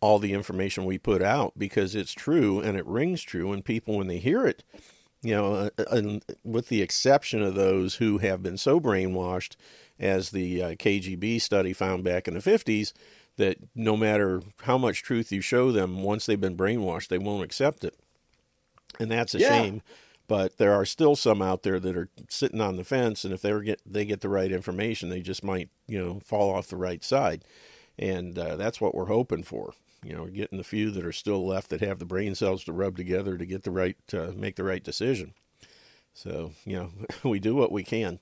all 0.00 0.18
the 0.18 0.32
information 0.32 0.86
we 0.86 0.96
put 0.96 1.20
out 1.20 1.52
because 1.58 1.94
it's 1.94 2.12
true 2.12 2.58
and 2.60 2.78
it 2.78 2.86
rings 2.86 3.22
true, 3.22 3.52
and 3.52 3.64
people 3.64 3.98
when 3.98 4.06
they 4.06 4.16
hear 4.18 4.46
it, 4.46 4.64
you 5.22 5.34
know, 5.34 5.54
uh, 5.54 5.84
and 5.90 6.24
with 6.42 6.68
the 6.68 6.80
exception 6.80 7.42
of 7.42 7.54
those 7.54 7.96
who 7.96 8.18
have 8.18 8.42
been 8.42 8.56
so 8.56 8.80
brainwashed, 8.80 9.56
as 9.98 10.30
the 10.30 10.62
uh, 10.62 10.68
KGB 10.76 11.38
study 11.42 11.74
found 11.74 12.02
back 12.02 12.26
in 12.26 12.32
the 12.32 12.40
fifties, 12.40 12.94
that 13.36 13.58
no 13.74 13.98
matter 13.98 14.40
how 14.62 14.78
much 14.78 15.02
truth 15.02 15.30
you 15.30 15.42
show 15.42 15.70
them, 15.70 16.02
once 16.02 16.24
they've 16.24 16.40
been 16.40 16.56
brainwashed, 16.56 17.08
they 17.08 17.18
won't 17.18 17.44
accept 17.44 17.84
it, 17.84 17.94
and 18.98 19.10
that's 19.10 19.34
a 19.34 19.38
Yeah. 19.38 19.48
shame 19.48 19.82
but 20.30 20.58
there 20.58 20.72
are 20.72 20.84
still 20.84 21.16
some 21.16 21.42
out 21.42 21.64
there 21.64 21.80
that 21.80 21.96
are 21.96 22.08
sitting 22.28 22.60
on 22.60 22.76
the 22.76 22.84
fence 22.84 23.24
and 23.24 23.34
if 23.34 23.42
they 23.42 23.60
get 23.62 23.80
they 23.84 24.04
get 24.04 24.20
the 24.20 24.28
right 24.28 24.52
information 24.52 25.08
they 25.08 25.20
just 25.20 25.42
might 25.42 25.68
you 25.88 26.00
know 26.00 26.20
fall 26.24 26.54
off 26.54 26.68
the 26.68 26.76
right 26.76 27.02
side 27.02 27.42
and 27.98 28.38
uh, 28.38 28.54
that's 28.54 28.80
what 28.80 28.94
we're 28.94 29.06
hoping 29.06 29.42
for 29.42 29.74
you 30.04 30.14
know 30.14 30.26
getting 30.26 30.56
the 30.56 30.62
few 30.62 30.92
that 30.92 31.04
are 31.04 31.10
still 31.10 31.44
left 31.44 31.68
that 31.68 31.80
have 31.80 31.98
the 31.98 32.04
brain 32.04 32.36
cells 32.36 32.62
to 32.62 32.72
rub 32.72 32.96
together 32.96 33.36
to 33.36 33.44
get 33.44 33.64
the 33.64 33.72
right 33.72 33.96
uh, 34.14 34.30
make 34.36 34.54
the 34.54 34.62
right 34.62 34.84
decision 34.84 35.34
so 36.14 36.52
you 36.64 36.76
know 36.76 36.90
we 37.28 37.40
do 37.40 37.56
what 37.56 37.72
we 37.72 37.82
can 37.82 38.20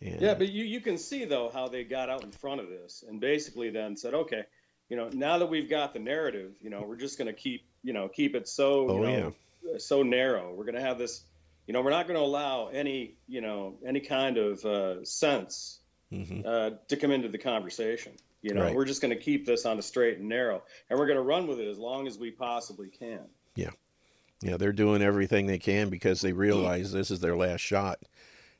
and, 0.00 0.20
Yeah, 0.20 0.34
but 0.34 0.50
you 0.50 0.64
you 0.64 0.80
can 0.80 0.98
see 0.98 1.24
though 1.24 1.50
how 1.52 1.68
they 1.68 1.84
got 1.84 2.10
out 2.10 2.24
in 2.24 2.32
front 2.32 2.60
of 2.60 2.68
this 2.68 3.04
and 3.08 3.20
basically 3.20 3.70
then 3.70 3.96
said, 3.96 4.14
okay, 4.14 4.44
you 4.88 4.96
know, 4.96 5.08
now 5.12 5.38
that 5.38 5.46
we've 5.46 5.68
got 5.68 5.92
the 5.92 5.98
narrative, 5.98 6.52
you 6.60 6.70
know, 6.70 6.84
we're 6.86 6.94
just 6.94 7.18
going 7.18 7.26
to 7.26 7.32
keep 7.32 7.66
you 7.82 7.92
know 7.92 8.06
keep 8.06 8.36
it 8.36 8.46
so 8.46 8.88
Oh, 8.88 9.08
you 9.08 9.16
know 9.20 9.34
so 9.76 10.02
narrow. 10.02 10.54
We're 10.54 10.64
going 10.64 10.76
to 10.76 10.80
have 10.80 10.98
this. 10.98 11.22
You 11.68 11.74
know, 11.74 11.82
we're 11.82 11.90
not 11.90 12.08
going 12.08 12.18
to 12.18 12.24
allow 12.24 12.68
any, 12.68 13.18
you 13.28 13.42
know, 13.42 13.76
any 13.86 14.00
kind 14.00 14.38
of 14.38 14.64
uh, 14.64 15.04
sense 15.04 15.78
Mhm. 16.10 16.44
uh, 16.46 16.70
to 16.88 16.96
come 16.96 17.10
into 17.10 17.28
the 17.28 17.36
conversation. 17.36 18.12
You 18.40 18.54
know, 18.54 18.62
Right. 18.62 18.74
we're 18.74 18.86
just 18.86 19.02
going 19.02 19.14
to 19.14 19.20
keep 19.22 19.44
this 19.44 19.66
on 19.66 19.78
a 19.78 19.82
straight 19.82 20.16
and 20.18 20.30
narrow, 20.30 20.62
and 20.88 20.98
we're 20.98 21.04
going 21.06 21.18
to 21.18 21.22
run 21.22 21.46
with 21.46 21.60
it 21.60 21.68
as 21.68 21.76
long 21.78 22.06
as 22.06 22.18
we 22.18 22.30
possibly 22.30 22.88
can. 22.88 23.20
Yeah, 23.54 23.72
yeah, 24.40 24.56
they're 24.56 24.72
doing 24.72 25.02
everything 25.02 25.44
they 25.46 25.58
can 25.58 25.90
because 25.90 26.22
they 26.22 26.32
realize 26.32 26.90
this 26.90 27.10
is 27.10 27.20
their 27.20 27.36
last 27.36 27.60
shot. 27.60 27.98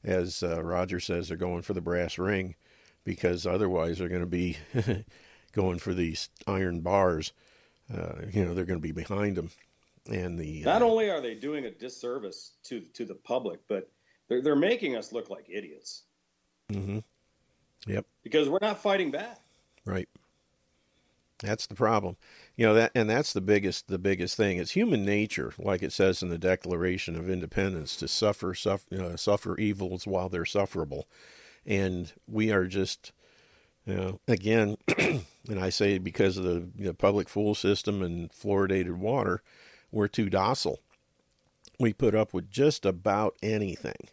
As 0.05 0.43
uh, 0.43 0.63
Roger 0.63 1.01
says, 1.01 1.29
they're 1.29 1.37
going 1.39 1.63
for 1.63 1.73
the 1.73 1.81
brass 1.81 2.19
ring 2.19 2.57
because 3.05 3.47
otherwise 3.47 3.97
they're 3.99 4.09
going 4.11 4.21
to 4.21 4.27
be 4.27 4.59
going 5.53 5.79
for 5.79 5.95
these 5.95 6.29
iron 6.47 6.81
bars. 6.81 7.33
Uh, 7.91 8.27
you 8.31 8.45
know, 8.45 8.53
they're 8.53 8.67
going 8.67 8.81
to 8.81 8.87
be 8.87 8.93
behind 8.93 9.37
them. 9.37 9.51
And 10.09 10.39
the 10.39 10.65
Not 10.65 10.83
uh, 10.83 10.83
only 10.83 11.11
are 11.11 11.21
they 11.21 11.35
doing 11.35 11.67
a 11.67 11.71
disservice 11.71 12.55
to 12.65 12.81
to 12.95 13.05
the 13.05 13.15
public, 13.17 13.61
but 13.69 13.91
they're 14.29 14.43
they're 14.43 14.57
making 14.57 14.97
us 14.97 15.13
look 15.13 15.31
like 15.31 15.47
idiots 15.51 16.05
mhm. 16.73 17.03
Yep, 17.87 18.07
because 18.23 18.49
we're 18.49 18.59
not 18.63 18.83
fighting 18.83 19.11
back. 19.11 19.41
right. 19.85 20.09
That's 21.41 21.67
the 21.69 21.77
problem. 21.77 22.17
You 22.57 22.67
know 22.67 22.75
that, 22.75 22.91
and 22.97 23.09
that's 23.09 23.33
the 23.33 23.41
biggest 23.41 23.87
the 23.89 23.99
biggest 23.99 24.37
thing. 24.37 24.59
It's 24.59 24.73
human 24.73 25.05
nature, 25.05 25.53
like 25.59 25.83
it 25.85 25.93
says 25.93 26.21
in 26.23 26.31
the 26.31 26.39
Declaration 26.39 27.15
of 27.17 27.31
Independence, 27.31 27.97
to 27.97 28.09
suffer 28.09 28.55
suffer, 28.55 28.87
uh, 29.01 29.17
suffer 29.17 29.57
evils 29.59 30.07
while 30.07 30.29
they're 30.29 30.45
sufferable, 30.45 31.07
and 31.67 32.13
we 32.27 32.51
are 32.51 32.67
just 32.67 33.13
You 33.87 33.95
know, 33.97 34.21
again, 34.29 34.77
and 35.49 35.61
I 35.61 35.71
say 35.71 35.99
because 35.99 36.37
of 36.39 36.45
the 36.45 36.69
you 36.77 36.87
know, 36.87 36.93
public 36.95 37.29
fool 37.29 37.55
system 37.55 38.03
and 38.03 38.31
fluoridated 38.33 38.97
water, 38.97 39.43
we're 39.91 40.09
too 40.09 40.29
docile. 40.29 40.81
We 41.79 41.93
put 41.93 42.15
up 42.15 42.35
with 42.35 42.51
just 42.51 42.85
about 42.85 43.37
anything. 43.43 44.09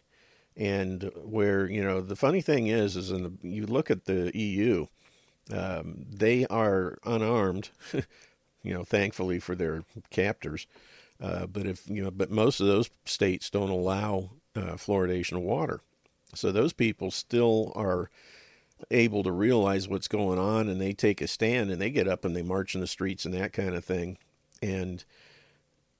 And 0.56 1.10
where 1.16 1.68
you 1.68 1.84
know 1.84 2.00
the 2.00 2.16
funny 2.16 2.40
thing 2.40 2.68
is, 2.68 2.96
is 2.96 3.10
in 3.10 3.22
the 3.22 3.32
you 3.42 3.66
look 3.66 3.90
at 3.90 4.06
the 4.06 4.36
EU, 4.36 4.86
um, 5.52 6.06
they 6.08 6.46
are 6.46 6.96
unarmed. 7.04 7.70
you 8.66 8.74
know, 8.74 8.82
thankfully 8.82 9.38
for 9.38 9.54
their 9.54 9.84
captors. 10.10 10.66
Uh, 11.20 11.46
but 11.46 11.66
if 11.66 11.88
you 11.88 12.02
know, 12.02 12.10
but 12.10 12.30
most 12.30 12.58
of 12.60 12.66
those 12.66 12.90
states 13.04 13.48
don't 13.48 13.70
allow 13.70 14.30
uh, 14.56 14.74
fluoridation 14.74 15.36
of 15.36 15.42
water, 15.42 15.80
so 16.34 16.50
those 16.50 16.72
people 16.72 17.10
still 17.10 17.72
are 17.76 18.10
able 18.90 19.22
to 19.22 19.30
realize 19.30 19.88
what's 19.88 20.08
going 20.08 20.38
on, 20.38 20.68
and 20.68 20.80
they 20.80 20.92
take 20.92 21.20
a 21.22 21.28
stand 21.28 21.70
and 21.70 21.80
they 21.80 21.90
get 21.90 22.08
up 22.08 22.24
and 22.24 22.34
they 22.34 22.42
march 22.42 22.74
in 22.74 22.80
the 22.80 22.86
streets 22.86 23.24
and 23.24 23.32
that 23.34 23.52
kind 23.52 23.74
of 23.74 23.84
thing. 23.84 24.18
And 24.60 25.04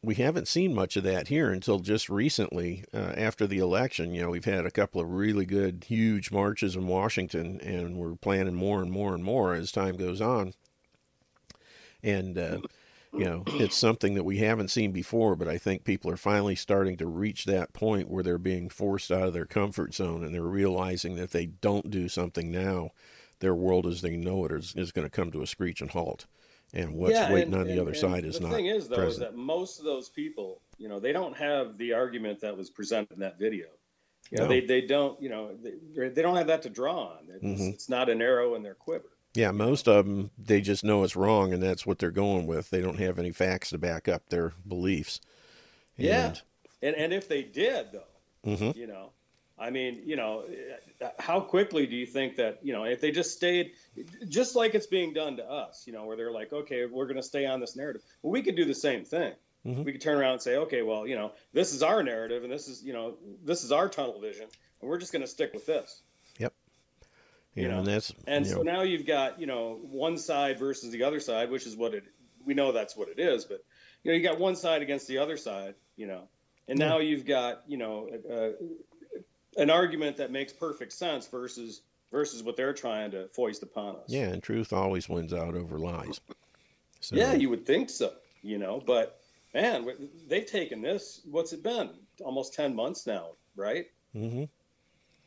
we 0.02 0.14
haven't 0.16 0.48
seen 0.48 0.74
much 0.74 0.96
of 0.96 1.04
that 1.04 1.28
here 1.28 1.50
until 1.50 1.80
just 1.80 2.08
recently, 2.08 2.84
uh, 2.94 3.14
after 3.16 3.46
the 3.46 3.58
election. 3.58 4.14
You 4.14 4.22
know, 4.22 4.30
we've 4.30 4.44
had 4.44 4.66
a 4.66 4.70
couple 4.70 5.00
of 5.00 5.10
really 5.10 5.46
good, 5.46 5.84
huge 5.88 6.30
marches 6.30 6.76
in 6.76 6.86
Washington, 6.86 7.60
and 7.60 7.96
we're 7.96 8.14
planning 8.14 8.54
more 8.54 8.82
and 8.82 8.90
more 8.90 9.14
and 9.14 9.24
more 9.24 9.54
as 9.54 9.72
time 9.72 9.96
goes 9.96 10.20
on. 10.20 10.54
And 12.02 12.38
uh, 12.38 12.58
you 13.16 13.24
know, 13.24 13.44
it's 13.46 13.76
something 13.76 14.14
that 14.14 14.24
we 14.24 14.38
haven't 14.38 14.68
seen 14.68 14.92
before, 14.92 15.36
but 15.36 15.48
I 15.48 15.58
think 15.58 15.84
people 15.84 16.10
are 16.10 16.18
finally 16.18 16.54
starting 16.54 16.96
to 16.98 17.06
reach 17.06 17.44
that 17.44 17.72
point 17.72 18.10
where 18.10 18.22
they're 18.22 18.38
being 18.38 18.68
forced 18.68 19.10
out 19.10 19.28
of 19.28 19.32
their 19.32 19.46
comfort 19.46 19.94
zone 19.94 20.22
and 20.22 20.34
they're 20.34 20.42
realizing 20.42 21.16
that 21.16 21.24
if 21.24 21.30
they 21.30 21.46
don't 21.46 21.90
do 21.90 22.08
something 22.08 22.50
now, 22.50 22.90
their 23.40 23.54
world 23.54 23.86
as 23.86 24.02
they 24.02 24.16
know 24.16 24.44
it 24.44 24.52
is, 24.52 24.74
is 24.76 24.92
going 24.92 25.06
to 25.06 25.10
come 25.10 25.30
to 25.32 25.42
a 25.42 25.46
screeching 25.46 25.88
halt. 25.88 26.26
And 26.74 26.94
what's 26.94 27.14
Yeah, 27.14 27.32
waiting 27.32 27.52
and- 27.54 27.62
on 27.62 27.66
the 27.68 27.80
other 27.80 27.94
side 27.94 28.24
is 28.24 28.36
the 28.38 28.46
not 28.48 28.52
thing 28.54 28.66
is 28.66 28.88
though 28.88 28.96
is 28.96 29.16
present. 29.16 29.32
that 29.32 29.36
most 29.36 29.78
of 29.78 29.84
those 29.84 30.08
people, 30.08 30.60
you 30.78 30.88
know, 30.88 30.98
they 31.00 31.12
don't 31.12 31.36
have 31.36 31.78
the 31.78 31.92
argument 31.92 32.40
that 32.40 32.56
was 32.56 32.70
presented 32.70 33.12
in 33.14 33.20
that 33.20 33.38
video. 33.38 33.66
You 34.30 34.38
know, 34.38 34.44
No. 34.44 34.48
they 34.48 34.60
they 34.60 34.80
don't, 34.80 35.20
you 35.22 35.28
know, 35.28 35.54
they, 35.56 36.08
they 36.08 36.22
don't 36.22 36.36
have 36.36 36.48
that 36.48 36.62
to 36.62 36.70
draw 36.70 37.10
on. 37.12 37.28
It's, 37.28 37.44
Mhm. 37.62 37.72
it's 37.74 37.88
not 37.88 38.08
an 38.10 38.20
arrow 38.20 38.54
in 38.56 38.62
their 38.62 38.74
quiver. 38.74 39.10
Yeah, 39.34 39.52
most 39.52 39.86
of 39.86 40.06
them 40.06 40.30
they 40.38 40.60
just 40.60 40.82
know 40.82 41.04
it's 41.04 41.14
wrong, 41.14 41.52
and 41.52 41.62
that's 41.62 41.86
what 41.86 41.98
they're 42.00 42.10
going 42.10 42.46
with. 42.46 42.70
They 42.70 42.80
don't 42.80 42.98
have 42.98 43.18
any 43.18 43.30
facts 43.32 43.70
to 43.70 43.78
back 43.78 44.08
up 44.08 44.28
their 44.28 44.52
beliefs. 44.66 45.20
Yeah. 45.96 46.26
And, 46.28 46.42
And 46.82 46.96
and 46.96 47.12
if 47.14 47.28
they 47.28 47.42
did, 47.42 47.92
though, 47.92 48.02
Mm-hmm. 48.50 48.78
you 48.78 48.86
know, 48.86 49.12
I 49.58 49.70
mean, 49.70 50.02
you 50.04 50.16
know, 50.16 50.44
how 51.18 51.40
quickly 51.40 51.86
do 51.86 51.96
you 51.96 52.06
think 52.06 52.36
that 52.36 52.58
you 52.62 52.72
know 52.72 52.84
if 52.84 53.00
they 53.00 53.10
just 53.10 53.32
stayed, 53.32 53.72
just 54.28 54.54
like 54.54 54.74
it's 54.74 54.86
being 54.86 55.14
done 55.14 55.36
to 55.38 55.44
us, 55.50 55.84
you 55.86 55.92
know, 55.92 56.04
where 56.04 56.16
they're 56.16 56.32
like, 56.32 56.52
okay, 56.52 56.84
we're 56.86 57.06
going 57.06 57.16
to 57.16 57.22
stay 57.22 57.46
on 57.46 57.60
this 57.60 57.76
narrative. 57.76 58.02
Well, 58.22 58.32
we 58.32 58.42
could 58.42 58.56
do 58.56 58.64
the 58.64 58.74
same 58.74 59.04
thing. 59.04 59.32
Mhm. 59.66 59.84
We 59.84 59.92
could 59.92 60.00
turn 60.00 60.18
around 60.18 60.34
and 60.34 60.42
say, 60.42 60.56
okay, 60.56 60.82
well, 60.82 61.06
you 61.06 61.16
know, 61.16 61.32
this 61.52 61.72
is 61.74 61.82
our 61.82 62.02
narrative, 62.02 62.44
and 62.44 62.52
this 62.52 62.68
is 62.68 62.84
you 62.84 62.92
know, 62.92 63.16
this 63.44 63.64
is 63.64 63.72
our 63.72 63.88
tunnel 63.88 64.20
vision, 64.20 64.46
and 64.80 64.90
we're 64.90 64.98
just 64.98 65.12
going 65.12 65.22
to 65.22 65.28
stick 65.28 65.52
with 65.54 65.66
this. 65.66 66.02
You 67.56 67.62
You 67.62 67.68
know, 67.68 67.74
know, 67.74 67.78
and 67.80 67.88
that's 67.88 68.12
And 68.26 68.46
so 68.46 68.56
know, 68.62 68.70
now 68.70 68.82
you've 68.82 69.06
got, 69.06 69.40
you 69.40 69.46
know, 69.46 69.80
one 69.82 70.18
side 70.18 70.58
versus 70.58 70.90
the 70.90 71.04
other 71.04 71.20
side, 71.20 71.50
which 71.50 71.66
is 71.66 71.74
what 71.74 71.94
it, 71.94 72.04
we 72.44 72.52
know 72.52 72.72
that's 72.72 72.94
what 72.94 73.08
it 73.08 73.18
is, 73.18 73.46
but, 73.46 73.64
you 74.04 74.10
know, 74.12 74.16
you 74.16 74.22
got 74.22 74.38
one 74.38 74.56
side 74.56 74.82
against 74.82 75.08
the 75.08 75.18
other 75.18 75.38
side, 75.38 75.74
you 75.96 76.06
know, 76.06 76.28
and 76.68 76.78
now 76.78 76.98
you've 76.98 77.24
got, 77.24 77.62
you 77.66 77.78
know, 77.78 78.10
uh, 78.30 78.62
an 79.56 79.70
argument 79.70 80.16
that 80.18 80.30
makes 80.30 80.52
perfect 80.52 80.92
sense 80.92 81.26
versus, 81.26 81.82
versus 82.12 82.42
what 82.42 82.56
they're 82.56 82.72
trying 82.74 83.10
to 83.12 83.28
foist 83.28 83.62
upon 83.62 83.96
us. 83.96 84.04
yeah, 84.08 84.26
and 84.28 84.42
truth 84.42 84.72
always 84.72 85.08
wins 85.08 85.32
out 85.32 85.54
over 85.54 85.78
lies. 85.78 86.20
So, 87.00 87.16
Yeah, 87.16 87.32
you 87.34 87.50
would 87.50 87.66
think 87.66 87.90
so, 87.90 88.12
you 88.42 88.58
know, 88.58 88.82
but 88.84 89.20
man, 89.54 89.86
they've 90.28 90.46
taken 90.46 90.82
this, 90.82 91.20
what's 91.30 91.52
it 91.52 91.62
been? 91.62 91.90
Almost 92.24 92.54
10 92.54 92.74
months 92.74 93.06
now, 93.06 93.30
right? 93.56 93.86
hmm 94.12 94.44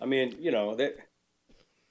I 0.02 0.06
mean, 0.06 0.36
you 0.40 0.52
know, 0.52 0.76
they, 0.76 0.92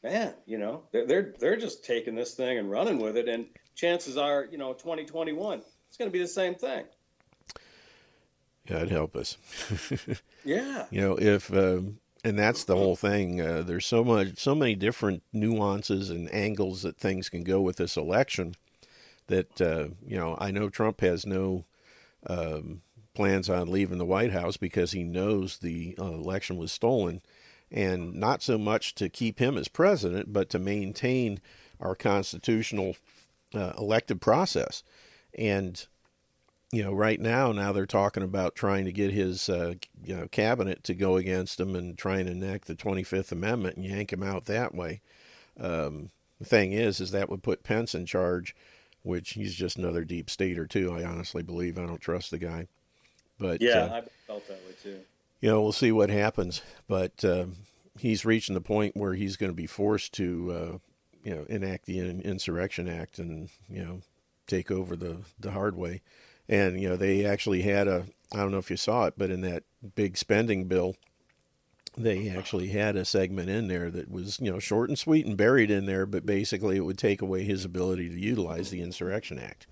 man, 0.03 0.33
you 0.47 0.57
know, 0.59 0.85
they're, 0.93 1.07
they're 1.07 1.35
they're 1.39 1.57
just 1.57 1.85
taking 1.85 2.15
this 2.15 2.35
thing 2.35 2.57
and 2.59 2.71
running 2.71 2.99
with 2.99 3.17
it, 3.19 3.29
and 3.29 3.47
chances 3.75 4.17
are, 4.17 4.49
you 4.51 4.57
know, 4.59 4.73
2021, 4.73 5.61
it's 5.89 5.97
going 5.99 6.09
to 6.11 6.13
be 6.13 6.19
the 6.21 6.27
same 6.27 6.55
thing. 6.55 6.85
God 8.67 8.91
help 8.91 9.17
us. 9.17 9.37
Yeah, 10.45 10.87
You 10.91 11.01
know, 11.03 11.19
if 11.19 11.53
um, 11.53 11.99
and 12.25 12.39
that's 12.39 12.65
the 12.65 12.77
whole 12.77 12.97
thing. 12.97 13.41
Uh, 13.41 13.63
there's 13.63 13.87
so 13.87 14.03
much, 14.03 14.39
so 14.39 14.55
many 14.55 14.75
different 14.75 15.23
nuances 15.33 16.11
and 16.11 16.33
angles 16.35 16.83
that 16.83 16.99
things 16.99 17.29
can 17.29 17.45
go 17.45 17.61
with 17.61 17.77
this 17.77 17.97
election. 17.97 18.55
That 19.29 19.61
uh, 19.61 19.89
you 20.07 20.17
know, 20.17 20.37
I 20.41 20.51
know 20.51 20.69
Trump 20.69 21.01
has 21.01 21.27
no 21.27 21.65
um, 22.27 22.83
plans 23.15 23.49
on 23.49 23.71
leaving 23.71 23.99
the 23.99 24.05
White 24.05 24.33
House 24.33 24.57
because 24.57 24.93
he 24.93 25.05
knows 25.05 25.59
the 25.59 25.95
uh, 25.99 26.05
election 26.05 26.57
was 26.57 26.73
stolen, 26.73 27.21
and 27.71 28.15
not 28.15 28.43
so 28.43 28.59
much 28.59 28.95
to 28.97 29.09
keep 29.09 29.39
him 29.39 29.57
as 29.57 29.69
president, 29.69 30.33
but 30.33 30.49
to 30.51 30.59
maintain 30.59 31.41
our 31.81 31.95
constitutional 31.95 32.97
uh, 33.55 33.73
elective 33.79 34.21
process. 34.21 34.83
And 35.37 35.87
you 36.73 36.83
know, 36.83 36.93
right 36.93 37.21
now, 37.21 37.53
now 37.53 37.73
they're 37.73 37.87
talking 37.87 38.23
about 38.23 38.55
trying 38.55 38.85
to 38.85 38.93
get 38.93 39.11
his, 39.13 39.49
uh, 39.49 39.75
you 40.05 40.15
know, 40.15 40.29
cabinet 40.29 40.85
to 40.85 40.95
go 40.95 41.17
against 41.17 41.59
him 41.59 41.75
and 41.75 41.97
try 41.97 42.19
and 42.19 42.29
enact 42.29 42.67
the 42.67 42.75
25th 42.75 43.33
Amendment 43.33 43.77
and 43.77 43.87
yank 43.87 44.13
him 44.13 44.23
out 44.23 44.45
that 44.47 44.75
way. 44.75 45.01
Um, 45.59 46.11
the 46.39 46.45
thing 46.45 46.73
is, 46.73 47.01
is 47.01 47.11
that 47.13 47.31
would 47.31 47.43
put 47.43 47.65
Pence 47.65 47.95
in 47.95 48.07
charge, 48.07 48.55
which 49.03 49.31
he's 49.31 49.55
just 49.55 49.77
another 49.79 50.05
deep 50.05 50.29
stater 50.31 50.67
too. 50.67 50.93
I 50.93 51.05
honestly 51.05 51.43
believe 51.43 51.79
I 51.79 51.87
don't 51.87 52.01
trust 52.01 52.31
the 52.31 52.39
guy, 52.39 52.69
but 53.39 53.61
yeah, 53.63 53.85
uh, 53.85 53.95
I 53.97 54.03
felt 54.27 54.47
that 54.49 54.61
way 54.67 54.75
too. 54.83 55.01
you 55.41 55.51
know, 55.51 55.61
we'll 55.63 55.73
see 55.73 55.91
what 55.91 56.11
happens. 56.11 56.63
But 56.87 57.25
um 57.25 57.57
he's 57.99 58.25
reaching 58.25 58.55
the 58.55 58.61
point 58.61 58.97
where 58.97 59.15
he's 59.15 59.37
going 59.37 59.51
to 59.51 59.57
be 59.57 59.67
forced 59.67 60.13
to, 60.15 60.53
uh, 60.53 60.79
you 61.25 61.35
know, 61.35 61.45
enact 61.49 61.87
the 61.87 61.99
Insurrection 61.99 62.89
Act 62.89 63.19
and 63.19 63.49
you 63.69 63.83
know 63.85 64.01
take 64.47 64.71
over 64.71 64.97
the 64.97 65.19
the 65.39 65.51
hard 65.51 65.77
way. 65.77 66.03
And 66.49 66.81
you 66.81 66.89
know, 66.89 66.97
they 66.97 67.25
actually 67.25 67.63
had 67.63 67.89
a 67.89 68.07
I 68.33 68.39
don't 68.39 68.51
know 68.51 68.59
if 68.59 68.71
you 68.71 68.77
saw 68.77 69.07
it, 69.07 69.15
but 69.17 69.31
in 69.31 69.41
that 69.43 69.65
big 69.95 70.17
spending 70.17 70.65
bill, 70.65 70.97
they 71.97 72.29
actually 72.29 72.69
had 72.69 72.97
a 72.97 73.05
segment 73.05 73.49
in 73.49 73.69
there 73.69 73.91
that 73.91 74.11
was 74.11 74.39
you 74.41 74.51
know 74.51 74.59
short 74.59 74.89
and 74.89 74.99
sweet 74.99 75.27
and 75.27 75.37
buried 75.37 75.71
in 75.71 75.87
there, 75.87 76.07
but 76.07 76.25
basically 76.25 76.77
it 76.77 76.85
would 76.85 76.99
take 76.99 77.23
away 77.23 77.45
his 77.45 77.65
ability 77.65 78.09
to 78.09 78.19
utilize 78.19 78.71
the 78.71 78.81
Insurrection 78.81 79.39
Act. 79.39 79.67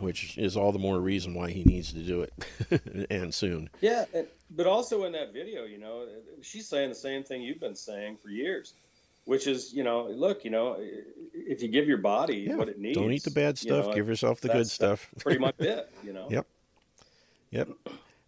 Which 0.00 0.38
is 0.38 0.56
all 0.56 0.72
the 0.72 0.78
more 0.78 0.98
reason 0.98 1.34
why 1.34 1.50
he 1.50 1.62
needs 1.62 1.92
to 1.92 1.98
do 1.98 2.22
it, 2.22 3.06
and 3.10 3.34
soon. 3.34 3.68
Yeah, 3.82 4.06
but 4.50 4.66
also 4.66 5.04
in 5.04 5.12
that 5.12 5.34
video, 5.34 5.64
you 5.64 5.78
know, 5.78 6.06
she's 6.40 6.66
saying 6.66 6.88
the 6.88 6.94
same 6.94 7.22
thing 7.22 7.42
you've 7.42 7.60
been 7.60 7.76
saying 7.76 8.16
for 8.16 8.30
years, 8.30 8.72
which 9.30 9.46
is, 9.46 9.72
you 9.72 9.84
know, 9.84 10.08
look, 10.08 10.44
you 10.44 10.50
know, 10.50 10.76
if 11.32 11.62
you 11.62 11.68
give 11.68 11.86
your 11.86 11.98
body 11.98 12.46
Yeah, 12.48 12.56
what 12.56 12.68
it 12.68 12.78
needs, 12.80 12.98
Don't 12.98 13.12
eat 13.12 13.22
the 13.22 13.30
bad 13.30 13.62
you 13.62 13.70
stuff. 13.70 13.86
know, 13.86 13.92
Give 13.94 14.08
yourself 14.08 14.40
the 14.40 14.48
good 14.48 14.66
that's- 14.66 14.76
that's 14.78 15.02
stuff. 15.02 15.08
pretty 15.20 15.38
much 15.38 15.54
it, 15.60 15.88
you 16.04 16.12
know. 16.12 16.26
Yep. 16.30 16.46
Yep. 17.52 17.68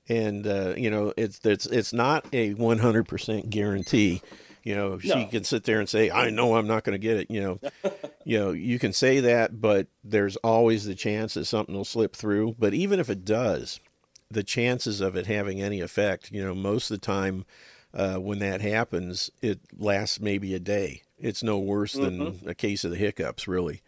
And 0.09 0.46
uh, 0.46 0.74
you 0.76 0.90
know, 0.90 1.12
it's 1.16 1.40
it's 1.44 1.66
it's 1.66 1.92
not 1.92 2.26
a 2.32 2.55
one 2.55 2.78
hundred 2.78 3.09
percent 3.09 3.50
guarantee. 3.50 4.20
You 4.64 4.74
know, 4.76 4.98
she 4.98 5.09
No. 5.09 5.26
can 5.26 5.44
sit 5.44 5.64
there 5.64 5.80
and 5.80 5.88
say, 5.88 6.11
"I 6.11 6.30
know 6.30 6.57
I'm 6.57 6.66
not 6.68 6.84
going 6.84 6.94
to 6.94 6.98
get 7.05 7.16
it." 7.16 7.30
You 7.30 7.40
know, 7.40 7.90
you 8.24 8.38
know, 8.38 8.50
you 8.50 8.78
can 8.78 8.92
say 8.92 9.20
that, 9.20 9.61
but 9.61 9.86
there's 10.05 10.36
always 10.36 10.84
the 10.84 10.94
chance 10.94 11.34
that 11.34 11.44
something 11.46 11.74
will 11.74 11.84
slip 11.84 12.14
through. 12.16 12.57
But 12.59 12.74
even 12.74 12.98
if 13.00 13.09
it 13.11 13.24
does, 13.24 13.80
the 14.30 14.42
chances 14.44 15.00
of 15.00 15.14
it 15.16 15.26
having 15.26 15.61
any 15.61 15.80
effect, 15.80 16.30
you 16.32 16.44
know, 16.44 16.55
most 16.55 16.90
of 16.90 17.00
the 17.00 17.05
time 17.07 17.44
uh, 17.95 18.16
when 18.16 18.38
that 18.38 18.61
happens, 18.61 19.30
it 19.40 19.61
lasts 19.76 20.20
maybe 20.20 20.55
a 20.55 20.59
day. 20.59 21.03
It's 21.18 21.43
no 21.43 21.59
worse 21.59 21.93
than 21.93 22.40
a 22.47 22.55
case 22.55 22.84
of 22.84 22.90
the 22.90 22.97
hiccups, 22.97 23.47
really. 23.47 23.82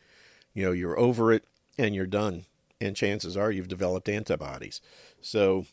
You 0.52 0.66
know, 0.66 0.72
you're 0.72 0.98
over 0.98 1.32
it 1.32 1.44
and 1.78 1.94
you're 1.94 2.06
done. 2.06 2.44
And 2.80 2.94
chances 2.94 3.36
are 3.36 3.50
you've 3.50 3.68
developed 3.68 4.08
antibodies. 4.08 4.80
So, 5.20 5.66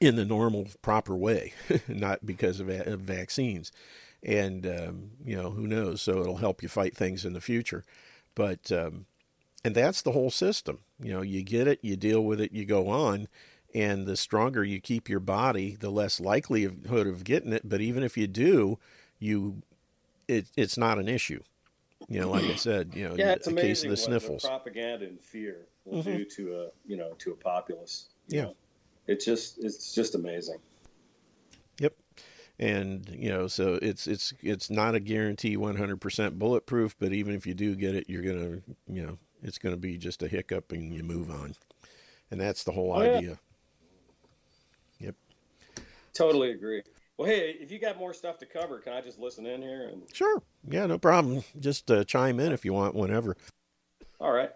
in 0.00 0.16
the 0.16 0.24
normal, 0.24 0.68
proper 0.82 1.14
way, 1.16 1.52
not 1.88 2.24
because 2.24 2.58
of, 2.58 2.68
va- 2.68 2.90
of 2.90 3.00
vaccines. 3.00 3.70
And, 4.22 4.66
um, 4.66 5.10
you 5.24 5.36
know, 5.36 5.50
who 5.50 5.66
knows? 5.66 6.00
So, 6.00 6.20
it'll 6.20 6.36
help 6.36 6.62
you 6.62 6.68
fight 6.68 6.96
things 6.96 7.24
in 7.24 7.32
the 7.32 7.40
future. 7.40 7.84
But, 8.34 8.72
um, 8.72 9.06
and 9.64 9.74
that's 9.74 10.02
the 10.02 10.12
whole 10.12 10.30
system. 10.30 10.78
You 11.02 11.12
know, 11.12 11.22
you 11.22 11.42
get 11.42 11.68
it, 11.68 11.80
you 11.82 11.96
deal 11.96 12.24
with 12.24 12.40
it, 12.40 12.52
you 12.52 12.64
go 12.64 12.88
on. 12.88 13.28
And 13.74 14.06
the 14.06 14.16
stronger 14.16 14.64
you 14.64 14.80
keep 14.80 15.08
your 15.08 15.20
body, 15.20 15.76
the 15.78 15.90
less 15.90 16.18
likelihood 16.18 17.06
of 17.06 17.22
getting 17.24 17.52
it. 17.52 17.68
But 17.68 17.80
even 17.80 18.02
if 18.02 18.16
you 18.16 18.26
do, 18.26 18.78
you 19.18 19.62
it, 20.26 20.46
it's 20.56 20.76
not 20.76 20.98
an 20.98 21.08
issue. 21.08 21.42
You 22.08 22.20
know, 22.20 22.30
like 22.30 22.44
I 22.44 22.54
said, 22.56 22.92
you 22.94 23.08
know, 23.08 23.14
Yeah, 23.16 23.32
it's 23.32 23.46
a 23.46 23.52
case 23.54 23.84
of 23.84 23.90
the 23.90 23.96
sniffles. 23.96 24.42
the 24.42 24.48
propaganda 24.48 25.06
and 25.06 25.20
fear 25.20 25.66
will 25.84 26.02
Mhm. 26.02 26.16
do 26.16 26.24
to 26.24 26.60
a 26.62 26.68
you 26.86 26.96
know 26.96 27.12
to 27.18 27.30
a 27.32 27.36
populace. 27.36 28.06
you 28.28 28.38
Yeah. 28.38 28.44
know. 28.46 28.56
it's 29.06 29.24
just 29.24 29.58
it's 29.62 29.94
just 29.94 30.14
amazing. 30.14 30.58
Yep. 31.78 31.94
And 32.58 33.08
you 33.08 33.28
know, 33.30 33.46
so 33.46 33.78
it's 33.80 34.06
it's 34.06 34.34
it's 34.42 34.68
not 34.68 34.94
a 34.94 35.00
guarantee 35.00 35.56
100% 35.56 36.38
bulletproof, 36.38 36.94
but 36.98 37.12
even 37.12 37.34
if 37.34 37.46
you 37.46 37.54
do 37.54 37.74
get 37.74 37.94
it, 37.94 38.08
you're 38.08 38.22
gonna 38.22 38.60
you 38.88 39.06
know 39.06 39.18
it's 39.42 39.58
gonna 39.58 39.76
be 39.76 39.96
just 39.96 40.22
a 40.22 40.28
hiccup 40.28 40.72
and 40.72 40.92
you 40.92 41.02
move 41.02 41.30
on, 41.30 41.54
and 42.30 42.40
that's 42.40 42.64
the 42.64 42.72
whole 42.72 42.92
Oh, 42.92 43.00
idea. 43.00 43.30
Yep. 43.30 43.38
Totally 46.14 46.50
agree. 46.52 46.82
Well, 47.16 47.28
hey, 47.28 47.56
if 47.60 47.70
you 47.70 47.78
got 47.78 47.98
more 47.98 48.14
stuff 48.14 48.38
to 48.38 48.46
cover, 48.46 48.78
can 48.78 48.94
I 48.94 49.00
just 49.02 49.18
listen 49.18 49.44
in 49.46 49.60
here? 49.60 49.88
And 49.92 50.02
Sure. 50.12 50.42
Yeah, 50.68 50.86
no 50.86 50.98
problem. 50.98 51.44
Just 51.58 51.90
uh, 51.90 52.04
chime 52.04 52.40
in 52.40 52.52
if 52.52 52.64
you 52.64 52.72
want, 52.72 52.94
whenever. 52.94 53.36
all 54.18 54.32
right, 54.32 54.50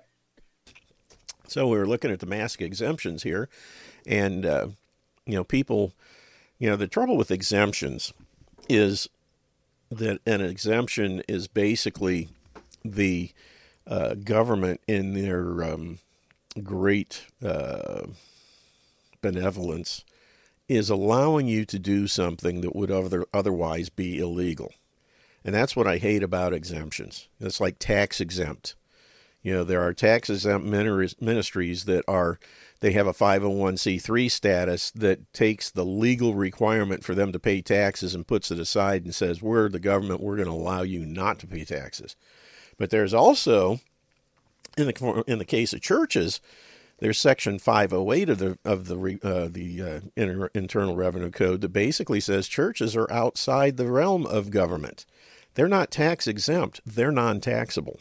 So 1.46 1.68
we're 1.68 1.86
looking 1.86 2.10
at 2.10 2.20
the 2.20 2.26
mask 2.26 2.62
exemptions 2.62 3.22
here, 3.22 3.48
and 4.06 4.46
uh, 4.46 4.68
you 5.26 5.34
know, 5.34 5.44
people, 5.44 5.92
you 6.58 6.68
know, 6.68 6.76
the 6.76 6.86
trouble 6.86 7.16
with 7.16 7.30
exemptions 7.30 8.12
is 8.68 9.08
that 9.90 10.20
an 10.26 10.40
exemption 10.40 11.22
is 11.28 11.48
basically 11.48 12.28
the 12.84 13.30
uh, 13.86 14.14
government 14.14 14.80
in 14.88 15.12
their 15.14 15.62
um, 15.62 15.98
great 16.62 17.26
uh, 17.44 18.06
benevolence 19.20 20.04
is 20.68 20.88
allowing 20.88 21.46
you 21.46 21.64
to 21.66 21.78
do 21.78 22.06
something 22.06 22.60
that 22.62 22.74
would 22.74 22.90
other, 22.90 23.26
otherwise 23.32 23.88
be 23.88 24.18
illegal. 24.18 24.72
And 25.44 25.54
that's 25.54 25.76
what 25.76 25.86
I 25.86 25.98
hate 25.98 26.22
about 26.22 26.54
exemptions. 26.54 27.28
It's 27.38 27.60
like 27.60 27.78
tax 27.78 28.20
exempt. 28.20 28.74
You 29.42 29.52
know, 29.52 29.64
there 29.64 29.82
are 29.82 29.92
tax 29.92 30.30
exempt 30.30 30.66
minis- 30.66 31.20
ministries 31.20 31.84
that 31.84 32.02
are, 32.08 32.38
they 32.80 32.92
have 32.92 33.06
a 33.06 33.12
501c3 33.12 34.30
status 34.30 34.90
that 34.92 35.30
takes 35.34 35.70
the 35.70 35.84
legal 35.84 36.34
requirement 36.34 37.04
for 37.04 37.14
them 37.14 37.30
to 37.32 37.38
pay 37.38 37.60
taxes 37.60 38.14
and 38.14 38.26
puts 38.26 38.50
it 38.50 38.58
aside 38.58 39.04
and 39.04 39.14
says, 39.14 39.42
we're 39.42 39.68
the 39.68 39.78
government, 39.78 40.22
we're 40.22 40.36
going 40.36 40.48
to 40.48 40.54
allow 40.54 40.80
you 40.80 41.04
not 41.04 41.38
to 41.40 41.46
pay 41.46 41.64
taxes. 41.64 42.16
But 42.78 42.88
there's 42.88 43.12
also, 43.12 43.80
in 44.78 44.86
the, 44.86 45.24
in 45.26 45.38
the 45.38 45.44
case 45.44 45.74
of 45.74 45.82
churches, 45.82 46.40
there's 47.04 47.20
Section 47.20 47.58
508 47.58 48.30
of 48.30 48.38
the 48.38 48.58
of 48.64 48.86
the 48.86 49.18
uh, 49.22 49.48
the 49.52 49.82
uh, 49.82 50.00
Inter- 50.16 50.50
Internal 50.54 50.96
Revenue 50.96 51.30
Code 51.30 51.60
that 51.60 51.68
basically 51.68 52.18
says 52.18 52.48
churches 52.48 52.96
are 52.96 53.12
outside 53.12 53.76
the 53.76 53.90
realm 53.90 54.24
of 54.24 54.50
government. 54.50 55.04
They're 55.52 55.68
not 55.68 55.90
tax 55.90 56.26
exempt. 56.26 56.80
They're 56.86 57.12
non-taxable 57.12 58.00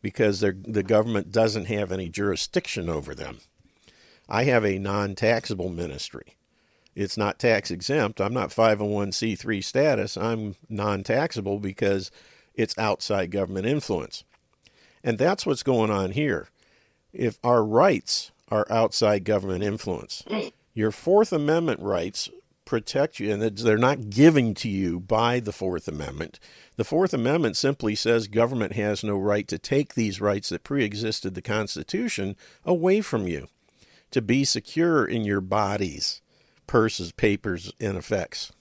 because 0.00 0.40
the 0.40 0.82
government 0.82 1.30
doesn't 1.30 1.66
have 1.66 1.92
any 1.92 2.08
jurisdiction 2.08 2.88
over 2.88 3.14
them. 3.14 3.40
I 4.26 4.44
have 4.44 4.64
a 4.64 4.78
non-taxable 4.78 5.68
ministry. 5.68 6.38
it's 6.94 7.18
not 7.18 7.38
tax 7.38 7.70
exempt. 7.70 8.22
I'm 8.22 8.32
not 8.32 8.48
501c3 8.48 9.62
status. 9.62 10.16
I'm 10.16 10.56
non 10.70 11.02
taxable 11.02 11.58
because 11.58 12.10
it's 12.54 12.78
outside 12.78 13.32
government 13.32 13.66
influence. 13.66 14.24
And 15.04 15.18
that's 15.18 15.44
what's 15.44 15.62
going 15.62 15.90
on 15.90 16.12
here. 16.12 16.48
If 17.12 17.38
our 17.42 17.64
rights 17.64 18.30
are 18.48 18.66
outside 18.70 19.24
government 19.24 19.64
influence, 19.64 20.24
your 20.74 20.90
Fourth 20.90 21.32
Amendment 21.32 21.80
rights 21.80 22.30
protect 22.64 23.18
you, 23.18 23.32
and 23.32 23.42
they're 23.42 23.76
not 23.76 24.10
given 24.10 24.54
to 24.54 24.68
you 24.68 25.00
by 25.00 25.40
the 25.40 25.52
Fourth 25.52 25.88
Amendment. 25.88 26.38
The 26.76 26.84
Fourth 26.84 27.12
Amendment 27.12 27.56
simply 27.56 27.96
says 27.96 28.28
government 28.28 28.74
has 28.74 29.02
no 29.02 29.18
right 29.18 29.48
to 29.48 29.58
take 29.58 29.94
these 29.94 30.20
rights 30.20 30.50
that 30.50 30.62
pre 30.62 30.84
existed 30.84 31.34
the 31.34 31.42
Constitution 31.42 32.36
away 32.64 33.00
from 33.00 33.26
you, 33.26 33.48
to 34.12 34.22
be 34.22 34.44
secure 34.44 35.04
in 35.04 35.24
your 35.24 35.40
bodies, 35.40 36.22
purses, 36.68 37.10
papers, 37.10 37.72
and 37.80 37.96
effects. 37.96 38.52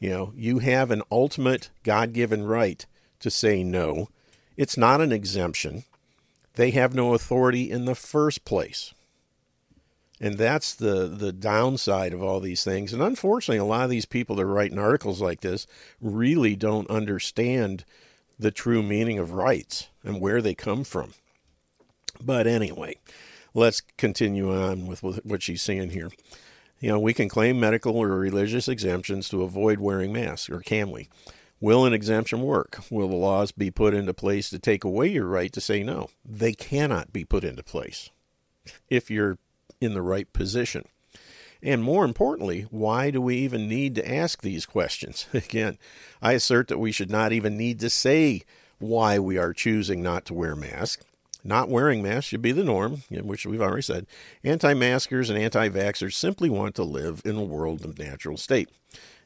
You 0.00 0.10
know, 0.10 0.32
you 0.34 0.58
have 0.58 0.90
an 0.90 1.02
ultimate 1.12 1.70
God 1.84 2.12
given 2.12 2.42
right 2.42 2.84
to 3.20 3.30
say 3.30 3.62
no. 3.62 4.08
It's 4.56 4.76
not 4.76 5.00
an 5.00 5.12
exemption. 5.12 5.84
They 6.54 6.70
have 6.72 6.94
no 6.94 7.14
authority 7.14 7.70
in 7.70 7.84
the 7.84 7.94
first 7.94 8.44
place. 8.44 8.94
And 10.20 10.38
that's 10.38 10.74
the, 10.74 11.08
the 11.08 11.32
downside 11.32 12.12
of 12.12 12.22
all 12.22 12.38
these 12.38 12.62
things. 12.62 12.92
And 12.92 13.02
unfortunately, 13.02 13.58
a 13.58 13.64
lot 13.64 13.84
of 13.84 13.90
these 13.90 14.06
people 14.06 14.36
that 14.36 14.42
are 14.42 14.46
writing 14.46 14.78
articles 14.78 15.20
like 15.20 15.40
this 15.40 15.66
really 16.00 16.54
don't 16.54 16.88
understand 16.88 17.84
the 18.38 18.52
true 18.52 18.82
meaning 18.82 19.18
of 19.18 19.32
rights 19.32 19.88
and 20.04 20.20
where 20.20 20.40
they 20.40 20.54
come 20.54 20.84
from. 20.84 21.14
But 22.20 22.46
anyway, 22.46 22.98
let's 23.52 23.80
continue 23.96 24.54
on 24.54 24.86
with 24.86 25.00
what 25.02 25.42
she's 25.42 25.62
saying 25.62 25.90
here. 25.90 26.10
You 26.78 26.90
know, 26.90 27.00
we 27.00 27.14
can 27.14 27.28
claim 27.28 27.58
medical 27.58 27.96
or 27.96 28.08
religious 28.08 28.68
exemptions 28.68 29.28
to 29.28 29.42
avoid 29.42 29.80
wearing 29.80 30.12
masks, 30.12 30.50
or 30.50 30.60
can 30.60 30.90
we? 30.90 31.08
Will 31.62 31.84
an 31.84 31.92
exemption 31.92 32.42
work? 32.42 32.80
Will 32.90 33.06
the 33.06 33.14
laws 33.14 33.52
be 33.52 33.70
put 33.70 33.94
into 33.94 34.12
place 34.12 34.50
to 34.50 34.58
take 34.58 34.82
away 34.82 35.06
your 35.06 35.28
right 35.28 35.52
to 35.52 35.60
say 35.60 35.84
no? 35.84 36.08
They 36.24 36.54
cannot 36.54 37.12
be 37.12 37.24
put 37.24 37.44
into 37.44 37.62
place 37.62 38.10
if 38.90 39.12
you're 39.12 39.38
in 39.80 39.94
the 39.94 40.02
right 40.02 40.30
position. 40.32 40.86
And 41.62 41.84
more 41.84 42.04
importantly, 42.04 42.66
why 42.70 43.12
do 43.12 43.20
we 43.20 43.36
even 43.36 43.68
need 43.68 43.94
to 43.94 44.12
ask 44.12 44.42
these 44.42 44.66
questions? 44.66 45.28
Again, 45.32 45.78
I 46.20 46.32
assert 46.32 46.66
that 46.66 46.80
we 46.80 46.90
should 46.90 47.12
not 47.12 47.30
even 47.30 47.56
need 47.56 47.78
to 47.78 47.90
say 47.90 48.42
why 48.80 49.20
we 49.20 49.38
are 49.38 49.52
choosing 49.52 50.02
not 50.02 50.24
to 50.24 50.34
wear 50.34 50.56
masks. 50.56 51.04
Not 51.44 51.68
wearing 51.68 52.02
masks 52.02 52.26
should 52.26 52.42
be 52.42 52.50
the 52.50 52.64
norm, 52.64 53.04
which 53.08 53.46
we've 53.46 53.62
already 53.62 53.82
said. 53.82 54.08
Anti 54.42 54.74
maskers 54.74 55.30
and 55.30 55.38
anti 55.38 55.68
vaxxers 55.68 56.14
simply 56.14 56.50
want 56.50 56.74
to 56.74 56.82
live 56.82 57.22
in 57.24 57.36
a 57.36 57.44
world 57.44 57.84
of 57.84 58.00
natural 58.00 58.36
state. 58.36 58.68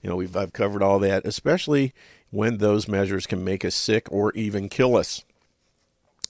You 0.03 0.11
know, 0.11 0.16
we've, 0.16 0.37
I've 0.37 0.53
covered 0.53 0.82
all 0.82 0.99
that, 1.01 1.26
especially 1.26 1.93
when 2.31 2.59
those 2.59 2.89
measures 2.89 3.27
can 3.27 3.45
make 3.45 3.64
us 3.64 3.74
sick 3.74 4.07
or 4.11 4.33
even 4.33 4.68
kill 4.68 4.97
us. 4.97 5.24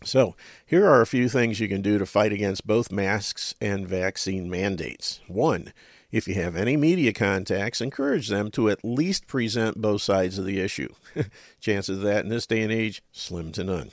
So, 0.05 0.37
here 0.65 0.87
are 0.87 1.01
a 1.01 1.07
few 1.07 1.29
things 1.29 1.59
you 1.59 1.69
can 1.69 1.83
do 1.83 1.99
to 1.99 2.07
fight 2.07 2.33
against 2.33 2.67
both 2.67 2.93
masks 2.93 3.55
and 3.61 3.89
vaccine 3.89 4.51
mandates. 4.51 5.21
One, 5.27 5.73
if 6.13 6.29
you 6.29 6.35
have 6.35 6.55
any 6.55 6.77
media 6.77 7.13
contacts, 7.13 7.81
encourage 7.81 8.29
them 8.29 8.51
to 8.53 8.69
at 8.69 8.85
least 8.85 9.27
present 9.27 9.81
both 9.81 10.03
sides 10.03 10.39
of 10.39 10.45
the 10.45 10.61
issue. 10.61 10.93
Chances 11.61 11.99
of 11.99 12.05
that 12.05 12.25
in 12.25 12.31
this 12.31 12.47
day 12.47 12.63
and 12.63 12.73
age, 12.73 13.03
slim 13.11 13.53
to 13.53 13.65
none 13.65 13.91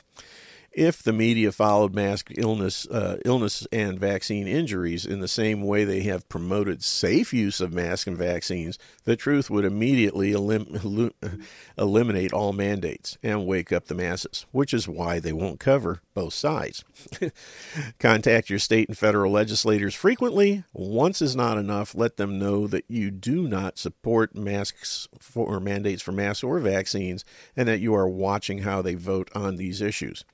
if 0.74 1.04
the 1.04 1.14
media 1.14 1.52
followed 1.52 1.94
mask 1.94 2.32
illness, 2.36 2.88
uh, 2.88 3.18
illness 3.26 3.68
and 3.72 4.00
vaccine 4.00 4.48
injuries 4.48 5.06
in 5.06 5.20
the 5.20 5.28
same 5.28 5.62
way 5.62 5.84
they 5.84 6.02
have 6.02 6.28
promoted 6.30 6.84
safe 6.84 7.34
use 7.34 7.62
of 7.62 7.72
masks 7.72 8.08
and 8.08 8.18
vaccines, 8.18 8.80
the 9.04 9.16
truth 9.16 9.50
would 9.50 9.66
immediately 9.66 10.32
elim- 10.32 11.12
eliminate 11.78 12.34
all 12.34 12.54
mandates 12.54 13.18
and 13.22 13.46
wake 13.46 13.72
up 13.72 13.86
the 13.86 13.96
masses, 13.96 14.46
which 14.52 14.74
is 14.74 14.88
why 14.88 15.20
they 15.20 15.34
won't 15.34 15.60
cover 15.60 16.02
both 16.14 16.34
sides. 16.34 16.84
Contact 18.00 18.50
your 18.50 18.60
state 18.60 18.88
and 18.88 18.98
federal 18.98 19.32
legislators 19.32 19.94
frequently. 19.96 20.64
Once 20.74 21.22
is 21.22 21.36
not 21.36 21.58
enough. 21.58 21.96
Let 21.96 22.18
them 22.18 22.40
know 22.40 22.68
that 22.68 22.86
you 22.88 23.12
do 23.12 23.48
not 23.48 23.78
support 23.78 24.36
masks 24.36 25.08
for, 25.20 25.48
or 25.48 25.60
mandates 25.60 26.02
for 26.02 26.12
masks 26.12 26.44
or 26.44 26.60
vaccines 26.60 27.24
and 27.56 27.68
that 27.68 27.80
you 27.80 27.94
are 27.94 28.08
watching 28.10 28.60
how 28.60 28.82
they 28.82 28.96
vote 28.96 29.30
on 29.36 29.56
these 29.56 29.82
issues. 29.82 30.26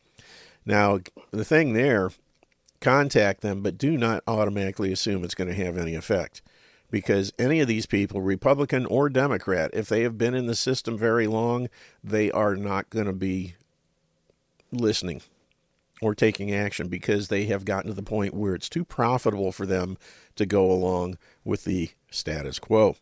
Now, 0.66 1.00
the 1.32 1.46
thing 1.46 1.74
there, 1.74 2.12
contact 2.82 3.42
them, 3.42 3.62
but 3.62 3.78
do 3.78 3.98
not 3.98 4.24
automatically 4.28 4.92
assume 4.92 5.24
it's 5.24 5.36
going 5.36 5.50
to 5.50 5.66
have 5.66 5.78
any 5.78 5.96
effect. 5.96 6.42
Because 6.92 7.32
any 7.38 7.60
of 7.60 7.68
these 7.68 7.86
people, 7.86 8.22
Republican 8.22 8.86
or 8.88 9.10
Democrat, 9.10 9.70
if 9.74 9.88
they 9.88 10.02
have 10.02 10.18
been 10.18 10.34
in 10.34 10.48
the 10.48 10.56
system 10.56 10.98
very 10.98 11.28
long, 11.28 11.70
they 12.04 12.32
are 12.32 12.56
not 12.56 12.90
going 12.90 13.06
to 13.06 13.14
be 13.14 13.56
listening 14.72 15.22
or 16.02 16.16
taking 16.16 16.54
action 16.54 16.88
because 16.88 17.28
they 17.28 17.46
have 17.46 17.66
gotten 17.66 17.90
to 17.90 17.96
the 17.96 18.02
point 18.02 18.34
where 18.34 18.56
it's 18.56 18.70
too 18.70 18.86
profitable 18.86 19.52
for 19.52 19.66
them 19.66 19.98
to 20.36 20.46
go 20.46 20.72
along 20.72 21.18
with 21.44 21.66
the 21.66 21.92
status 22.10 22.58
quo. 22.58 22.96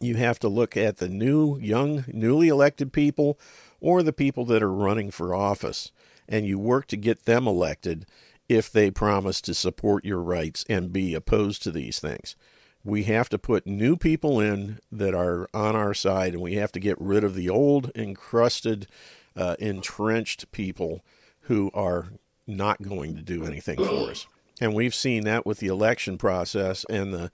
You 0.00 0.16
have 0.16 0.38
to 0.40 0.48
look 0.48 0.76
at 0.76 0.96
the 0.96 1.08
new, 1.08 1.58
young, 1.58 2.04
newly 2.08 2.48
elected 2.48 2.92
people 2.92 3.38
or 3.80 4.02
the 4.02 4.12
people 4.12 4.44
that 4.46 4.62
are 4.62 4.72
running 4.72 5.10
for 5.10 5.34
office 5.34 5.92
and 6.28 6.46
you 6.46 6.58
work 6.58 6.86
to 6.88 6.96
get 6.96 7.24
them 7.24 7.46
elected 7.46 8.06
if 8.48 8.70
they 8.70 8.90
promise 8.90 9.40
to 9.42 9.54
support 9.54 10.04
your 10.04 10.20
rights 10.20 10.64
and 10.68 10.92
be 10.92 11.14
opposed 11.14 11.62
to 11.62 11.70
these 11.70 11.98
things. 11.98 12.36
We 12.84 13.04
have 13.04 13.30
to 13.30 13.38
put 13.38 13.66
new 13.66 13.96
people 13.96 14.40
in 14.40 14.78
that 14.92 15.14
are 15.14 15.48
on 15.54 15.74
our 15.74 15.94
side, 15.94 16.34
and 16.34 16.42
we 16.42 16.54
have 16.54 16.72
to 16.72 16.80
get 16.80 17.00
rid 17.00 17.24
of 17.24 17.34
the 17.34 17.48
old, 17.48 17.90
encrusted, 17.94 18.86
uh, 19.34 19.56
entrenched 19.58 20.52
people 20.52 21.02
who 21.42 21.70
are 21.72 22.08
not 22.46 22.82
going 22.82 23.16
to 23.16 23.22
do 23.22 23.46
anything 23.46 23.78
for 23.78 24.10
us. 24.10 24.26
And 24.60 24.74
we've 24.74 24.94
seen 24.94 25.24
that 25.24 25.46
with 25.46 25.58
the 25.58 25.66
election 25.68 26.18
process 26.18 26.84
and 26.90 27.12
the 27.12 27.30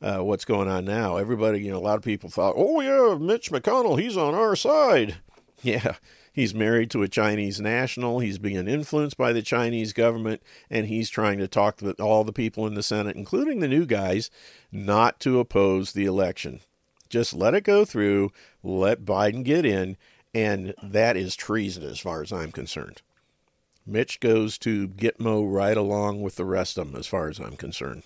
uh, 0.00 0.18
what's 0.18 0.44
going 0.44 0.68
on 0.68 0.84
now. 0.84 1.16
Everybody, 1.16 1.60
you 1.62 1.70
know, 1.70 1.78
a 1.78 1.80
lot 1.80 1.96
of 1.96 2.02
people 2.02 2.28
thought, 2.28 2.54
"Oh 2.56 2.80
yeah, 2.80 3.16
Mitch 3.18 3.50
McConnell, 3.50 4.00
he's 4.00 4.16
on 4.16 4.34
our 4.34 4.56
side." 4.56 5.16
Yeah, 5.64 5.94
He's 6.32 6.54
married 6.54 6.90
to 6.92 7.02
a 7.02 7.08
Chinese 7.08 7.60
national. 7.60 8.20
He's 8.20 8.38
being 8.38 8.66
influenced 8.66 9.18
by 9.18 9.34
the 9.34 9.42
Chinese 9.42 9.92
government, 9.92 10.42
and 10.70 10.86
he's 10.86 11.10
trying 11.10 11.38
to 11.38 11.48
talk 11.48 11.76
to 11.78 11.92
all 11.92 12.24
the 12.24 12.32
people 12.32 12.66
in 12.66 12.74
the 12.74 12.82
Senate, 12.82 13.16
including 13.16 13.60
the 13.60 13.68
new 13.68 13.84
guys, 13.84 14.30
not 14.70 15.20
to 15.20 15.40
oppose 15.40 15.92
the 15.92 16.06
election. 16.06 16.60
Just 17.10 17.34
let 17.34 17.52
it 17.52 17.64
go 17.64 17.84
through, 17.84 18.32
let 18.62 19.04
Biden 19.04 19.44
get 19.44 19.66
in, 19.66 19.98
and 20.34 20.74
that 20.82 21.18
is 21.18 21.36
treason 21.36 21.82
as 21.82 22.00
far 22.00 22.22
as 22.22 22.32
I'm 22.32 22.50
concerned. 22.50 23.02
Mitch 23.86 24.18
goes 24.18 24.56
to 24.58 24.88
Gitmo 24.88 25.44
right 25.52 25.76
along 25.76 26.22
with 26.22 26.36
the 26.36 26.46
rest 26.46 26.78
of 26.78 26.90
them, 26.90 26.98
as 26.98 27.06
far 27.06 27.28
as 27.28 27.38
I'm 27.40 27.56
concerned. 27.56 28.04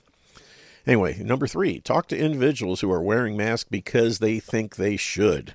Anyway, 0.85 1.23
number 1.23 1.47
three, 1.47 1.79
talk 1.79 2.09
to 2.09 2.19
individuals 2.19 2.81
who 2.81 2.91
are 2.91 3.03
wearing 3.03 3.37
masks 3.37 3.69
because 3.71 4.19
they 4.19 4.41
think 4.41 4.75
they 4.75 4.97
should 4.97 5.55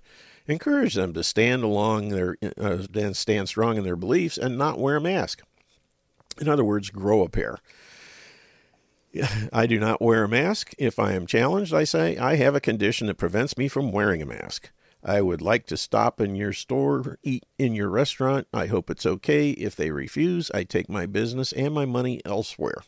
encourage 0.52 0.94
them 0.94 1.14
to 1.14 1.24
stand 1.24 1.64
along 1.64 2.10
their 2.10 2.38
uh, 2.60 2.84
stand 3.14 3.50
strong 3.50 3.78
in 3.78 3.84
their 3.84 3.96
beliefs 3.96 4.38
and 4.38 4.58
not 4.58 4.80
wear 4.80 4.98
a 4.98 5.02
mask. 5.02 5.42
In 6.40 6.48
other 6.48 6.64
words, 6.64 6.90
grow 6.90 7.24
a 7.24 7.30
pair. 7.30 7.58
I 9.54 9.66
do 9.66 9.80
not 9.80 10.02
wear 10.02 10.24
a 10.24 10.30
mask. 10.30 10.74
If 10.78 11.00
I 11.00 11.14
am 11.14 11.28
challenged, 11.28 11.74
I 11.74 11.84
say, 11.84 12.18
I 12.18 12.36
have 12.36 12.56
a 12.56 12.62
condition 12.62 13.08
that 13.08 13.16
prevents 13.18 13.58
me 13.58 13.68
from 13.68 13.92
wearing 13.92 14.22
a 14.22 14.26
mask. 14.26 14.72
I 15.04 15.22
would 15.22 15.42
like 15.42 15.66
to 15.68 15.78
stop 15.78 16.22
in 16.22 16.36
your 16.36 16.54
store, 16.54 17.18
eat 17.24 17.44
in 17.58 17.74
your 17.74 17.90
restaurant. 17.90 18.48
I 18.54 18.68
hope 18.68 18.90
it's 18.90 19.06
okay. 19.06 19.52
If 19.52 19.76
they 19.76 19.90
refuse, 19.90 20.52
I 20.52 20.64
take 20.64 20.90
my 20.90 21.08
business 21.08 21.52
and 21.54 21.74
my 21.74 21.86
money 21.86 22.22
elsewhere. 22.24 22.84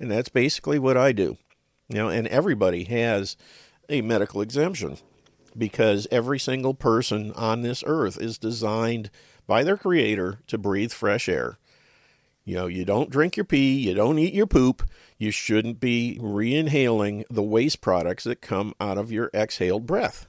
And 0.00 0.10
that's 0.10 0.28
basically 0.28 0.78
what 0.78 0.96
I 0.96 1.12
do. 1.12 1.38
You 1.88 1.96
know, 1.96 2.08
and 2.08 2.26
everybody 2.26 2.84
has 2.84 3.36
a 3.88 4.02
medical 4.02 4.40
exemption 4.40 4.98
because 5.58 6.06
every 6.10 6.38
single 6.38 6.74
person 6.74 7.32
on 7.32 7.62
this 7.62 7.82
earth 7.86 8.20
is 8.20 8.38
designed 8.38 9.10
by 9.46 9.64
their 9.64 9.76
creator 9.76 10.38
to 10.46 10.58
breathe 10.58 10.92
fresh 10.92 11.28
air. 11.28 11.58
You 12.44 12.54
know, 12.54 12.66
you 12.66 12.84
don't 12.84 13.10
drink 13.10 13.36
your 13.36 13.44
pee, 13.44 13.78
you 13.78 13.94
don't 13.94 14.18
eat 14.18 14.32
your 14.32 14.46
poop, 14.46 14.88
you 15.18 15.30
shouldn't 15.30 15.80
be 15.80 16.18
re 16.20 16.54
inhaling 16.54 17.24
the 17.28 17.42
waste 17.42 17.80
products 17.80 18.24
that 18.24 18.40
come 18.40 18.74
out 18.80 18.96
of 18.96 19.12
your 19.12 19.30
exhaled 19.34 19.86
breath 19.86 20.26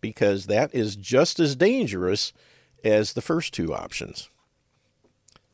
because 0.00 0.46
that 0.46 0.74
is 0.74 0.96
just 0.96 1.38
as 1.38 1.56
dangerous 1.56 2.32
as 2.82 3.12
the 3.12 3.22
first 3.22 3.54
two 3.54 3.72
options. 3.72 4.28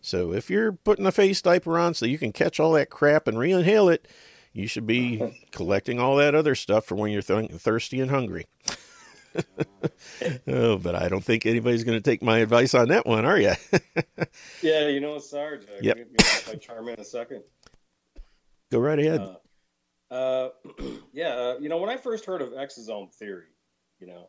So 0.01 0.33
if 0.33 0.49
you're 0.51 0.73
putting 0.73 1.07
a 1.07 1.13
face 1.13 1.43
diaper 1.43 1.79
on 1.79 1.95
so 1.95 2.07
you 2.07 2.19
can 2.19 2.33
catch 2.33 2.59
all 2.59 2.73
that 2.73 2.91
crap 2.91 3.29
and 3.29 3.39
re 3.39 3.53
inhale 3.53 3.89
it, 3.89 4.09
you 4.53 4.67
should 4.67 4.87
be 4.87 5.23
collecting 5.53 6.01
all 6.01 6.17
that 6.17 6.35
other 6.35 6.55
stuff 6.55 6.85
for 6.85 6.95
when 6.95 7.13
you're 7.13 7.23
th- 7.23 7.51
thirsty 7.53 8.01
and 8.01 8.11
hungry. 8.11 8.47
oh, 10.47 10.79
but 10.79 10.95
I 10.95 11.09
don't 11.09 11.25
think 11.25 11.47
anybody's 11.47 11.85
going 11.85 11.99
to 11.99 12.03
take 12.03 12.23
my 12.23 12.39
advice 12.39 12.75
on 12.75 12.89
that 12.89 13.07
one, 13.07 13.25
are 13.25 13.39
you? 13.39 13.53
yeah, 14.63 14.89
you 14.89 15.01
know, 15.01 15.19
Sarge. 15.19 15.65
Uh, 15.65 15.81
yep. 15.81 15.99
I 16.49 16.55
chime 16.57 16.89
in 16.89 16.99
a 17.01 17.05
second. 17.05 17.43
Go 18.71 18.79
right 18.79 18.99
ahead. 18.99 19.21
Uh, 19.21 19.37
Uh, 20.11 20.49
yeah, 21.13 21.29
uh, 21.29 21.57
you 21.61 21.69
know, 21.69 21.79
when 21.79 21.91
I 21.91 21.97
first 21.97 22.27
heard 22.27 22.43
of 22.43 22.51
exosome 22.51 23.15
theory, 23.15 23.47
you 24.01 24.09
know, 24.09 24.29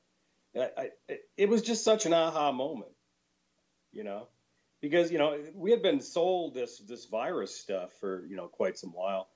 I, 0.55 0.89
I, 1.09 1.17
it 1.37 1.49
was 1.49 1.63
just 1.63 1.83
such 1.83 2.05
an 2.05 2.13
aha 2.13 2.51
moment, 2.51 2.91
you 3.91 4.03
know, 4.03 4.27
because 4.81 5.11
you 5.11 5.17
know 5.17 5.37
we 5.55 5.71
had 5.71 5.81
been 5.81 6.01
sold 6.01 6.53
this 6.53 6.77
this 6.79 7.05
virus 7.05 7.55
stuff 7.55 7.91
for 7.99 8.25
you 8.27 8.35
know 8.35 8.47
quite 8.47 8.77
some 8.77 8.91
while, 8.91 9.29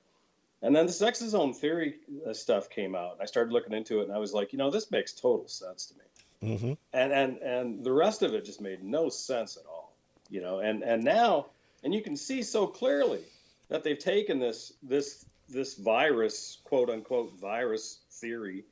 and 0.62 0.74
then 0.74 0.86
this 0.86 1.02
exosome 1.02 1.54
theory 1.54 1.96
uh, 2.26 2.32
stuff 2.32 2.70
came 2.70 2.94
out, 2.94 3.12
and 3.14 3.22
I 3.22 3.26
started 3.26 3.52
looking 3.52 3.72
into 3.72 4.00
it, 4.00 4.04
and 4.04 4.12
I 4.12 4.18
was 4.18 4.32
like, 4.32 4.52
you 4.52 4.58
know, 4.58 4.70
this 4.70 4.90
makes 4.90 5.12
total 5.12 5.48
sense 5.48 5.86
to 5.86 5.94
me, 5.94 6.54
Mm-hmm. 6.56 6.72
and 6.92 7.12
and 7.12 7.38
and 7.38 7.84
the 7.84 7.92
rest 7.92 8.22
of 8.22 8.34
it 8.34 8.44
just 8.44 8.60
made 8.60 8.82
no 8.84 9.08
sense 9.08 9.56
at 9.56 9.64
all, 9.66 9.92
you 10.30 10.40
know, 10.42 10.58
and 10.60 10.82
and 10.82 11.02
now, 11.02 11.46
and 11.82 11.94
you 11.94 12.02
can 12.02 12.16
see 12.16 12.42
so 12.42 12.66
clearly 12.66 13.22
that 13.68 13.82
they've 13.84 13.98
taken 13.98 14.38
this 14.38 14.72
this 14.82 15.24
this 15.48 15.74
virus 15.76 16.58
quote 16.64 16.90
unquote 16.90 17.32
virus 17.38 18.00
theory 18.10 18.64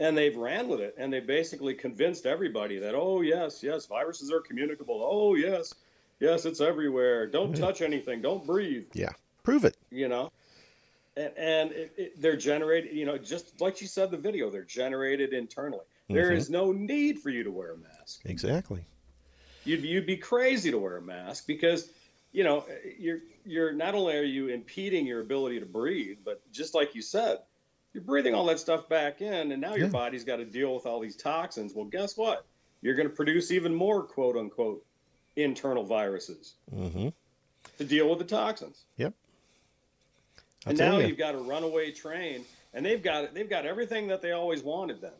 and 0.00 0.16
they've 0.16 0.36
ran 0.36 0.68
with 0.68 0.80
it 0.80 0.94
and 0.96 1.12
they 1.12 1.20
basically 1.20 1.74
convinced 1.74 2.24
everybody 2.24 2.78
that 2.78 2.94
oh 2.94 3.20
yes 3.20 3.62
yes 3.62 3.86
viruses 3.86 4.30
are 4.32 4.40
communicable. 4.40 5.00
Oh 5.02 5.34
yes 5.34 5.74
yes 6.20 6.46
it's 6.46 6.60
everywhere. 6.60 7.26
Don't 7.26 7.54
touch 7.56 7.82
anything. 7.82 8.22
Don't 8.22 8.46
breathe. 8.46 8.86
Yeah. 8.94 9.10
Prove 9.42 9.64
it. 9.64 9.76
you 9.90 10.08
know 10.08 10.30
and, 11.18 11.32
and 11.36 11.72
it, 11.72 11.92
it, 11.96 12.20
they're 12.22 12.36
generated 12.36 12.96
you 12.96 13.04
know 13.06 13.18
just 13.18 13.60
like 13.60 13.80
you 13.80 13.86
said 13.86 14.10
the 14.10 14.16
video 14.16 14.50
they're 14.50 14.62
generated 14.64 15.32
internally 15.32 15.84
There 16.08 16.32
is 16.32 16.48
no 16.50 16.72
need 16.72 17.18
for 17.18 17.30
you 17.30 17.44
to 17.44 17.50
wear 17.50 17.72
a 17.72 17.76
mask 17.78 18.20
Exactly. 18.24 18.84
you'd 19.64 19.82
you'd 19.84 20.06
be 20.06 20.16
crazy 20.16 20.70
to 20.70 20.78
wear 20.78 20.96
a 20.96 21.02
mask 21.02 21.46
because 21.46 21.90
you 22.32 22.44
know 22.44 22.64
you're 22.98 23.20
you're 23.44 23.72
not 23.72 23.94
only 23.94 24.14
are 24.16 24.22
you 24.22 24.48
impeding 24.48 25.06
your 25.06 25.20
ability 25.20 25.60
to 25.60 25.66
breathe, 25.66 26.18
but 26.24 26.40
just 26.52 26.74
like 26.74 26.94
you 26.94 27.00
said, 27.00 27.38
you're 27.94 28.02
breathing 28.04 28.34
all 28.34 28.44
that 28.46 28.58
stuff 28.60 28.86
back 28.90 29.22
in, 29.22 29.50
and 29.52 29.60
now 29.62 29.74
your 29.74 29.88
body's 29.88 30.24
got 30.24 30.36
to 30.36 30.44
deal 30.44 30.74
with 30.74 30.84
all 30.84 31.00
these 31.00 31.16
toxins. 31.16 31.72
Well, 31.74 31.86
guess 31.86 32.16
what? 32.18 32.44
You're 32.82 32.94
going 32.96 33.08
to 33.08 33.14
produce 33.14 33.50
even 33.50 33.74
more 33.74 34.02
quote 34.02 34.36
unquote 34.36 34.84
internal 35.36 35.84
viruses 35.84 36.54
Mm-hmm. 36.74 37.08
to 37.78 37.84
deal 37.84 38.10
with 38.10 38.18
the 38.18 38.26
toxins. 38.26 38.84
I'll 40.68 40.70
and 40.70 40.78
now 40.78 40.98
you. 40.98 41.08
you've 41.08 41.18
got 41.18 41.34
a 41.34 41.38
runaway 41.38 41.90
train, 41.92 42.44
and 42.74 42.84
they've 42.84 43.02
got 43.02 43.34
they've 43.34 43.48
got 43.48 43.66
everything 43.66 44.08
that 44.08 44.22
they 44.22 44.32
always 44.32 44.62
wanted. 44.62 45.00
Then, 45.00 45.12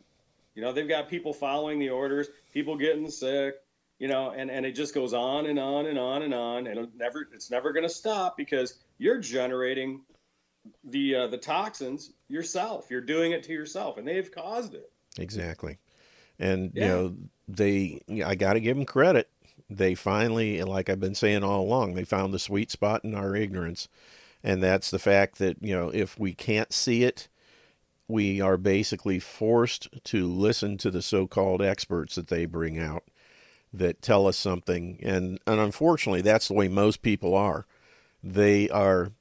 you 0.55 0.61
know, 0.61 0.71
they've 0.71 0.87
got 0.87 1.09
people 1.09 1.33
following 1.33 1.79
the 1.79 1.89
orders, 1.89 2.27
people 2.53 2.77
getting 2.77 3.09
sick, 3.09 3.55
you 3.97 4.07
know, 4.07 4.31
and 4.31 4.49
and 4.49 4.65
it 4.65 4.73
just 4.73 4.93
goes 4.93 5.13
on 5.13 5.45
and 5.45 5.59
on 5.59 5.85
and 5.85 5.99
on 5.99 6.21
and 6.21 6.33
on, 6.33 6.67
and 6.67 6.79
it 6.79 6.89
never 6.95 7.27
it's 7.33 7.51
never 7.51 7.73
going 7.73 7.87
to 7.87 7.93
stop 7.93 8.37
because 8.37 8.75
you're 8.97 9.19
generating 9.19 10.01
the 10.83 11.15
uh, 11.15 11.27
the 11.27 11.37
toxins 11.37 12.11
yourself. 12.27 12.87
You're 12.89 13.01
doing 13.01 13.31
it 13.31 13.43
to 13.43 13.53
yourself, 13.53 13.97
and 13.97 14.07
they've 14.07 14.31
caused 14.31 14.73
it. 14.73 14.91
Exactly. 15.17 15.77
And, 16.39 16.71
you 16.73 16.81
know, 16.81 17.15
they, 17.47 18.01
I 18.25 18.35
got 18.35 18.53
to 18.53 18.61
give 18.61 18.77
them 18.77 18.85
credit. 18.85 19.29
They 19.69 19.93
finally, 19.93 20.63
like 20.63 20.89
I've 20.89 20.99
been 20.99 21.15
saying 21.15 21.43
all 21.43 21.61
along, 21.61 21.93
they 21.93 22.05
found 22.05 22.33
the 22.33 22.39
sweet 22.39 22.71
spot 22.71 23.03
in 23.03 23.13
our 23.13 23.35
ignorance. 23.35 23.89
And 24.43 24.63
that's 24.63 24.89
the 24.89 24.99
fact 24.99 25.37
that, 25.39 25.57
you 25.61 25.75
know, 25.75 25.89
if 25.89 26.17
we 26.19 26.33
can't 26.33 26.71
see 26.71 27.03
it, 27.03 27.27
we 28.07 28.41
are 28.41 28.57
basically 28.57 29.19
forced 29.19 29.87
to 30.05 30.27
listen 30.27 30.77
to 30.77 30.89
the 30.89 31.01
so 31.01 31.27
called 31.27 31.61
experts 31.61 32.15
that 32.15 32.27
they 32.27 32.45
bring 32.45 32.79
out 32.79 33.03
that 33.71 34.01
tell 34.01 34.27
us 34.27 34.37
something. 34.37 34.99
And, 35.03 35.39
and 35.45 35.59
unfortunately, 35.59 36.21
that's 36.21 36.47
the 36.47 36.55
way 36.55 36.67
most 36.67 37.01
people 37.01 37.35
are. 37.35 37.67
They 38.23 38.69
are 38.69 39.11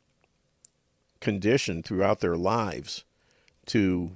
conditioned 1.21 1.85
throughout 1.85 2.21
their 2.21 2.37
lives 2.37 3.05
to 3.67 4.13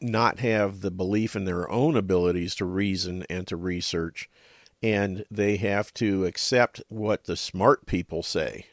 not 0.00 0.40
have 0.40 0.80
the 0.80 0.90
belief 0.90 1.36
in 1.36 1.44
their 1.44 1.70
own 1.70 1.96
abilities 1.96 2.54
to 2.56 2.64
reason 2.64 3.24
and 3.30 3.46
to 3.46 3.56
research, 3.56 4.28
and 4.82 5.24
they 5.30 5.56
have 5.56 5.92
to 5.94 6.24
accept 6.24 6.82
what 6.88 7.24
the 7.24 7.36
smart 7.36 7.86
people 7.86 8.22
say. 8.22 8.66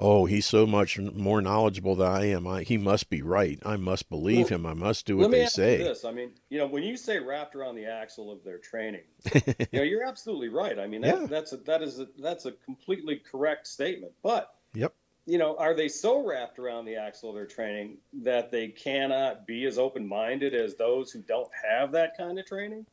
Oh, 0.00 0.26
he's 0.26 0.46
so 0.46 0.64
much 0.64 0.96
more 0.98 1.42
knowledgeable 1.42 1.96
than 1.96 2.06
I 2.06 2.26
am. 2.26 2.46
I, 2.46 2.62
he 2.62 2.78
must 2.78 3.10
be 3.10 3.20
right. 3.20 3.58
I 3.64 3.76
must 3.76 4.08
believe 4.08 4.50
Well, 4.50 4.60
him. 4.60 4.66
I 4.66 4.74
must 4.74 5.06
do 5.06 5.16
what 5.16 5.30
they 5.32 5.46
say. 5.46 5.78
this: 5.78 6.04
I 6.04 6.12
mean, 6.12 6.30
you 6.50 6.58
know, 6.58 6.66
when 6.68 6.84
you 6.84 6.96
say 6.96 7.18
wrapped 7.18 7.56
around 7.56 7.74
the 7.74 7.86
axle 7.86 8.30
of 8.30 8.44
their 8.44 8.58
training, 8.58 9.02
you 9.34 9.42
know, 9.72 9.82
you're 9.82 10.04
absolutely 10.04 10.50
right. 10.50 10.78
I 10.78 10.86
mean, 10.86 11.00
that, 11.00 11.20
Yeah. 11.22 11.26
that's 11.26 11.52
a, 11.52 11.56
that 11.58 11.82
is 11.82 11.98
a, 11.98 12.06
that's 12.18 12.46
a 12.46 12.52
completely 12.64 13.16
correct 13.16 13.66
statement. 13.66 14.12
But 14.22 14.54
Yep. 14.74 14.94
you 15.26 15.36
know, 15.38 15.56
are 15.56 15.74
they 15.74 15.88
so 15.88 16.24
wrapped 16.24 16.60
around 16.60 16.84
the 16.84 16.94
axle 16.94 17.30
of 17.30 17.34
their 17.34 17.46
training 17.46 17.96
that 18.22 18.52
they 18.52 18.68
cannot 18.68 19.48
be 19.48 19.64
as 19.64 19.78
open-minded 19.78 20.54
as 20.54 20.76
those 20.76 21.10
who 21.10 21.22
don't 21.22 21.50
have 21.68 21.90
that 21.92 22.16
kind 22.16 22.38
of 22.38 22.46
training? 22.46 22.86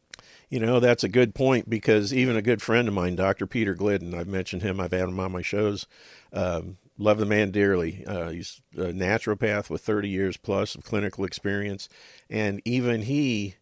You 0.50 0.60
know, 0.60 0.80
that's 0.80 1.04
a 1.04 1.10
good 1.10 1.36
point 1.36 1.70
because 1.70 2.12
even 2.14 2.36
a 2.36 2.42
good 2.42 2.64
friend 2.64 2.88
of 2.88 2.94
mine, 2.96 3.16
Dr. 3.16 3.46
Peter 3.46 3.76
Glidden, 3.76 4.16
I've 4.16 4.28
mentioned 4.28 4.64
him, 4.64 4.80
I've 4.80 4.92
had 4.92 5.08
him 5.10 5.20
on 5.20 5.32
my 5.34 5.42
shows. 5.44 5.86
Um, 6.34 6.78
love 6.98 7.18
the 7.18 7.26
man 7.26 7.52
dearly. 7.52 8.04
Uh, 8.06 8.30
he's 8.30 8.62
a 8.76 8.94
naturopath 8.94 9.70
with 9.70 9.82
30 9.82 10.10
years 10.10 10.38
plus 10.38 10.76
of 10.76 10.84
clinical 10.84 11.26
experience. 11.26 11.90
And 12.30 12.62
even 12.66 13.04
he 13.04 13.56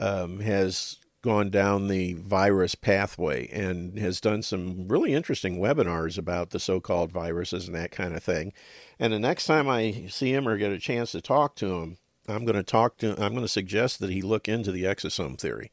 um, 0.00 0.40
has 0.40 0.98
gone 1.22 1.50
down 1.50 1.88
the 1.88 2.14
virus 2.14 2.74
pathway 2.74 3.48
and 3.48 3.98
has 3.98 4.20
done 4.20 4.42
some 4.42 4.86
really 4.88 5.12
interesting 5.12 5.58
webinars 5.58 6.16
about 6.16 6.50
the 6.50 6.60
so 6.60 6.80
called 6.80 7.10
viruses 7.10 7.66
and 7.66 7.76
that 7.76 7.90
kind 7.90 8.14
of 8.14 8.22
thing. 8.22 8.52
And 8.98 9.12
the 9.12 9.18
next 9.18 9.46
time 9.46 9.68
I 9.68 10.06
see 10.08 10.32
him 10.32 10.48
or 10.48 10.56
get 10.56 10.72
a 10.72 10.78
chance 10.78 11.12
to 11.12 11.20
talk 11.20 11.56
to 11.56 11.80
him, 11.80 11.98
I'm 12.28 12.44
going 12.44 12.56
to 12.56 12.62
talk 12.62 12.98
to 12.98 13.12
I'm 13.12 13.32
going 13.32 13.42
to 13.42 13.48
suggest 13.48 14.00
that 14.00 14.10
he 14.10 14.22
look 14.22 14.48
into 14.48 14.70
the 14.70 14.84
exosome 14.84 15.38
theory. 15.38 15.70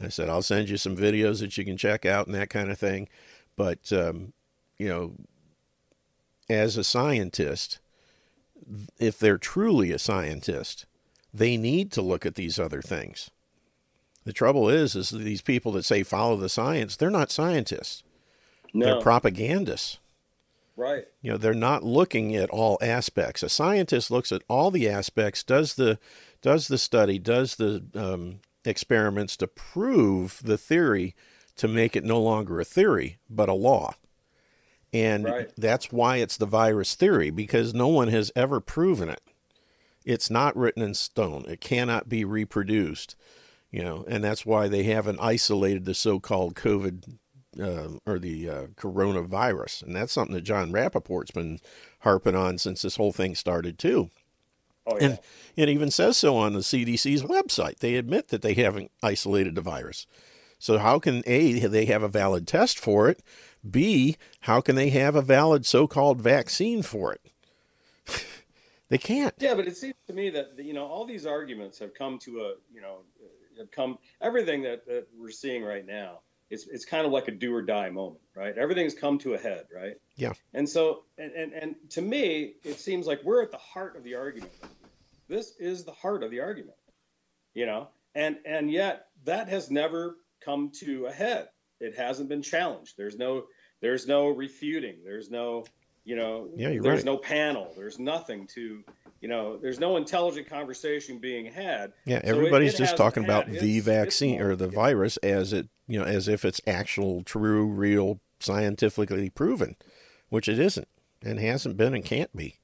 I 0.00 0.08
said, 0.08 0.28
I'll 0.28 0.42
send 0.42 0.68
you 0.68 0.76
some 0.76 0.96
videos 0.96 1.40
that 1.40 1.58
you 1.58 1.64
can 1.64 1.76
check 1.76 2.06
out 2.06 2.26
and 2.26 2.34
that 2.36 2.50
kind 2.50 2.70
of 2.70 2.78
thing. 2.78 3.08
But, 3.56 3.92
um, 3.92 4.32
you 4.78 4.88
know, 4.88 5.14
as 6.48 6.76
a 6.76 6.84
scientist, 6.84 7.78
if 8.98 9.18
they're 9.18 9.38
truly 9.38 9.92
a 9.92 9.98
scientist, 9.98 10.86
they 11.32 11.56
need 11.56 11.92
to 11.92 12.02
look 12.02 12.24
at 12.26 12.34
these 12.34 12.58
other 12.58 12.82
things. 12.82 13.30
The 14.24 14.32
trouble 14.32 14.68
is, 14.68 14.94
is 14.94 15.10
these 15.10 15.42
people 15.42 15.72
that 15.72 15.84
say 15.84 16.02
follow 16.02 16.36
the 16.36 16.48
science, 16.48 16.96
they're 16.96 17.10
not 17.10 17.30
scientists. 17.30 18.02
No. 18.74 18.86
They're 18.86 19.00
propagandists. 19.00 19.98
right? 20.76 21.06
You 21.22 21.32
know, 21.32 21.38
they're 21.38 21.54
not 21.54 21.82
looking 21.82 22.36
at 22.36 22.50
all 22.50 22.78
aspects. 22.82 23.42
A 23.42 23.48
scientist 23.48 24.10
looks 24.10 24.30
at 24.32 24.42
all 24.48 24.70
the 24.70 24.88
aspects, 24.88 25.42
does 25.42 25.74
the 25.74 25.98
does 26.40 26.68
the 26.68 26.78
study, 26.78 27.18
does 27.18 27.56
the 27.56 27.84
um, 27.94 28.40
experiments 28.64 29.36
to 29.38 29.46
prove 29.46 30.40
the 30.44 30.58
theory 30.58 31.14
to 31.56 31.66
make 31.66 31.96
it 31.96 32.04
no 32.04 32.20
longer 32.20 32.60
a 32.60 32.64
theory 32.64 33.18
but 33.28 33.48
a 33.48 33.54
law. 33.54 33.94
And 34.92 35.24
Right. 35.24 35.50
that's 35.56 35.92
why 35.92 36.16
it's 36.16 36.36
the 36.36 36.46
virus 36.46 36.94
theory 36.94 37.30
because 37.30 37.74
no 37.74 37.88
one 37.88 38.08
has 38.08 38.32
ever 38.34 38.60
proven 38.60 39.08
it. 39.08 39.20
It's 40.04 40.30
not 40.30 40.56
written 40.56 40.82
in 40.82 40.94
stone. 40.94 41.44
It 41.48 41.60
cannot 41.60 42.08
be 42.08 42.24
reproduced. 42.24 43.14
You 43.70 43.82
know, 43.82 44.04
and 44.08 44.24
that's 44.24 44.46
why 44.46 44.66
they 44.66 44.84
haven't 44.84 45.20
isolated 45.20 45.84
the 45.84 45.92
so-called 45.92 46.54
COVID 46.54 47.18
uh, 47.60 47.88
or 48.06 48.18
the 48.18 48.48
uh, 48.48 48.66
coronavirus. 48.76 49.82
And 49.82 49.94
that's 49.94 50.12
something 50.12 50.34
that 50.34 50.40
Jon 50.42 50.72
Rappoport's 50.72 51.32
been 51.32 51.60
harping 52.00 52.34
on 52.34 52.56
since 52.56 52.80
this 52.80 52.96
whole 52.96 53.12
thing 53.12 53.34
started, 53.34 53.78
too. 53.78 54.08
Oh 54.86 54.96
yeah, 54.98 55.06
And 55.06 55.18
it 55.54 55.68
even 55.68 55.90
says 55.90 56.16
so 56.16 56.36
on 56.36 56.54
the 56.54 56.60
CDC's 56.60 57.22
website. 57.22 57.80
They 57.80 57.96
admit 57.96 58.28
that 58.28 58.40
they 58.40 58.54
haven't 58.54 58.90
isolated 59.02 59.54
the 59.54 59.60
virus. 59.60 60.06
So, 60.58 60.78
how 60.78 60.98
can 60.98 61.22
A, 61.26 61.60
they 61.66 61.84
have 61.84 62.02
a 62.02 62.08
valid 62.08 62.46
test 62.48 62.78
for 62.78 63.08
it? 63.10 63.22
B, 63.68 64.16
how 64.40 64.60
can 64.60 64.76
they 64.76 64.90
have 64.90 65.14
a 65.14 65.22
valid 65.22 65.66
so 65.66 65.86
called 65.86 66.20
vaccine 66.20 66.82
for 66.82 67.12
it? 67.12 67.20
they 68.88 68.98
can't. 68.98 69.34
Yeah, 69.38 69.54
but 69.54 69.66
it 69.66 69.76
seems 69.76 69.94
to 70.06 70.12
me 70.12 70.30
that 70.30 70.52
you 70.58 70.72
know 70.72 70.86
all 70.86 71.04
these 71.04 71.26
arguments 71.26 71.78
have 71.78 71.94
come 71.94 72.18
to 72.20 72.40
a 72.40 72.54
you 72.72 72.80
know 72.80 72.98
have 73.58 73.70
come 73.70 73.98
everything 74.20 74.62
that, 74.62 74.86
that 74.86 75.06
we're 75.16 75.30
seeing 75.30 75.64
right 75.64 75.86
now. 75.86 76.20
It's 76.50 76.66
it's 76.66 76.84
kind 76.84 77.04
of 77.04 77.12
like 77.12 77.28
a 77.28 77.32
do 77.32 77.54
or 77.54 77.62
die 77.62 77.90
moment, 77.90 78.22
right? 78.34 78.56
Everything's 78.56 78.94
come 78.94 79.18
to 79.18 79.34
a 79.34 79.38
head, 79.38 79.66
right? 79.74 79.96
Yeah. 80.16 80.32
And 80.54 80.68
so 80.68 81.04
and 81.18 81.32
and, 81.32 81.52
and 81.52 81.74
to 81.90 82.02
me, 82.02 82.54
it 82.64 82.78
seems 82.78 83.06
like 83.06 83.22
we're 83.22 83.42
at 83.42 83.50
the 83.50 83.58
heart 83.58 83.96
of 83.96 84.04
the 84.04 84.14
argument. 84.14 84.52
This 85.28 85.52
is 85.58 85.84
the 85.84 85.92
heart 85.92 86.22
of 86.22 86.30
the 86.30 86.40
argument, 86.40 86.78
you 87.52 87.66
know, 87.66 87.88
and 88.14 88.38
and 88.46 88.70
yet 88.70 89.08
that 89.24 89.48
has 89.48 89.70
never 89.70 90.16
come 90.42 90.70
to 90.80 91.06
a 91.06 91.12
head. 91.12 91.48
It 91.80 91.96
hasn't 91.96 92.28
been 92.28 92.42
challenged. 92.42 92.94
There's 92.96 93.16
no 93.16 93.44
there's 93.80 94.06
no 94.06 94.28
refuting. 94.28 94.96
There's 95.04 95.30
no 95.30 95.64
you 96.04 96.16
know 96.16 96.48
Yeah, 96.56 96.70
you're 96.70 96.82
there's 96.82 96.98
right. 97.00 97.04
no 97.04 97.16
panel. 97.18 97.72
There's 97.76 97.98
nothing 97.98 98.46
to 98.54 98.82
you 99.20 99.28
know 99.28 99.56
there's 99.56 99.78
no 99.80 99.96
intelligent 99.96 100.48
conversation 100.48 101.18
being 101.18 101.46
had. 101.46 101.92
Yeah, 102.04 102.20
So 102.22 102.26
it- 102.26 102.30
everybody's 102.36 102.74
it 102.74 102.78
just 102.78 102.96
talking 102.96 103.24
about 103.24 103.48
had 103.48 103.60
the 103.60 103.80
vaccine 103.80 104.40
or 104.40 104.56
the 104.56 104.68
virus 104.68 105.16
as 105.18 105.52
it, 105.52 105.68
you 105.86 105.98
know, 105.98 106.04
as 106.04 106.28
if 106.28 106.44
it's 106.44 106.60
actual, 106.66 107.22
true, 107.24 107.66
real, 107.66 108.20
scientifically 108.40 109.30
proven, 109.30 109.76
which 110.28 110.48
it 110.48 110.58
isn't 110.58 110.88
and 111.22 111.38
hasn't 111.40 111.76
been 111.76 111.94
and 111.94 112.04
can't 112.04 112.34
be. 112.36 112.56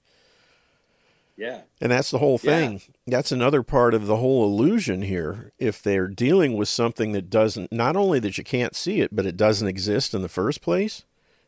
Yeah. 1.36 1.62
And 1.80 1.90
that's 1.90 2.10
the 2.10 2.18
whole 2.18 2.38
Yeah. 2.42 2.50
thing. 2.68 2.82
That's 3.06 3.32
another 3.32 3.62
part 3.62 3.94
of 3.94 4.06
the 4.06 4.16
whole 4.16 4.44
illusion 4.44 5.02
here. 5.02 5.52
If 5.58 5.82
they're 5.82 6.08
dealing 6.08 6.56
with 6.56 6.68
something 6.68 7.12
that 7.12 7.28
doesn't, 7.30 7.72
not 7.72 7.96
only 7.96 8.20
that 8.20 8.38
you 8.38 8.44
can't 8.44 8.76
see 8.76 9.00
it, 9.00 9.14
but 9.14 9.26
it 9.26 9.36
doesn't 9.36 9.66
exist 9.68 10.14
in 10.14 10.22
the 10.22 10.28
first 10.28 10.60
place, 10.60 11.04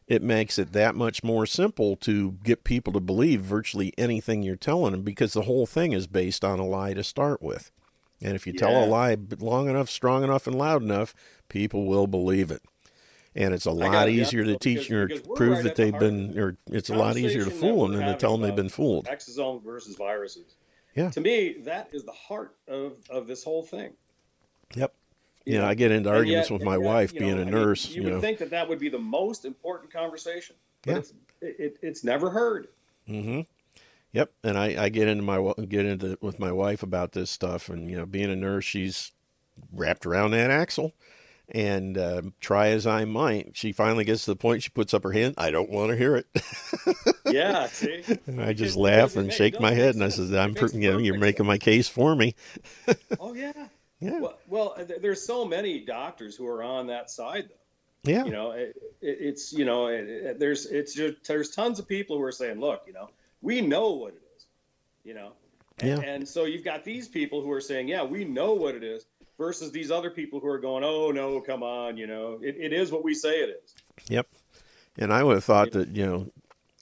it 0.09 0.23
makes 0.23 0.59
it 0.59 0.73
that 0.73 0.95
much 0.95 1.23
more 1.25 1.47
simple 1.47 1.97
to 1.97 2.33
get 2.45 2.65
people 2.65 2.93
to 2.93 3.01
believe 3.01 3.41
virtually 3.43 3.93
anything 3.99 4.43
you're 4.43 4.57
telling 4.57 4.93
them 4.93 5.03
because 5.03 5.33
the 5.33 5.43
whole 5.43 5.67
thing 5.67 5.93
is 5.93 6.07
based 6.07 6.45
on 6.45 6.59
a 6.59 6.67
lie 6.67 6.95
to 6.95 7.03
start 7.05 7.43
with. 7.43 7.71
And 8.23 8.35
if 8.35 8.47
you 8.47 8.53
tell 8.55 8.83
a 8.83 8.87
lie 8.87 9.17
long 9.39 9.69
enough, 9.69 9.91
strong 9.91 10.25
enough, 10.25 10.47
and 10.47 10.57
loud 10.57 10.83
enough, 10.83 11.15
people 11.49 11.85
will 11.85 12.07
believe 12.07 12.51
it. 12.51 12.63
And 13.37 13.53
it's 13.53 13.67
a 13.67 13.71
lot 13.71 13.93
got 13.93 14.09
it, 14.09 14.13
yeah. 14.13 14.23
easier 14.23 14.45
to 14.45 14.53
Because- 14.53 14.61
teach 14.63 14.91
or 14.91 15.09
because 15.09 15.27
we're 15.27 15.37
prove 15.37 15.53
right 15.59 15.65
that 15.65 15.77
they've 15.77 15.99
been, 15.99 16.39
or 16.39 16.57
it's 16.71 16.89
a 16.89 16.95
lot 16.95 17.17
easier 17.19 17.45
to 17.45 17.51
fool 17.51 17.87
them 17.87 17.97
than 17.99 18.07
to 18.07 18.15
tell 18.17 18.33
them 18.33 18.41
they've 18.41 18.57
been 18.57 18.69
fooled. 18.71 19.07
Exosomes 19.07 19.63
versus 19.63 19.95
viruses. 19.97 20.55
Yeah. 20.95 21.11
To 21.11 21.21
me, 21.21 21.57
that 21.65 21.91
is 21.93 22.05
the 22.05 22.13
heart 22.13 22.57
of, 22.67 22.95
of 23.11 23.27
this 23.27 23.45
whole 23.45 23.63
thing. 23.63 23.93
Yep. 24.75 24.95
You 25.45 25.53
You 25.53 25.59
know, 25.59 25.65
know, 25.65 25.71
I 25.71 25.75
get 25.75 25.93
into 25.93 26.09
arguments 26.11 26.49
yet- 26.51 26.55
with 26.59 26.65
my 26.65 26.77
yet, 26.77 26.81
wife 26.83 27.13
you 27.13 27.21
being 27.21 27.33
know, 27.33 27.39
a 27.39 27.43
I 27.43 27.45
mean, 27.45 27.55
nurse. 27.55 27.89
you, 27.91 27.97
you 27.97 28.03
would 28.05 28.13
know, 28.15 28.21
think 28.21 28.39
that 28.39 28.51
that 28.51 28.69
would 28.69 28.79
be 28.79 28.89
the 28.89 28.99
most 28.99 29.45
important 29.45 29.93
conversation, 29.93 30.57
but 30.83 30.91
Yeah. 30.93 30.99
it's 30.99 31.13
it, 31.43 31.57
it, 31.59 31.77
it's 31.83 32.03
never 32.05 32.31
heard. 32.31 32.69
Mm-hmm. 33.09 33.43
Yep, 34.13 34.33
and 34.45 34.57
I, 34.57 34.85
I 34.85 34.89
get 34.89 35.09
into 35.09 35.23
my 35.23 35.53
get 35.69 35.85
into 35.85 36.17
with 36.23 36.39
my 36.39 36.51
wife 36.51 36.83
about 36.83 37.13
this 37.13 37.31
stuff, 37.31 37.69
and 37.69 37.91
you 37.91 37.97
know, 37.99 38.07
being 38.07 38.31
a 38.31 38.37
nurse, 38.37 38.65
she's 38.65 39.13
wrapped 39.73 40.07
around 40.07 40.31
that 40.31 40.51
axle, 40.51 40.95
and 41.51 41.97
uh, 41.97 42.23
try 42.41 42.69
as 42.69 42.87
I 42.87 43.05
might, 43.05 43.57
she 43.57 43.73
finally 43.73 44.05
gets 44.05 44.25
to 44.25 44.33
the 44.33 44.37
point 44.37 44.63
she 44.63 44.71
puts 44.71 44.93
up 44.95 45.03
her 45.05 45.13
hand. 45.13 45.35
I 45.39 45.51
don't 45.51 45.71
want 45.71 45.91
to 45.91 45.97
hear 45.97 46.17
it, 46.17 46.27
Yeah, 47.27 47.67
see, 47.69 48.03
and 48.27 48.41
I 48.43 48.53
just 48.53 48.77
It- 48.77 48.81
laugh 48.81 49.17
and 49.17 49.27
ma- 49.29 49.33
it 49.33 49.37
shake 49.37 49.61
my 49.61 49.73
head, 49.73 49.95
and 49.95 50.03
I 50.05 50.09
says, 50.09 50.33
"I'm, 50.33 50.55
per- 50.55 50.69
you 50.69 50.91
know, 50.93 50.99
you're 50.99 51.19
making 51.19 51.47
my 51.47 51.59
case 51.59 51.89
for 51.89 52.15
me." 52.17 52.35
oh 53.21 53.35
yeah. 53.35 53.53
Yeah, 54.01 54.21
Well, 54.21 54.39
well, 54.47 54.79
there's 55.01 55.23
so 55.25 55.47
many 55.47 55.81
doctors 55.81 56.37
who 56.37 56.47
are 56.47 56.63
on 56.63 56.89
that 56.89 57.11
side, 57.11 57.49
though. 57.49 58.11
yeah, 58.13 58.25
You 58.27 58.31
know, 58.31 58.51
it, 58.51 58.77
it, 59.01 59.19
it's 59.21 59.53
you 59.55 59.65
know, 59.65 59.87
it, 59.87 60.07
it- 60.09 60.39
there's 60.39 60.67
it's 60.67 60.95
just 60.95 61.27
there's 61.27 61.51
tons 61.51 61.79
of 61.79 61.89
people 61.89 62.19
who 62.19 62.23
are 62.25 62.33
saying, 62.33 62.61
look, 62.61 62.83
you 62.87 62.93
know, 62.93 63.09
we 63.41 63.63
know 63.63 63.93
what 63.93 64.13
it 64.15 64.23
is, 64.37 64.47
you 65.05 65.15
know, 65.15 65.33
and, 65.79 66.03
Yeah. 66.03 66.09
and 66.11 66.29
so 66.29 66.45
you've 66.45 66.65
got 66.65 66.85
these 66.85 67.09
people 67.09 67.41
who 67.43 67.51
are 67.53 67.61
saying, 67.61 67.89
yeah, 67.89 68.03
we 68.03 68.25
know 68.25 68.53
what 68.53 68.75
it 68.75 68.85
is, 68.85 69.07
versus 69.39 69.71
these 69.73 69.91
other 69.91 70.11
people 70.11 70.41
who 70.41 70.49
are 70.49 70.59
going, 70.59 70.85
oh 70.85 71.11
no, 71.11 71.41
come 71.41 71.63
on, 71.63 71.97
you 71.97 72.07
know, 72.07 72.39
it, 72.43 72.57
it 72.59 72.73
is 72.73 72.91
what 72.91 73.05
we 73.05 73.15
say 73.15 73.41
it 73.41 73.63
is. 73.65 73.75
Yep. 74.09 74.29
And 74.99 75.13
I 75.13 75.23
would 75.23 75.35
have 75.35 75.45
thought 75.45 75.73
that, 75.73 75.89
you 75.89 76.07
know, 76.07 76.31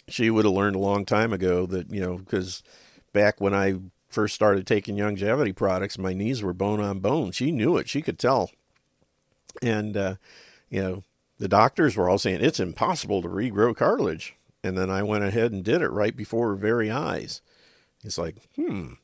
she 0.09 0.31
would 0.31 0.45
have 0.45 0.55
learned 0.55 0.77
a 0.77 0.81
long 0.81 1.05
time 1.05 1.33
ago 1.33 1.67
that, 1.67 1.91
you 1.91 2.01
know, 2.01 2.19
because 2.19 2.63
back 3.13 3.41
when 3.41 3.55
I 3.55 3.77
first 4.09 4.35
started 4.35 4.67
taking 4.67 4.99
longevity 4.99 5.53
products, 5.53 5.99
my 5.99 6.15
knees 6.15 6.43
were 6.43 6.53
bone 6.53 6.81
on 6.81 7.01
bone. 7.01 7.33
She 7.33 7.51
knew 7.51 7.77
it. 7.77 7.89
She 7.89 8.03
could 8.03 8.19
tell. 8.19 8.51
And, 9.63 9.97
uh, 9.97 10.15
you 10.71 10.83
know, 10.83 11.03
the 11.39 11.49
doctors 11.49 11.97
were 11.97 12.09
all 12.09 12.19
saying 12.19 12.41
it's 12.41 12.61
impossible 12.61 13.23
to 13.23 13.29
regrow 13.29 13.75
cartilage. 13.75 14.37
And 14.63 14.79
then 14.79 14.91
I 14.91 15.03
went 15.03 15.25
ahead 15.25 15.53
and 15.53 15.65
did 15.65 15.83
it 15.83 15.89
right 15.89 16.17
before 16.17 16.51
her 16.51 16.55
very 16.55 16.91
eyes. 16.91 17.43
It's 18.05 18.19
like, 18.19 18.37
hmm. 18.57 18.95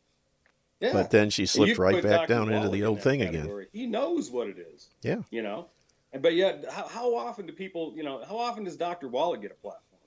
Yeah. 0.81 0.93
But 0.95 1.11
then 1.11 1.29
she 1.31 1.45
slipped 1.47 1.79
right 1.79 2.03
back 2.03 2.27
Dr. 2.27 2.35
down 2.35 2.53
into 2.53 2.71
the 2.71 2.85
old 2.85 3.03
thing 3.03 3.21
again. 3.23 3.67
He 3.73 3.87
knows 3.87 4.31
what 4.31 4.49
it 4.49 4.57
is, 4.59 4.89
Yeah. 5.03 5.23
you 5.31 5.43
know, 5.43 5.67
and 6.13 6.23
but 6.23 6.35
yet, 6.35 6.65
how, 6.71 6.89
how 6.89 7.15
often 7.15 7.47
do 7.47 7.53
people, 7.53 7.93
you 7.95 8.03
know, 8.03 8.23
how 8.27 8.39
often 8.39 8.65
does 8.65 8.77
Dr. 8.77 9.09
Wallach 9.09 9.43
get 9.43 9.51
a 9.53 9.55
platform? 9.55 10.01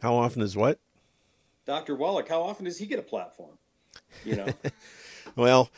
How 0.00 0.14
often 0.16 0.42
is 0.42 0.56
what? 0.56 0.78
Dr. 1.66 1.94
Wallach, 1.94 2.28
how 2.28 2.42
often 2.42 2.64
does 2.64 2.78
he 2.78 2.86
get 2.86 2.98
a 2.98 3.02
platform? 3.02 3.58
You 4.24 4.36
know, 4.36 4.46
Well, 5.36 5.70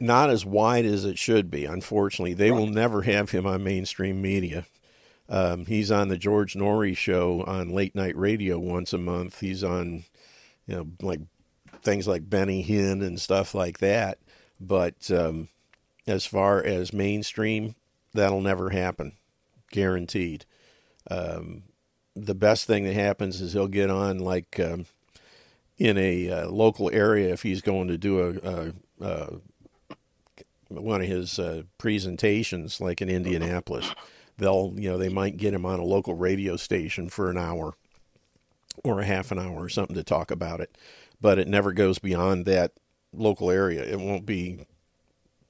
not 0.00 0.30
as 0.30 0.44
wide 0.44 0.84
as 0.84 1.04
it 1.04 1.18
should 1.18 1.50
be. 1.50 1.64
Unfortunately, 1.64 2.34
they 2.34 2.50
will 2.50 2.66
never 2.66 3.02
have 3.02 3.30
him 3.30 3.46
on 3.46 3.62
mainstream 3.62 4.20
media. 4.22 4.66
Um, 5.28 5.66
he's 5.66 5.90
on 5.90 6.08
the 6.08 6.16
George 6.16 6.54
Noory 6.54 6.96
show 6.96 7.42
on 7.46 7.70
late 7.70 7.94
night 7.94 8.16
radio 8.16 8.58
once 8.58 8.92
a 8.92 8.98
month. 8.98 9.40
He's 9.40 9.62
on, 9.62 10.04
you 10.66 10.76
know, 10.76 10.86
like 11.02 11.20
things 11.88 12.06
like 12.06 12.28
Benny 12.28 12.62
Hinn 12.62 13.02
and 13.02 13.20
stuff 13.20 13.54
like 13.54 13.78
that. 13.78 14.18
But 14.60 15.10
um, 15.10 15.48
as 16.06 16.26
far 16.26 16.62
as 16.62 16.92
mainstream, 16.92 17.76
that'll 18.12 18.40
never 18.40 18.70
happen, 18.70 19.12
guaranteed. 19.70 20.44
Um, 21.10 21.62
the 22.14 22.34
best 22.34 22.66
thing 22.66 22.84
that 22.84 22.94
happens 22.94 23.40
is 23.40 23.52
he'll 23.52 23.68
get 23.68 23.90
on 23.90 24.18
like 24.18 24.60
um, 24.60 24.86
in 25.78 25.96
a 25.96 26.30
uh, 26.30 26.50
local 26.50 26.90
area 26.92 27.32
if 27.32 27.42
he's 27.42 27.62
going 27.62 27.88
to 27.88 27.96
do 27.96 28.20
a, 28.20 28.48
a, 28.48 28.72
a 29.00 29.28
one 30.68 31.00
of 31.00 31.06
his 31.06 31.38
uh, 31.38 31.62
presentations, 31.78 32.80
like 32.80 33.00
in 33.00 33.08
Indianapolis. 33.08 33.90
They'll, 34.36 34.74
you 34.76 34.90
know, 34.90 34.98
they 34.98 35.08
might 35.08 35.36
get 35.36 35.54
him 35.54 35.64
on 35.64 35.80
a 35.80 35.84
local 35.84 36.14
radio 36.14 36.56
station 36.56 37.08
for 37.08 37.30
an 37.30 37.38
hour 37.38 37.74
or 38.84 39.00
a 39.00 39.04
half 39.04 39.32
an 39.32 39.38
hour 39.38 39.64
or 39.64 39.68
something 39.68 39.96
to 39.96 40.04
talk 40.04 40.30
about 40.30 40.60
it, 40.60 40.76
but 41.20 41.38
it 41.38 41.48
never 41.48 41.72
goes 41.72 41.98
beyond 41.98 42.46
that 42.46 42.72
local 43.12 43.50
area. 43.50 43.82
It 43.82 43.98
won't 43.98 44.26
be 44.26 44.66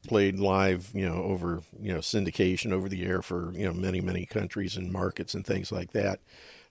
played 0.06 0.38
live, 0.38 0.90
you 0.94 1.06
know, 1.06 1.22
over, 1.22 1.62
you 1.80 1.92
know, 1.92 1.98
syndication 1.98 2.72
over 2.72 2.88
the 2.88 3.04
air 3.04 3.20
for, 3.22 3.52
you 3.52 3.66
know, 3.66 3.72
many, 3.72 4.00
many 4.00 4.26
countries 4.26 4.76
and 4.76 4.92
markets 4.92 5.34
and 5.34 5.44
things 5.44 5.70
like 5.72 5.92
that. 5.92 6.20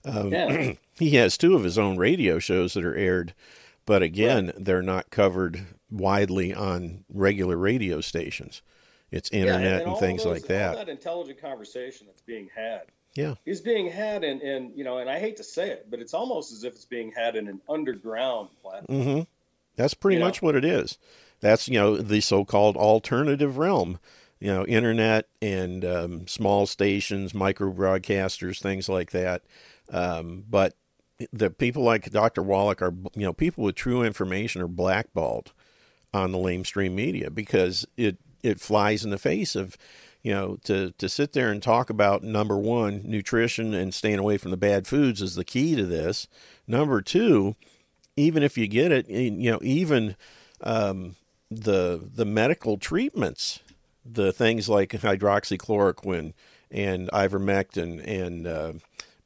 Um, 0.04 0.32
yeah, 0.32 0.72
he 0.98 1.10
has 1.16 1.36
two 1.36 1.54
of 1.54 1.64
his 1.64 1.78
own 1.78 1.96
radio 1.98 2.38
shows 2.38 2.74
that 2.74 2.84
are 2.84 2.96
aired, 2.96 3.34
but 3.86 4.02
again, 4.02 4.52
they're 4.56 4.82
not 4.82 5.10
covered 5.10 5.66
widely 5.90 6.54
on 6.54 7.04
regular 7.08 7.56
radio 7.56 8.00
stations. 8.00 8.62
It's 9.10 9.30
internet 9.30 9.82
and, 9.82 9.90
all 9.90 9.96
things 10.00 10.24
those- 10.24 10.32
like 10.32 10.48
that. 10.48 10.70
All 10.70 10.76
that 10.76 10.88
intelligent 10.88 11.40
conversation 11.40 12.06
that's 12.06 12.20
being 12.20 12.48
had 12.54 12.82
Yeah, 13.18 13.34
is 13.44 13.60
being 13.60 13.90
had 13.90 14.22
in, 14.22 14.40
in, 14.40 14.72
you 14.76 14.84
know, 14.84 14.98
and 14.98 15.10
I 15.10 15.18
hate 15.18 15.38
to 15.38 15.44
say 15.44 15.70
it, 15.70 15.86
but 15.90 15.98
it's 15.98 16.14
almost 16.14 16.52
as 16.52 16.62
if 16.62 16.74
it's 16.74 16.84
being 16.84 17.10
had 17.10 17.34
in 17.34 17.48
an 17.48 17.60
underground 17.68 18.50
platform. 18.62 19.02
hmm 19.02 19.20
That's 19.74 19.94
pretty 19.94 20.14
You 20.14 20.20
know? 20.20 20.26
much 20.26 20.40
what 20.40 20.54
it 20.54 20.64
is. 20.64 20.98
That's 21.40 21.66
you 21.68 21.80
know 21.80 21.96
the 21.96 22.20
so-called 22.20 22.76
alternative 22.76 23.58
realm. 23.58 23.98
You 24.38 24.54
know, 24.54 24.64
internet 24.66 25.26
and 25.42 25.84
um, 25.84 26.28
small 26.28 26.66
stations, 26.66 27.34
micro 27.34 27.72
broadcasters, 27.72 28.60
things 28.60 28.88
like 28.88 29.10
that. 29.10 29.42
Um, 29.90 30.44
but 30.48 30.74
the 31.32 31.50
people 31.50 31.82
like 31.82 32.08
Dr. 32.12 32.40
Wallach 32.44 32.80
are, 32.80 32.94
you 33.16 33.22
know, 33.26 33.32
people 33.32 33.64
with 33.64 33.74
true 33.74 34.04
information 34.04 34.62
are 34.62 34.68
blackballed 34.68 35.50
on 36.14 36.30
the 36.30 36.38
lamestream 36.38 36.92
media 36.92 37.30
because 37.30 37.84
it 37.96 38.18
it 38.44 38.60
flies 38.60 39.04
in 39.04 39.10
the 39.10 39.18
face 39.18 39.56
of, 39.56 39.76
you 40.22 40.32
know, 40.32 40.58
to 40.64 40.92
to 40.92 41.08
sit 41.08 41.32
there 41.32 41.50
and 41.50 41.62
talk 41.62 41.90
about 41.90 42.22
number 42.22 42.56
one, 42.56 43.02
nutrition 43.04 43.74
and 43.74 43.94
staying 43.94 44.18
away 44.18 44.36
from 44.38 44.50
the 44.50 44.56
bad 44.56 44.86
foods 44.86 45.22
is 45.22 45.34
the 45.34 45.44
key 45.44 45.76
to 45.76 45.86
this. 45.86 46.26
Number 46.66 47.00
two, 47.00 47.56
even 48.16 48.42
if 48.42 48.58
you 48.58 48.66
get 48.66 48.92
it, 48.92 49.08
you 49.08 49.50
know, 49.52 49.60
even 49.62 50.16
um, 50.62 51.16
the 51.50 52.00
the 52.14 52.24
medical 52.24 52.76
treatments, 52.78 53.60
the 54.04 54.32
things 54.32 54.68
like 54.68 54.90
hydroxychloroquine 54.90 56.32
and 56.70 57.08
ivermectin 57.12 58.06
and 58.06 58.46
uh, 58.46 58.72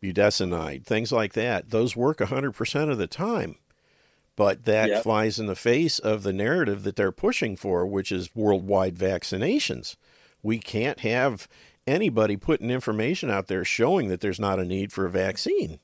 budesonide, 0.02 0.84
things 0.84 1.10
like 1.10 1.32
that, 1.32 1.70
those 1.70 1.96
work 1.96 2.18
100% 2.18 2.90
of 2.90 2.98
the 2.98 3.06
time. 3.06 3.56
But 4.34 4.64
that 4.64 4.88
Yep. 4.88 5.02
flies 5.02 5.38
in 5.38 5.46
the 5.46 5.54
face 5.56 5.98
of 5.98 6.22
the 6.22 6.32
narrative 6.32 6.84
that 6.84 6.96
they're 6.96 7.12
pushing 7.12 7.54
for, 7.56 7.86
which 7.86 8.10
is 8.10 8.34
worldwide 8.34 8.96
vaccinations. 8.96 9.96
We 10.42 10.58
can't 10.58 11.00
have 11.00 11.48
anybody 11.86 12.36
putting 12.36 12.70
information 12.70 13.30
out 13.30 13.46
there 13.48 13.64
showing 13.64 14.08
that 14.08 14.20
there's 14.20 14.40
not 14.40 14.58
a 14.58 14.64
need 14.64 14.92
for 14.92 15.06
a 15.06 15.10
vaccine. 15.10 15.78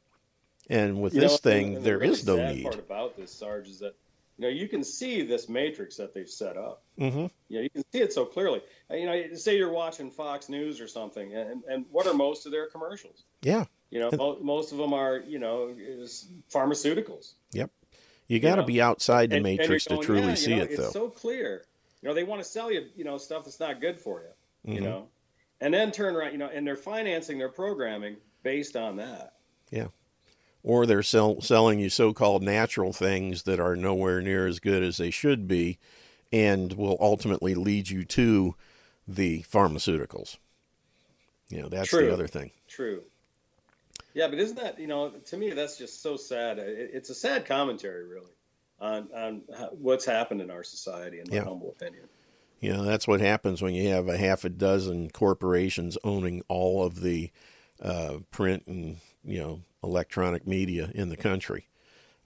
And 0.70 1.00
with 1.00 1.14
You 1.14 1.20
this 1.22 1.32
know, 1.32 1.36
thing, 1.50 1.66
and- 1.68 1.76
and 1.78 1.86
there 1.86 1.94
the 1.94 2.00
really 2.00 2.12
is 2.12 2.26
no 2.26 2.52
need. 2.52 2.62
part 2.64 2.78
about 2.78 3.16
this, 3.16 3.30
Sarge, 3.32 3.68
is 3.68 3.78
that 3.78 3.94
you 4.36 4.42
know 4.42 4.48
you 4.48 4.68
can 4.68 4.84
see 4.84 5.22
this 5.22 5.48
matrix 5.48 5.96
that 5.96 6.12
they've 6.14 6.28
set 6.28 6.56
up. 6.56 6.82
hmm 6.98 7.04
You 7.48 7.56
know, 7.56 7.60
you 7.62 7.70
can 7.70 7.84
see 7.90 8.00
it 8.00 8.12
so 8.12 8.24
clearly. 8.26 8.60
Uh, 8.90 8.94
You 8.94 9.06
know, 9.06 9.34
say 9.34 9.56
you're 9.56 9.72
watching 9.72 10.10
Fox 10.10 10.48
News 10.48 10.80
or 10.80 10.86
something, 10.86 11.34
and, 11.34 11.64
and 11.64 11.86
what 11.90 12.06
are 12.06 12.14
most 12.14 12.44
of 12.46 12.52
their 12.52 12.66
commercials? 12.68 13.24
Yeah. 13.42 13.64
You 13.90 14.00
know, 14.00 14.10
mo- 14.12 14.38
most 14.42 14.72
of 14.72 14.78
them 14.78 14.92
are 14.92 15.18
you 15.26 15.38
know 15.38 15.74
is 15.78 16.28
pharmaceuticals. 16.52 17.32
Yep. 17.52 17.70
You 18.26 18.38
got 18.40 18.56
to 18.56 18.60
know, 18.60 18.66
be 18.66 18.82
outside 18.82 19.30
the 19.30 19.36
And- 19.36 19.46
and 19.46 19.56
matrix 19.58 19.86
going, 19.86 20.00
to 20.02 20.06
truly 20.06 20.22
yeah, 20.22 20.30
you 20.30 20.36
see 20.36 20.56
know, 20.56 20.62
it, 20.64 20.76
though. 20.76 20.84
It's 20.84 20.92
so 20.92 21.08
clear. 21.08 21.64
You 22.02 22.08
know, 22.10 22.14
they 22.14 22.24
want 22.24 22.42
to 22.42 22.48
sell 22.48 22.70
you, 22.70 22.86
you 22.94 23.04
know, 23.04 23.16
stuff 23.16 23.44
that's 23.46 23.58
not 23.58 23.80
good 23.80 23.98
for 23.98 24.20
you. 24.20 24.28
You 24.68 24.80
Mhm. 24.80 24.84
know, 24.84 25.08
and 25.60 25.72
then 25.72 25.90
turn 25.92 26.14
around, 26.14 26.32
you 26.32 26.38
know, 26.38 26.48
and 26.48 26.66
they're 26.66 26.76
financing 26.76 27.38
their 27.38 27.48
programming 27.48 28.18
based 28.42 28.76
on 28.76 28.96
that. 28.96 29.34
Yeah. 29.70 29.88
Or 30.62 30.84
they're 30.84 31.02
sell, 31.02 31.40
selling 31.40 31.78
you 31.78 31.88
so-called 31.88 32.42
natural 32.42 32.92
things 32.92 33.44
that 33.44 33.58
are 33.60 33.74
nowhere 33.76 34.20
near 34.20 34.46
as 34.46 34.60
good 34.60 34.82
as 34.82 34.98
they 34.98 35.10
should 35.10 35.48
be 35.48 35.78
and 36.32 36.74
will 36.74 36.98
ultimately 37.00 37.54
lead 37.54 37.88
you 37.88 38.04
to 38.04 38.54
the 39.06 39.42
pharmaceuticals 39.44 40.36
you 41.48 41.62
know 41.62 41.68
that's 41.70 41.88
True. 41.88 42.04
the 42.06 42.12
other 42.12 42.26
thing 42.26 42.50
True. 42.68 43.02
Yeah, 44.12 44.28
but 44.28 44.38
isn't 44.38 44.56
that 44.56 44.78
you 44.78 44.86
know 44.86 45.08
to 45.10 45.36
me 45.38 45.48
that's 45.50 45.78
just 45.78 46.02
so 46.02 46.18
sad. 46.18 46.58
It, 46.58 46.90
it's 46.92 47.08
a 47.08 47.14
sad 47.14 47.46
commentary, 47.46 48.06
really. 48.06 48.32
on, 48.80 49.08
on 49.14 49.36
what's 49.80 50.04
happened 50.04 50.40
in 50.42 50.50
our 50.50 50.62
society, 50.62 51.20
in 51.20 51.30
my 51.30 51.36
Yeah. 51.36 51.44
humble 51.44 51.70
opinion. 51.70 52.04
You 52.60 52.72
know, 52.72 52.82
that's 52.82 53.06
what 53.06 53.20
happens 53.20 53.62
when 53.62 53.74
you 53.74 53.88
have 53.90 54.08
a 54.08 54.16
half 54.16 54.44
a 54.44 54.48
dozen 54.48 55.10
corporations 55.10 55.96
owning 56.02 56.42
all 56.48 56.84
of 56.84 57.02
the 57.02 57.30
uh, 57.80 58.18
print 58.32 58.64
and, 58.66 58.98
you 59.24 59.38
know, 59.38 59.60
electronic 59.82 60.46
media 60.46 60.90
in 60.94 61.08
the 61.08 61.16
country. 61.16 61.68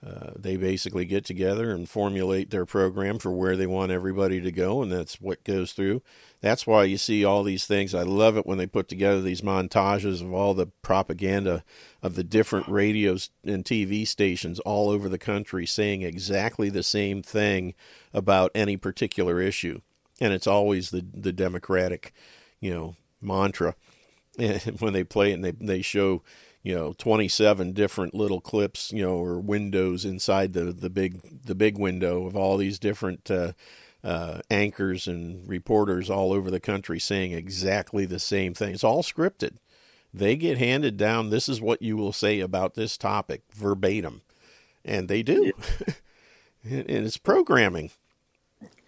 Uh, 0.05 0.33
they 0.37 0.57
basically 0.57 1.05
get 1.05 1.24
together 1.24 1.70
and 1.70 1.89
formulate 1.89 2.51
their 2.51 2.66
program 2.66 3.20
for 3.20 3.30
where 3.30 3.57
they 3.57 3.68
want 3.68 3.93
everybody 3.93 4.41
to 4.41 4.51
go, 4.51 4.83
and 4.83 4.91
that's 4.91 5.20
what 5.20 5.45
goes 5.45 5.72
through. 5.72 6.03
That's 6.41 6.66
why 6.66 6.85
you 6.85 6.99
see 6.99 7.24
all 7.24 7.45
these 7.45 7.66
things. 7.66 7.95
I 7.95 8.03
love 8.03 8.37
it 8.37 8.45
when 8.45 8.59
they 8.59 8.66
put 8.66 8.89
together 8.89 9.22
these 9.22 9.43
montages 9.43 10.20
of 10.20 10.33
all 10.33 10.55
the 10.55 10.66
propaganda 10.83 11.62
of 12.03 12.16
the 12.16 12.24
different 12.24 12.66
radios 12.66 13.30
and 13.45 13.64
TV 13.64 14.05
stations 14.05 14.59
all 14.61 14.91
over 14.91 15.09
the 15.09 15.18
country 15.18 15.66
saying 15.66 16.03
exactly 16.03 16.68
the 16.68 16.83
same 16.83 17.22
thing 17.22 17.74
about 18.12 18.51
any 18.57 18.76
particular 18.76 19.41
issue. 19.41 19.83
And 20.21 20.33
it's 20.33 20.47
always 20.47 20.91
the, 20.91 21.05
the 21.13 21.33
Democratic, 21.33 22.13
you 22.61 22.73
know, 22.73 22.97
mantra. 23.21 23.75
And 24.39 24.61
when 24.81 24.93
they 24.93 25.05
play 25.05 25.31
it 25.31 25.35
and 25.35 25.45
they, 25.45 25.53
they 25.53 25.83
show 25.83 26.23
you 26.63 26.77
know 26.77 26.95
27 26.97 27.73
different 27.73 28.15
little 28.15 28.41
clips 28.41 28.93
you 28.93 29.03
know 29.03 29.17
or 29.17 29.41
windows 29.41 30.05
inside 30.05 30.53
the 30.53 30.67
the 30.67 30.89
big 30.89 31.21
the 31.45 31.57
big 31.57 31.77
window 31.77 32.25
of 32.25 32.37
all 32.37 32.57
these 32.57 32.79
different 32.79 33.29
uh, 33.33 33.51
uh, 34.05 34.41
anchors 34.51 35.07
and 35.07 35.49
reporters 35.49 36.11
all 36.11 36.33
over 36.33 36.51
the 36.51 36.61
country 36.61 36.99
saying 36.99 37.33
exactly 37.33 38.05
the 38.05 38.19
same 38.19 38.55
thing. 38.55 38.75
It's 38.75 38.85
all 38.85 39.03
scripted. 39.03 39.57
They 40.13 40.37
get 40.37 40.59
handed 40.59 40.97
down 40.97 41.31
this 41.31 41.49
is 41.49 41.61
what 41.61 41.83
you 41.83 41.97
will 41.97 42.13
say 42.13 42.41
about 42.41 42.75
this 42.75 42.99
topic 42.99 43.43
verbatim. 43.55 44.23
And 44.85 45.09
they 45.09 45.23
do. 45.23 45.53
And 46.65 46.89
and 46.89 47.05
it's 47.05 47.17
programming 47.17 47.91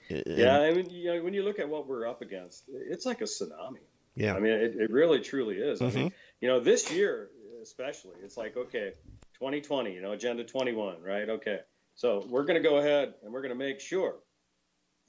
Yeah, 0.08 0.60
I 0.60 0.72
mean, 0.72 0.90
you 0.90 1.14
know, 1.14 1.22
when 1.22 1.34
you 1.34 1.42
look 1.42 1.58
at 1.58 1.68
what 1.68 1.86
we're 1.86 2.06
up 2.06 2.22
against, 2.22 2.64
it's 2.68 3.06
like 3.06 3.20
a 3.20 3.24
tsunami. 3.24 3.78
yeah 4.16 4.34
I 4.34 4.40
mean, 4.40 4.52
it, 4.52 4.76
it 4.76 4.90
really 4.90 5.20
truly 5.20 5.56
is. 5.56 5.80
I 5.82 5.86
Mhm. 5.86 5.94
mean, 5.94 6.12
you 6.40 6.48
know, 6.48 6.60
this 6.60 6.90
year 6.92 7.30
especially, 7.62 8.16
it's 8.22 8.36
like 8.36 8.56
okay, 8.56 8.92
2020, 9.38 9.94
you 9.94 10.02
know, 10.02 10.12
Agenda 10.12 10.44
21, 10.44 11.02
right? 11.02 11.28
Okay, 11.28 11.60
so 11.94 12.24
we're 12.28 12.44
going 12.44 12.62
to 12.62 12.68
go 12.68 12.76
ahead 12.76 13.14
and 13.22 13.32
we're 13.32 13.40
going 13.40 13.58
to 13.58 13.64
make 13.68 13.80
sure 13.80 14.16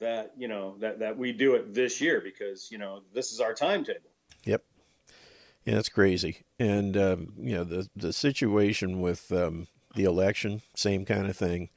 that 0.00 0.32
you 0.36 0.48
know 0.48 0.76
that 0.78 0.98
that 1.00 1.16
we 1.18 1.32
do 1.32 1.54
it 1.54 1.72
this 1.74 2.00
year 2.00 2.20
because 2.20 2.68
you 2.70 2.78
know 2.78 3.02
this 3.14 3.32
is 3.32 3.40
our 3.40 3.54
timetable. 3.54 4.10
Yep. 4.44 4.62
Yeah, 5.64 5.78
it's 5.78 5.88
crazy. 5.88 6.44
And 6.58 6.96
um, 6.96 7.32
you 7.38 7.54
know 7.54 7.64
the 7.64 7.88
the 7.96 8.12
situation 8.12 9.00
with 9.00 9.30
um, 9.32 9.66
the 9.94 10.04
election, 10.04 10.62
same 10.74 11.04
kind 11.04 11.28
of 11.28 11.36
thing. 11.36 11.70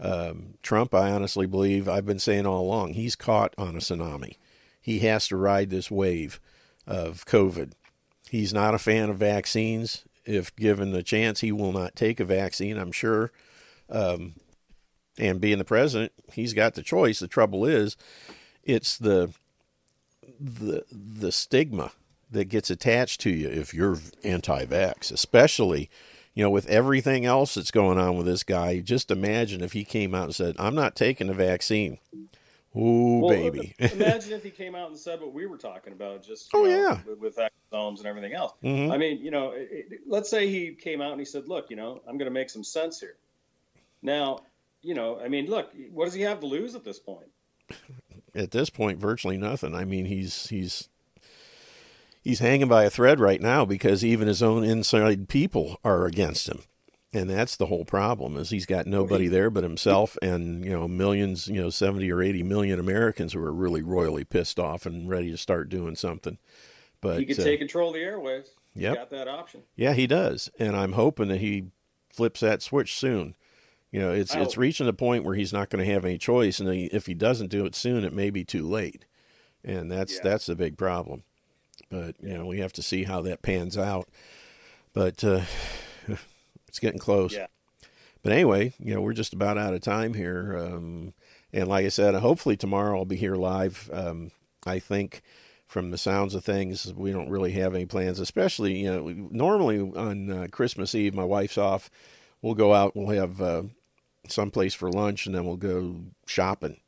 Um, 0.00 0.54
Trump, 0.62 0.94
I 0.94 1.10
honestly 1.10 1.46
believe, 1.46 1.88
I've 1.88 2.06
been 2.06 2.18
saying 2.18 2.46
all 2.46 2.62
along, 2.62 2.94
he's 2.94 3.16
caught 3.16 3.54
on 3.58 3.74
a 3.74 3.80
tsunami. 3.80 4.36
He 4.80 5.00
has 5.00 5.28
to 5.28 5.36
ride 5.36 5.70
this 5.70 5.90
wave 5.90 6.40
of 6.86 7.26
COVID. 7.26 7.72
He's 8.30 8.54
not 8.54 8.74
a 8.74 8.78
fan 8.78 9.10
of 9.10 9.16
vaccines. 9.16 10.04
If 10.24 10.54
given 10.56 10.92
the 10.92 11.02
chance, 11.02 11.40
he 11.40 11.52
will 11.52 11.72
not 11.72 11.96
take 11.96 12.20
a 12.20 12.24
vaccine. 12.24 12.78
I'm 12.78 12.92
sure. 12.92 13.32
Um, 13.90 14.34
and 15.18 15.40
being 15.40 15.58
the 15.58 15.64
president, 15.64 16.12
he's 16.32 16.52
got 16.54 16.74
the 16.74 16.82
choice. 16.82 17.18
The 17.18 17.28
trouble 17.28 17.64
is, 17.64 17.96
it's 18.62 18.96
the 18.96 19.32
the 20.38 20.84
the 20.92 21.32
stigma 21.32 21.90
that 22.30 22.44
gets 22.44 22.70
attached 22.70 23.20
to 23.22 23.30
you 23.30 23.48
if 23.48 23.72
you're 23.74 23.98
anti-vax, 24.22 25.10
especially 25.10 25.90
you 26.38 26.44
know 26.44 26.50
with 26.50 26.68
everything 26.68 27.26
else 27.26 27.54
that's 27.54 27.72
going 27.72 27.98
on 27.98 28.16
with 28.16 28.24
this 28.24 28.44
guy. 28.44 28.78
Just 28.78 29.10
imagine 29.10 29.60
if 29.60 29.72
he 29.72 29.82
came 29.82 30.14
out 30.14 30.22
and 30.26 30.34
said, 30.36 30.54
"I'm 30.56 30.76
not 30.76 30.94
taking 30.94 31.26
the 31.26 31.34
vaccine." 31.34 31.98
Ooh, 32.76 33.22
Well, 33.22 33.30
baby. 33.30 33.74
imagine 33.78 34.34
if 34.34 34.44
he 34.44 34.50
came 34.50 34.76
out 34.76 34.88
and 34.88 34.96
said 34.96 35.20
what 35.20 35.32
we 35.32 35.46
were 35.46 35.56
talking 35.56 35.92
about, 35.92 36.22
just 36.22 36.48
Oh, 36.54 36.62
know, 36.62 36.68
yeah. 36.68 37.00
with, 37.04 37.18
with 37.18 37.36
exosomes 37.38 37.98
and 37.98 38.06
everything 38.06 38.34
else. 38.34 38.52
Mhm. 38.62 38.92
I 38.92 38.98
mean, 38.98 39.18
you 39.18 39.32
know, 39.32 39.50
it, 39.50 39.68
it, 39.90 40.00
let's 40.06 40.30
say 40.30 40.46
he 40.48 40.74
came 40.76 41.00
out 41.00 41.10
and 41.10 41.20
he 41.20 41.24
said, 41.24 41.48
"Look, 41.48 41.70
you 41.70 41.76
know, 41.76 42.02
I'm 42.06 42.18
going 42.18 42.30
to 42.30 42.34
make 42.34 42.50
some 42.50 42.62
sense 42.62 43.00
here." 43.00 43.16
Now, 44.00 44.38
you 44.80 44.94
know, 44.94 45.18
I 45.18 45.26
mean, 45.26 45.46
look, 45.50 45.72
what 45.90 46.04
does 46.04 46.14
he 46.14 46.22
have 46.22 46.38
to 46.38 46.46
lose 46.46 46.76
at 46.76 46.84
this 46.84 47.00
point? 47.00 47.26
At 48.36 48.52
this 48.52 48.70
point, 48.70 49.00
virtually 49.00 49.38
nothing. 49.38 49.74
I 49.74 49.84
mean, 49.84 50.04
he's 50.04 50.46
he's 50.46 50.88
he's 52.28 52.40
hanging 52.40 52.68
by 52.68 52.84
a 52.84 52.90
thread 52.90 53.18
right 53.18 53.40
now 53.40 53.64
because 53.64 54.04
even 54.04 54.28
his 54.28 54.42
own 54.42 54.62
inside 54.62 55.28
people 55.28 55.80
are 55.82 56.04
against 56.04 56.46
him. 56.46 56.60
And 57.10 57.30
that's 57.30 57.56
the 57.56 57.66
whole 57.66 57.86
problem 57.86 58.36
is 58.36 58.50
he's 58.50 58.66
got 58.66 58.86
nobody 58.86 59.28
there 59.28 59.48
but 59.48 59.62
himself 59.64 60.18
and 60.20 60.62
you 60.62 60.70
know 60.70 60.86
millions, 60.86 61.48
you 61.48 61.60
know 61.60 61.70
70 61.70 62.12
or 62.12 62.20
80 62.20 62.42
million 62.42 62.78
Americans 62.78 63.32
who 63.32 63.42
are 63.42 63.52
really 63.52 63.82
royally 63.82 64.24
pissed 64.24 64.58
off 64.58 64.84
and 64.84 65.08
ready 65.08 65.30
to 65.30 65.38
start 65.38 65.70
doing 65.70 65.96
something. 65.96 66.36
But 67.00 67.20
he 67.20 67.24
can 67.24 67.40
uh, 67.40 67.44
take 67.44 67.60
control 67.60 67.88
of 67.88 67.94
the 67.94 68.02
airways 68.02 68.50
yeah 68.74 68.94
got 68.94 69.08
that 69.10 69.26
option. 69.26 69.62
Yeah, 69.74 69.94
he 69.94 70.06
does, 70.06 70.50
and 70.58 70.76
I'm 70.76 70.92
hoping 70.92 71.28
that 71.28 71.40
he 71.40 71.70
flips 72.12 72.40
that 72.40 72.60
switch 72.60 72.94
soon. 72.94 73.34
You 73.90 74.00
know, 74.00 74.12
it's 74.12 74.34
it's 74.34 74.58
reaching 74.58 74.84
the 74.84 74.92
point 74.92 75.24
where 75.24 75.34
he's 75.34 75.52
not 75.52 75.70
going 75.70 75.82
to 75.82 75.90
have 75.90 76.04
any 76.04 76.18
choice, 76.18 76.60
and 76.60 76.68
if 76.68 77.06
he 77.06 77.14
doesn't 77.14 77.48
do 77.48 77.64
it 77.64 77.74
soon, 77.74 78.04
it 78.04 78.12
may 78.12 78.28
be 78.28 78.44
too 78.44 78.68
late, 78.68 79.06
and 79.64 79.90
that's 79.90 80.16
Yeah. 80.16 80.20
that's 80.24 80.44
the 80.44 80.56
big 80.56 80.76
problem. 80.76 81.22
But 81.90 82.16
you 82.20 82.36
know, 82.36 82.46
we 82.46 82.60
have 82.60 82.72
to 82.74 82.82
see 82.82 83.04
how 83.04 83.22
that 83.22 83.42
pans 83.42 83.76
out. 83.78 84.08
But 84.92 85.22
uh, 85.24 85.42
it's 86.68 86.78
getting 86.78 87.00
close. 87.00 87.34
Yeah. 87.34 87.46
But 88.22 88.32
anyway, 88.32 88.74
you 88.78 88.94
know, 88.94 89.00
we're 89.00 89.12
just 89.12 89.32
about 89.32 89.58
out 89.58 89.74
of 89.74 89.80
time 89.80 90.14
here, 90.14 90.56
um, 90.58 91.14
and 91.52 91.68
like 91.68 91.86
I 91.86 91.88
said, 91.88 92.14
hopefully 92.16 92.56
tomorrow 92.56 92.98
I'll 92.98 93.04
be 93.04 93.16
here 93.16 93.36
live. 93.36 93.88
Um, 93.92 94.32
I 94.66 94.80
think 94.80 95.22
from 95.68 95.90
the 95.90 95.98
sounds 95.98 96.34
of 96.34 96.44
things, 96.44 96.92
we 96.94 97.12
don't 97.12 97.28
really 97.30 97.52
have 97.52 97.74
any 97.74 97.84
plans, 97.84 98.18
especially, 98.18 98.78
you 98.78 98.90
know, 98.90 99.08
normally 99.30 99.78
on 99.78 100.30
uh, 100.30 100.46
Christmas 100.50 100.94
Eve, 100.94 101.14
my 101.14 101.24
wife's 101.24 101.58
off. 101.58 101.90
We'll 102.40 102.54
go 102.54 102.72
out, 102.72 102.96
we'll 102.96 103.14
have 103.14 103.40
uh, 103.42 103.64
someplace 104.28 104.74
for 104.74 104.90
lunch, 104.90 105.26
and 105.26 105.34
then 105.34 105.44
we'll 105.44 105.56
go 105.56 105.96
shopping. 106.26 106.80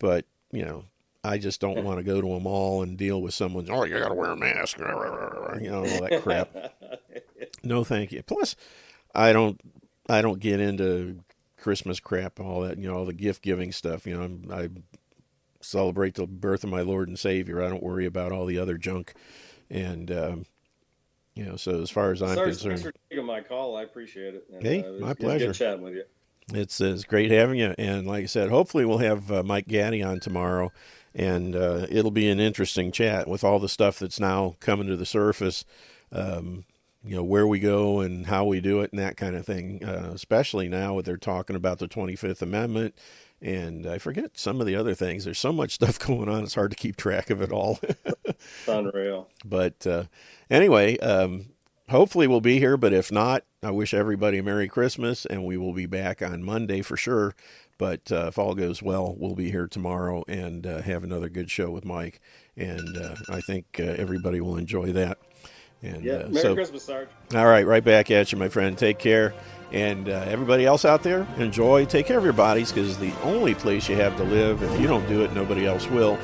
But, 0.00 0.24
you 0.50 0.64
know, 0.64 0.84
I 1.24 1.38
just 1.38 1.60
don't 1.60 1.82
want 1.82 1.98
to 1.98 2.04
go 2.04 2.20
to 2.20 2.34
a 2.34 2.40
mall 2.40 2.82
and 2.82 2.98
deal 2.98 3.22
with 3.22 3.32
someone's, 3.32 3.70
oh, 3.70 3.84
you 3.84 3.98
got 3.98 4.08
to 4.08 4.14
wear 4.14 4.30
a 4.30 4.36
mask, 4.36 4.78
you 4.78 4.84
know, 4.84 5.78
all 5.78 6.00
that 6.00 6.20
crap. 6.22 6.54
No, 7.62 7.82
thank 7.82 8.12
you. 8.12 8.22
Plus, 8.22 8.56
I 9.14 9.32
don't, 9.32 9.58
I 10.06 10.20
don't 10.20 10.38
get 10.38 10.60
into 10.60 11.20
Christmas 11.56 11.98
crap, 11.98 12.38
and 12.38 12.46
all 12.46 12.60
that, 12.60 12.76
you 12.76 12.86
know, 12.86 12.94
all 12.94 13.04
the 13.06 13.14
gift 13.14 13.40
giving 13.42 13.72
stuff. 13.72 14.06
You 14.06 14.18
know, 14.18 14.22
I'm, 14.22 14.50
I 14.52 14.68
celebrate 15.62 16.14
the 16.14 16.26
birth 16.26 16.62
of 16.64 16.68
my 16.70 16.82
Lord 16.82 17.08
and 17.08 17.18
Savior. 17.18 17.62
I 17.62 17.70
don't 17.70 17.82
worry 17.82 18.04
about 18.04 18.32
all 18.32 18.44
the 18.44 18.58
other 18.58 18.76
junk. 18.76 19.14
And, 19.70 20.10
um, 20.10 20.46
you 21.34 21.44
know, 21.46 21.56
so 21.56 21.80
as 21.80 21.90
far 21.90 22.12
as 22.12 22.22
I'm 22.22 22.34
Sarge, 22.34 22.48
concerned, 22.50 22.80
thanks 22.80 22.82
for 22.82 22.92
taking 23.10 23.24
my 23.24 23.40
call. 23.40 23.76
I 23.76 23.82
appreciate 23.82 24.34
it. 24.34 24.44
And, 24.52 24.62
Hey, 24.62 24.80
it 24.80 25.00
my 25.00 25.14
pleasure. 25.14 25.46
Good 25.46 25.54
chatting 25.54 25.82
with 25.82 25.94
you. 25.94 26.04
it's, 26.52 26.80
it's 26.82 27.04
great 27.04 27.30
having 27.30 27.58
you. 27.58 27.74
And 27.78 28.06
like 28.06 28.24
I 28.24 28.26
said, 28.26 28.50
hopefully 28.50 28.84
we'll 28.84 28.98
have 28.98 29.32
uh, 29.32 29.42
Mike 29.42 29.68
Gaddy 29.68 30.02
on 30.02 30.20
tomorrow. 30.20 30.70
And 31.14 31.54
uh, 31.54 31.86
it'll 31.88 32.10
be 32.10 32.28
an 32.28 32.40
interesting 32.40 32.90
chat 32.90 33.28
with 33.28 33.44
all 33.44 33.60
the 33.60 33.68
stuff 33.68 34.00
that's 34.00 34.18
now 34.18 34.56
coming 34.60 34.88
to 34.88 34.96
the 34.96 35.06
surface. 35.06 35.64
Um, 36.10 36.64
you 37.04 37.14
know 37.14 37.22
where 37.22 37.46
we 37.46 37.60
go 37.60 38.00
and 38.00 38.26
how 38.26 38.44
we 38.44 38.60
do 38.60 38.80
it 38.80 38.90
and 38.90 38.98
that 38.98 39.16
kind 39.16 39.36
of 39.36 39.44
thing. 39.44 39.84
Uh, 39.84 40.10
especially 40.14 40.68
now 40.68 41.00
they're 41.02 41.16
talking 41.16 41.54
about 41.54 41.78
the 41.78 41.86
Twenty 41.86 42.16
Fifth 42.16 42.40
Amendment, 42.40 42.94
and 43.42 43.86
I 43.86 43.98
forget 43.98 44.38
some 44.38 44.60
of 44.60 44.66
the 44.66 44.74
other 44.74 44.94
things. 44.94 45.24
There's 45.24 45.38
so 45.38 45.52
much 45.52 45.72
stuff 45.74 45.98
going 45.98 46.28
on; 46.28 46.42
it's 46.42 46.54
hard 46.54 46.70
to 46.70 46.76
keep 46.76 46.96
track 46.96 47.30
of 47.30 47.42
it 47.42 47.52
all. 47.52 47.78
It's 48.24 48.68
unreal. 48.68 49.28
but 49.44 49.86
uh, 49.86 50.04
anyway, 50.50 50.96
um, 50.98 51.50
hopefully 51.90 52.26
we'll 52.26 52.40
be 52.40 52.58
here. 52.58 52.78
But 52.78 52.94
if 52.94 53.12
not, 53.12 53.44
I 53.62 53.70
wish 53.70 53.92
everybody 53.92 54.38
a 54.38 54.42
Merry 54.42 54.68
Christmas, 54.68 55.26
and 55.26 55.44
we 55.44 55.58
will 55.58 55.74
be 55.74 55.86
back 55.86 56.22
on 56.22 56.42
Monday 56.42 56.80
for 56.80 56.96
sure. 56.96 57.34
But 57.78 58.10
uh, 58.12 58.26
if 58.28 58.38
all 58.38 58.54
goes 58.54 58.82
well, 58.82 59.14
we'll 59.18 59.34
be 59.34 59.50
here 59.50 59.66
tomorrow 59.66 60.22
and 60.28 60.66
uh, 60.66 60.82
have 60.82 61.02
another 61.04 61.28
good 61.28 61.50
show 61.50 61.70
with 61.70 61.84
Mike, 61.84 62.20
and 62.56 62.96
uh, 62.96 63.16
I 63.28 63.40
think 63.40 63.66
uh, 63.80 63.82
everybody 63.82 64.40
will 64.40 64.56
enjoy 64.56 64.92
that. 64.92 65.18
And 65.82 66.02
Yeah. 66.04 66.12
uh, 66.14 66.28
Merry 66.28 66.40
so, 66.40 66.54
Christmas, 66.54 66.82
Sarge. 66.84 67.08
all 67.34 67.46
right, 67.46 67.66
right 67.66 67.84
back 67.84 68.10
at 68.10 68.32
you, 68.32 68.38
my 68.38 68.48
friend. 68.48 68.78
Take 68.78 68.98
care. 68.98 69.34
And 69.72 70.08
uh, 70.08 70.24
everybody 70.28 70.64
else 70.64 70.84
out 70.84 71.02
there, 71.02 71.26
enjoy. 71.36 71.84
Take 71.84 72.06
care 72.06 72.16
of 72.16 72.22
your 72.22 72.32
bodies 72.32 72.70
because 72.70 72.96
the 72.96 73.12
only 73.24 73.54
place 73.54 73.88
you 73.88 73.96
have 73.96 74.16
to 74.18 74.22
live. 74.22 74.62
If 74.62 74.80
you 74.80 74.86
don't 74.86 75.06
do 75.08 75.24
it, 75.24 75.32
nobody 75.32 75.66
else 75.66 75.88
will. 75.88 76.16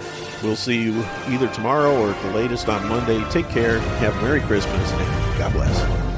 We'll 0.43 0.55
see 0.57 0.81
you 0.81 1.03
either 1.29 1.49
tomorrow 1.49 2.01
or 2.01 2.11
at 2.13 2.23
the 2.23 2.31
latest 2.33 2.69
on 2.69 2.87
Monday. 2.89 3.23
Take 3.31 3.49
care. 3.49 3.81
Have 3.81 4.17
a 4.19 4.23
Merry 4.23 4.41
Christmas 4.43 4.93
and 4.93 5.39
God 5.39 5.53
bless. 5.53 6.10